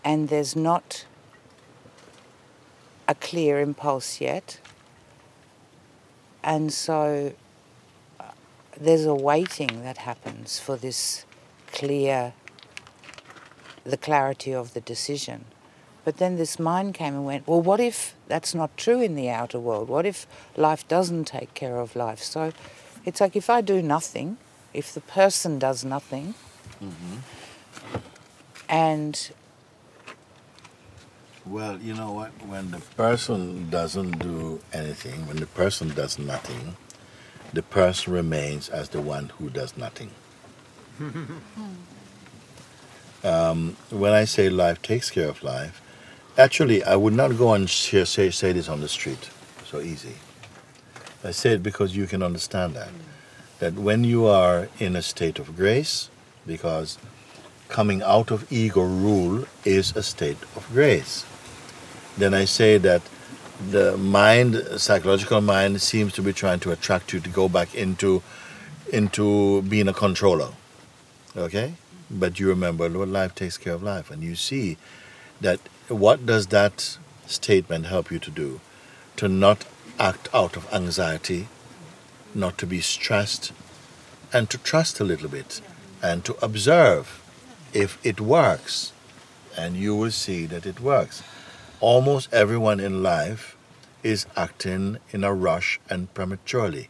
and 0.05 0.29
there's 0.29 0.57
not 0.57 1.05
a 3.07 3.15
clear 3.15 3.61
impulse 3.61 4.21
yet. 4.21 4.59
And 6.43 6.73
so 6.73 7.33
uh, 8.19 8.25
there's 8.79 9.05
a 9.05 9.15
waiting 9.15 9.83
that 9.83 9.99
happens 9.99 10.59
for 10.59 10.77
this 10.77 11.25
clear, 11.73 12.33
the 13.85 13.97
clarity 13.97 14.53
of 14.53 14.75
the 14.75 14.81
decision. 14.81 15.45
But 16.05 16.17
then 16.17 16.37
this 16.37 16.59
mind 16.59 16.95
came 16.95 17.15
and 17.15 17.25
went, 17.25 17.47
well, 17.47 17.63
what 17.63 17.79
if 17.81 18.15
that's 18.29 18.55
not 18.55 18.77
true 18.77 19.01
in 19.01 19.15
the 19.15 19.29
outer 19.31 19.61
world? 19.61 19.89
What 19.89 20.05
if 20.07 20.27
life 20.57 20.87
doesn't 20.89 21.27
take 21.27 21.55
care 21.55 21.79
of 21.79 21.95
life? 21.95 22.21
So 22.23 22.53
it's 23.05 23.21
like 23.21 23.37
if 23.37 23.49
I 23.49 23.61
do 23.61 23.81
nothing, 23.83 24.37
if 24.75 24.93
the 24.93 25.01
person 25.01 25.59
does 25.59 25.85
nothing, 25.85 26.35
Mm-hmm. 26.83 27.19
and 28.69 29.31
Well, 31.47 31.79
you 31.79 31.95
know 31.95 32.13
what? 32.13 32.31
When 32.47 32.71
the 32.71 32.79
person 32.97 33.69
doesn't 33.71 34.19
do 34.19 34.61
anything, 34.73 35.27
when 35.27 35.37
the 35.37 35.47
person 35.47 35.89
does 35.91 36.19
nothing, 36.19 36.77
the 37.53 37.63
person 37.63 38.13
remains 38.13 38.69
as 38.69 38.89
the 38.91 39.01
one 39.01 39.31
who 39.39 39.51
does 39.51 39.77
nothing. 39.77 40.11
um, 43.25 43.77
when 43.91 44.13
I 44.13 44.25
say 44.25 44.49
life 44.49 44.81
takes 44.83 45.11
care 45.11 45.29
of 45.29 45.43
life, 45.43 45.82
actually, 46.39 46.83
I 46.85 46.97
would 46.97 47.15
not 47.15 47.37
go 47.37 47.55
and 47.55 47.69
share, 47.69 48.05
say, 48.05 48.31
say 48.31 48.53
this 48.53 48.69
on 48.69 48.81
the 48.81 48.89
street 48.89 49.31
so 49.65 49.81
easy. 49.81 50.15
I 51.25 51.31
say 51.31 51.53
it 51.53 51.63
because 51.63 51.97
you 51.97 52.07
can 52.07 52.23
understand 52.23 52.75
that. 52.75 52.91
That 53.59 53.75
when 53.75 54.05
you 54.05 54.27
are 54.27 54.69
in 54.79 54.97
a 54.97 55.03
state 55.03 55.39
of 55.39 55.57
grace, 55.57 56.11
because 56.47 56.99
coming 57.69 58.03
out 58.03 58.31
of 58.31 58.53
ego 58.53 58.83
rule 58.83 59.47
is 59.65 59.97
a 59.97 60.03
state 60.03 60.43
of 60.57 60.69
grace 60.73 61.25
then 62.17 62.35
I 62.35 62.45
say 62.45 62.79
that 62.79 63.03
the 63.71 63.97
mind, 63.97 64.63
psychological 64.77 65.41
mind, 65.41 65.81
seems 65.81 66.13
to 66.15 66.23
be 66.23 66.33
trying 66.33 66.61
to 66.61 66.73
attract 66.73 67.13
you 67.13 67.21
to 67.21 67.29
go 67.29 67.49
back 67.49 67.75
into 67.75 68.23
into 68.93 69.63
being 69.63 69.89
a 69.89 69.95
controller. 69.95 70.51
Okay? 71.37 71.75
But 72.11 72.39
you 72.39 72.49
remember 72.49 72.89
Lord 72.89 73.09
life 73.09 73.35
takes 73.35 73.57
care 73.57 73.73
of 73.73 73.83
life 73.83 74.11
and 74.11 74.23
you 74.23 74.35
see 74.35 74.77
that 75.41 75.61
what 75.93 76.27
does 76.27 76.49
that 76.49 76.99
statement 77.27 77.87
help 77.87 78.11
you 78.11 78.19
to 78.19 78.31
do? 78.31 78.61
To 79.17 79.29
not 79.29 79.65
act 79.99 80.29
out 80.35 80.57
of 80.57 80.73
anxiety, 80.73 81.49
not 82.35 82.59
to 82.59 82.67
be 82.67 82.81
stressed, 82.81 83.53
and 84.33 84.49
to 84.51 84.59
trust 84.59 85.01
a 85.01 85.05
little 85.05 85.29
bit 85.29 85.61
and 86.03 86.25
to 86.25 86.37
observe 86.45 87.23
if 87.73 87.99
it 88.05 88.21
works. 88.21 88.93
And 89.57 89.77
you 89.77 89.95
will 89.95 90.11
see 90.11 90.47
that 90.47 90.67
it 90.67 90.81
works 90.81 91.23
almost 91.83 92.33
everyone 92.33 92.79
in 92.79 93.03
life 93.03 93.57
is 94.05 94.25
acting 94.37 94.97
in 95.11 95.25
a 95.25 95.35
rush 95.35 95.81
and 95.91 96.15
prematurely 96.15 96.89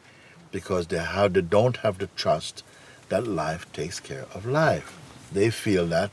because 0.50 0.88
they 0.88 0.98
have 0.98 1.32
they 1.32 1.40
don't 1.40 1.78
have 1.78 1.96
the 1.96 2.08
trust 2.08 2.62
that 3.08 3.26
life 3.26 3.64
takes 3.72 3.98
care 3.98 4.26
of 4.34 4.44
life. 4.44 4.98
They 5.32 5.48
feel 5.48 5.86
that 5.86 6.10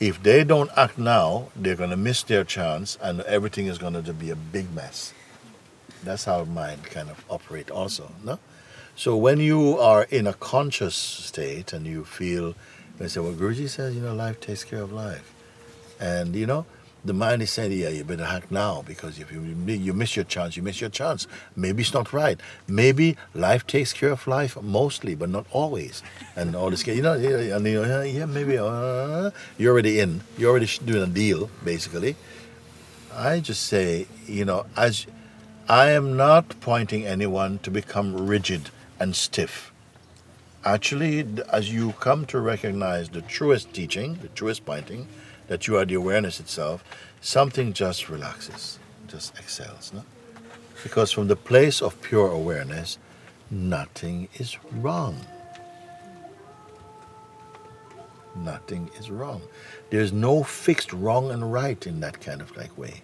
if 0.00 0.22
they 0.22 0.44
don't 0.44 0.70
act 0.76 0.98
now, 0.98 1.48
they're 1.54 1.76
going 1.76 1.90
to 1.90 1.96
miss 1.96 2.22
their 2.22 2.44
chance 2.44 2.98
and 3.00 3.20
everything 3.22 3.66
is 3.66 3.78
going 3.78 3.94
to 3.94 4.12
be 4.12 4.30
a 4.30 4.36
big 4.36 4.72
mess. 4.74 5.12
That's 6.02 6.24
how 6.24 6.44
mind 6.44 6.84
kind 6.84 7.10
of 7.10 7.24
operate 7.30 7.70
also, 7.70 8.12
no? 8.22 8.38
So 8.96 9.16
when 9.16 9.40
you 9.40 9.78
are 9.78 10.04
in 10.04 10.26
a 10.26 10.34
conscious 10.34 10.94
state 10.94 11.72
and 11.72 11.86
you 11.86 12.04
feel, 12.04 12.54
they 12.98 13.08
say, 13.08 13.20
well, 13.20 13.32
Guruji 13.32 13.68
says, 13.68 13.94
you 13.94 14.02
know, 14.02 14.14
life 14.14 14.38
takes 14.38 14.62
care 14.62 14.82
of 14.82 14.92
life. 14.92 15.34
And, 15.98 16.36
you 16.36 16.46
know, 16.46 16.66
the 17.04 17.12
mind 17.12 17.42
is 17.42 17.50
saying, 17.50 17.72
yeah, 17.72 17.90
you 17.90 18.02
better 18.04 18.24
act 18.24 18.50
now 18.50 18.82
because 18.86 19.18
if 19.18 19.30
you, 19.30 19.42
you 19.42 19.92
miss 19.92 20.16
your 20.16 20.24
chance, 20.24 20.56
you 20.56 20.62
miss 20.62 20.80
your 20.80 20.90
chance. 20.90 21.26
Maybe 21.54 21.82
it's 21.82 21.92
not 21.92 22.12
right. 22.12 22.40
Maybe 22.66 23.16
life 23.34 23.66
takes 23.66 23.92
care 23.92 24.10
of 24.10 24.26
life 24.26 24.60
mostly, 24.62 25.14
but 25.14 25.28
not 25.28 25.46
always. 25.50 26.02
And 26.34 26.56
all 26.56 26.70
this, 26.70 26.86
you 26.86 27.02
know, 27.02 27.12
and 27.12 27.66
you 27.66 27.82
know, 27.82 28.02
yeah, 28.02 28.24
maybe 28.24 28.56
uh, 28.56 29.30
you're 29.58 29.72
already 29.72 30.00
in. 30.00 30.22
You're 30.38 30.50
already 30.50 30.68
doing 30.84 31.02
a 31.02 31.12
deal, 31.12 31.50
basically. 31.62 32.16
I 33.12 33.40
just 33.40 33.64
say, 33.64 34.06
you 34.26 34.44
know, 34.44 34.66
as 34.76 35.06
I 35.68 35.90
am 35.90 36.16
not 36.16 36.60
pointing 36.60 37.06
anyone 37.06 37.58
to 37.60 37.70
become 37.70 38.26
rigid 38.26 38.70
and 38.98 39.14
stiff. 39.14 39.72
Actually, 40.64 41.26
as 41.52 41.72
you 41.72 41.92
come 42.00 42.24
to 42.26 42.40
recognize 42.40 43.10
the 43.10 43.20
truest 43.20 43.72
teaching, 43.74 44.18
the 44.22 44.28
truest 44.28 44.64
pointing, 44.64 45.06
that 45.48 45.66
you 45.66 45.76
are 45.76 45.84
the 45.84 45.94
awareness 45.94 46.40
itself, 46.40 46.84
something 47.20 47.72
just 47.72 48.08
relaxes, 48.08 48.78
just 49.06 49.36
exhales. 49.38 49.92
No? 49.94 50.04
Because 50.82 51.10
from 51.10 51.28
the 51.28 51.36
place 51.36 51.80
of 51.80 52.00
pure 52.02 52.30
awareness, 52.30 52.98
nothing 53.50 54.28
is 54.34 54.56
wrong. 54.72 55.18
Nothing 58.36 58.90
is 58.98 59.10
wrong. 59.10 59.42
There's 59.90 60.12
no 60.12 60.42
fixed 60.42 60.92
wrong 60.92 61.30
and 61.30 61.52
right 61.52 61.86
in 61.86 62.00
that 62.00 62.20
kind 62.20 62.40
of 62.40 62.56
like 62.56 62.76
way. 62.76 63.02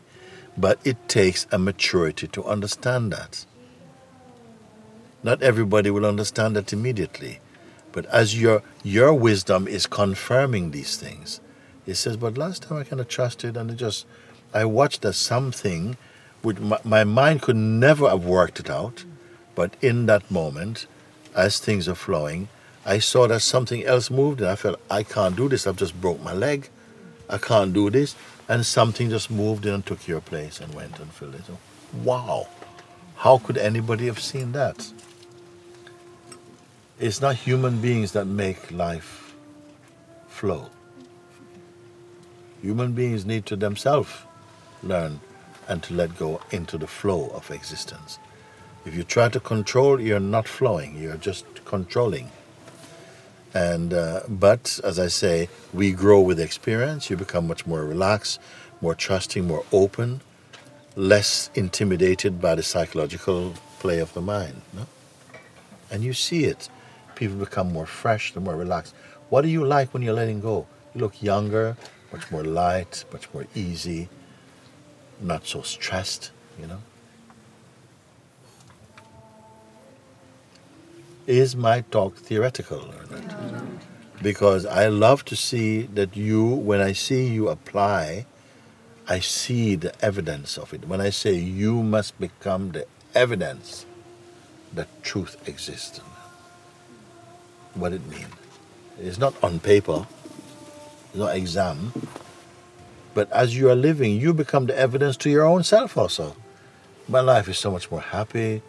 But 0.56 0.80
it 0.84 1.08
takes 1.08 1.46
a 1.52 1.58
maturity 1.58 2.26
to 2.28 2.44
understand 2.44 3.12
that. 3.12 3.46
Not 5.22 5.42
everybody 5.42 5.90
will 5.90 6.06
understand 6.06 6.56
that 6.56 6.72
immediately. 6.72 7.40
But 7.92 8.06
as 8.06 8.40
your 8.40 8.62
your 8.82 9.12
wisdom 9.14 9.68
is 9.68 9.86
confirming 9.86 10.70
these 10.70 10.96
things, 10.96 11.40
it 11.90 11.96
says, 11.96 12.16
but 12.16 12.38
last 12.38 12.62
time 12.62 12.78
I 12.78 12.84
kind 12.84 13.00
of 13.00 13.08
trusted 13.08 13.56
and 13.56 13.70
it 13.70 13.76
just 13.76 14.06
I 14.54 14.64
watched 14.64 15.02
that 15.02 15.14
something 15.14 15.96
which 16.42 16.58
my, 16.58 16.78
my 16.84 17.04
mind 17.04 17.42
could 17.42 17.56
never 17.56 18.08
have 18.08 18.24
worked 18.24 18.60
it 18.60 18.70
out, 18.70 19.04
but 19.54 19.74
in 19.82 20.06
that 20.06 20.30
moment, 20.30 20.86
as 21.36 21.58
things 21.58 21.88
are 21.88 21.94
flowing, 21.94 22.48
I 22.84 22.98
saw 22.98 23.26
that 23.28 23.40
something 23.40 23.84
else 23.84 24.10
moved 24.10 24.40
and 24.40 24.48
I 24.48 24.56
felt 24.56 24.80
I 24.90 25.02
can't 25.02 25.36
do 25.36 25.48
this. 25.48 25.66
I've 25.66 25.76
just 25.76 26.00
broke 26.00 26.22
my 26.22 26.32
leg. 26.32 26.68
I 27.28 27.38
can't 27.38 27.72
do 27.72 27.90
this. 27.90 28.16
And 28.48 28.64
something 28.64 29.10
just 29.10 29.30
moved 29.30 29.66
in 29.66 29.74
and 29.74 29.86
took 29.86 30.08
your 30.08 30.20
place 30.20 30.60
and 30.60 30.74
went 30.74 30.98
and 30.98 31.12
filled 31.12 31.34
it. 31.34 31.44
So, 31.46 31.58
wow. 32.02 32.48
How 33.16 33.38
could 33.38 33.58
anybody 33.58 34.06
have 34.06 34.18
seen 34.18 34.52
that? 34.52 34.90
It's 36.98 37.20
not 37.20 37.36
human 37.36 37.80
beings 37.80 38.12
that 38.12 38.24
make 38.24 38.70
life 38.70 39.34
flow. 40.28 40.70
Human 42.62 42.92
beings 42.92 43.24
need 43.24 43.46
to 43.46 43.56
themselves 43.56 44.10
learn 44.82 45.20
and 45.68 45.82
to 45.84 45.94
let 45.94 46.16
go 46.18 46.40
into 46.50 46.78
the 46.78 46.86
flow 46.86 47.28
of 47.28 47.50
existence. 47.50 48.18
If 48.84 48.94
you 48.94 49.04
try 49.04 49.28
to 49.28 49.40
control, 49.40 50.00
you're 50.00 50.20
not 50.20 50.48
flowing, 50.48 50.96
you're 50.96 51.16
just 51.16 51.44
controlling. 51.64 52.30
And 53.52 53.92
uh, 53.92 54.20
but 54.28 54.80
as 54.84 54.98
I 54.98 55.08
say, 55.08 55.48
we 55.72 55.92
grow 55.92 56.20
with 56.20 56.38
experience. 56.40 57.10
You 57.10 57.16
become 57.16 57.46
much 57.46 57.66
more 57.66 57.84
relaxed, 57.84 58.40
more 58.80 58.94
trusting, 58.94 59.46
more 59.46 59.64
open, 59.72 60.20
less 60.96 61.50
intimidated 61.54 62.40
by 62.40 62.54
the 62.54 62.62
psychological 62.62 63.54
play 63.80 63.98
of 63.98 64.12
the 64.14 64.20
mind. 64.20 64.62
No? 64.72 64.86
And 65.90 66.04
you 66.04 66.12
see 66.12 66.44
it 66.44 66.68
people 67.20 67.36
become 67.36 67.70
more 67.70 67.86
fresh, 67.86 68.32
they're 68.32 68.42
more 68.42 68.56
relaxed. 68.56 68.94
What 69.28 69.42
do 69.42 69.48
you 69.48 69.64
like 69.64 69.92
when 69.92 70.02
you're 70.02 70.14
letting 70.14 70.40
go? 70.40 70.66
You 70.94 71.02
look 71.02 71.22
younger, 71.22 71.76
much 72.12 72.30
more 72.30 72.44
light, 72.44 73.04
much 73.12 73.32
more 73.32 73.46
easy, 73.54 74.08
not 75.20 75.46
so 75.46 75.62
stressed, 75.62 76.30
you 76.58 76.66
know. 76.66 76.80
Is 81.26 81.54
my 81.54 81.82
talk 81.82 82.16
theoretical 82.16 82.80
or 82.80 83.06
not? 83.10 83.62
Because 84.22 84.66
I 84.66 84.88
love 84.88 85.24
to 85.26 85.36
see 85.36 85.82
that 85.82 86.16
you, 86.16 86.44
when 86.44 86.80
I 86.80 86.92
see 86.92 87.26
you 87.26 87.48
apply, 87.48 88.26
I 89.06 89.20
see 89.20 89.76
the 89.76 89.92
evidence 90.04 90.58
of 90.58 90.74
it. 90.74 90.86
When 90.86 91.00
I 91.00 91.10
say 91.10 91.34
you 91.34 91.82
must 91.82 92.18
become 92.18 92.72
the 92.72 92.86
evidence 93.14 93.86
that 94.74 94.88
truth 95.02 95.36
exists 95.48 96.00
what 97.74 97.92
it 97.92 98.06
means. 98.06 98.34
It's 98.98 99.18
not 99.18 99.34
on 99.42 99.60
paper, 99.60 100.06
not 101.14 101.36
exam. 101.36 101.92
But 103.14 103.30
as 103.32 103.56
you 103.56 103.70
are 103.70 103.74
living, 103.74 104.20
you 104.20 104.32
become 104.32 104.66
the 104.66 104.78
evidence 104.78 105.16
to 105.18 105.30
your 105.30 105.44
own 105.44 105.62
self 105.64 105.96
also. 105.96 106.36
My 107.08 107.20
life 107.20 107.48
is 107.48 107.58
so 107.58 107.70
much 107.70 107.90
more 107.90 108.00
happy, 108.00 108.62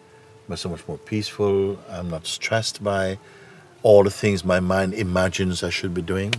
so 0.54 0.68
much 0.68 0.86
more 0.86 0.98
peaceful. 0.98 1.78
I'm 1.88 2.10
not 2.10 2.26
stressed 2.26 2.82
by 2.82 3.18
all 3.82 4.04
the 4.04 4.10
things 4.10 4.44
my 4.44 4.60
mind 4.60 4.94
imagines 4.94 5.62
I 5.62 5.70
should 5.70 5.94
be 5.94 6.02
doing. 6.02 6.34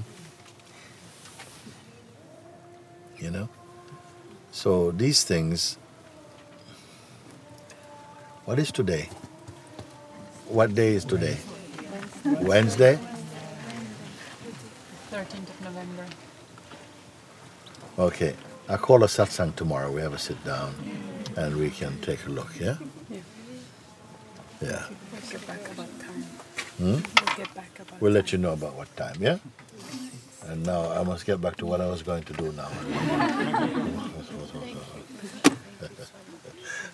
You 3.18 3.32
know? 3.32 3.50
So 4.52 4.92
these 4.92 5.24
things. 5.24 5.78
What 8.46 8.60
is 8.60 8.72
today? 8.72 9.10
What 10.48 10.76
day 10.76 10.96
is 10.96 11.06
today? 11.06 11.38
Wednesday? 12.26 13.00
13th 15.14 15.50
of 15.50 15.62
November. 15.62 16.06
Okay. 18.00 18.36
I'll 18.68 18.80
call 18.80 19.04
a 19.04 19.08
satsang 19.08 19.56
tomorrow. 19.56 19.92
We 19.92 20.02
have 20.02 20.14
a 20.14 20.18
sit 20.18 20.44
down 20.44 20.74
and 21.38 21.56
we 21.58 21.70
can 21.70 22.02
take 22.02 22.26
a 22.26 22.30
look, 22.30 22.50
yeah? 22.60 22.78
Yeah. 23.12 23.20
Yeah. 24.60 24.84
We'll 25.12 25.22
get 25.30 25.46
back 25.46 25.72
about 25.72 26.00
time. 26.00 26.24
Hmm? 26.82 26.98
We'll 26.98 27.36
get 27.38 27.54
back 27.54 27.80
about 27.80 28.02
We'll 28.02 28.12
let 28.12 28.32
you 28.32 28.40
know 28.40 28.54
about 28.54 28.74
what 28.74 28.90
time, 28.98 29.18
yeah? 29.20 29.38
And 30.48 30.66
now 30.66 30.92
I 30.92 31.04
must 31.04 31.28
get 31.28 31.40
back 31.40 31.58
to 31.58 31.66
what 31.68 31.80
I 31.80 31.90
was 31.92 32.02
going 32.02 32.24
to 32.24 32.34
do 32.34 32.52
now. 32.54 32.70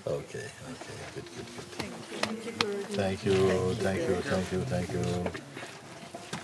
okay, 0.07 0.47
okay, 0.73 0.97
good, 1.15 1.27
good, 1.35 1.47
good. 1.55 1.67
Thank 2.99 3.25
you, 3.25 3.73
thank 3.75 4.01
you, 4.01 4.15
thank 4.31 4.51
you, 4.51 4.61
thank 4.73 4.91
you. 4.91 5.03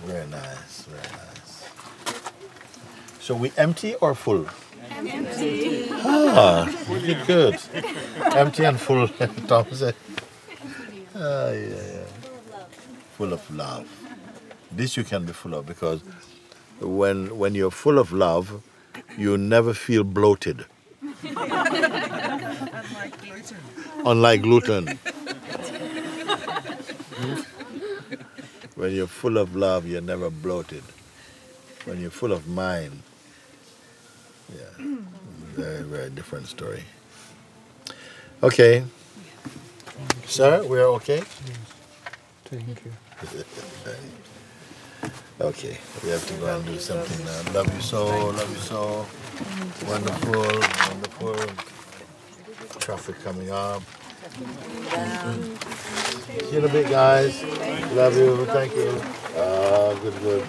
Very 0.06 0.26
nice, 0.28 0.82
very 0.86 1.02
nice. 1.02 1.45
So 3.26 3.34
we 3.34 3.50
empty 3.56 3.96
or 3.96 4.14
full? 4.14 4.46
Empty. 4.88 5.88
Ah, 5.90 6.72
good, 6.86 7.26
good. 7.26 7.58
empty 8.36 8.62
and 8.62 8.78
full, 8.78 9.08
Tom 9.48 9.66
said. 9.72 9.96
Ah, 11.12 11.50
yeah, 11.50 11.66
yeah. 11.66 12.04
Full 13.16 13.32
of 13.32 13.42
love. 13.50 13.88
This 14.70 14.96
you 14.96 15.02
can 15.02 15.24
be 15.24 15.32
full 15.32 15.54
of 15.54 15.66
because 15.66 16.02
when 16.78 17.36
when 17.36 17.56
you're 17.56 17.72
full 17.72 17.98
of 17.98 18.12
love, 18.12 18.62
you 19.18 19.36
never 19.36 19.74
feel 19.74 20.04
bloated. 20.04 20.64
Unlike 21.24 21.42
gluten. 23.22 23.56
Unlike 24.06 24.42
gluten. 24.42 24.86
when 28.76 28.92
you're 28.94 29.08
full 29.08 29.36
of 29.36 29.56
love, 29.56 29.84
you're 29.84 30.00
never 30.00 30.30
bloated. 30.30 30.84
When 31.86 32.00
you're 32.00 32.12
full 32.12 32.30
of 32.30 32.46
mind, 32.46 33.02
yeah, 34.54 34.86
very 35.54 35.82
very 35.82 36.10
different 36.10 36.46
story. 36.46 36.82
Okay, 38.42 38.84
sir, 40.26 40.62
we're 40.66 40.86
okay. 41.00 41.22
Thank 42.44 42.84
you. 42.84 42.92
Okay, 45.38 45.76
we 46.02 46.08
have 46.08 46.26
to 46.28 46.34
go 46.40 46.46
and 46.56 46.64
do 46.64 46.78
something 46.78 47.22
now. 47.26 47.52
Love 47.52 47.74
you 47.74 47.82
so, 47.82 48.06
love 48.06 48.50
you 48.50 48.56
so. 48.56 49.04
Wonderful, 49.86 50.48
wonderful. 50.88 51.36
Traffic 52.80 53.22
coming 53.22 53.50
up. 53.50 53.82
See 56.40 56.52
you 56.52 56.58
in 56.58 56.64
a 56.64 56.68
bit, 56.68 56.88
guys. 56.88 57.42
Love 57.92 58.16
you, 58.16 58.46
thank 58.46 58.74
you. 58.74 58.98
Ah, 59.36 59.92
good, 60.00 60.18
good. 60.22 60.46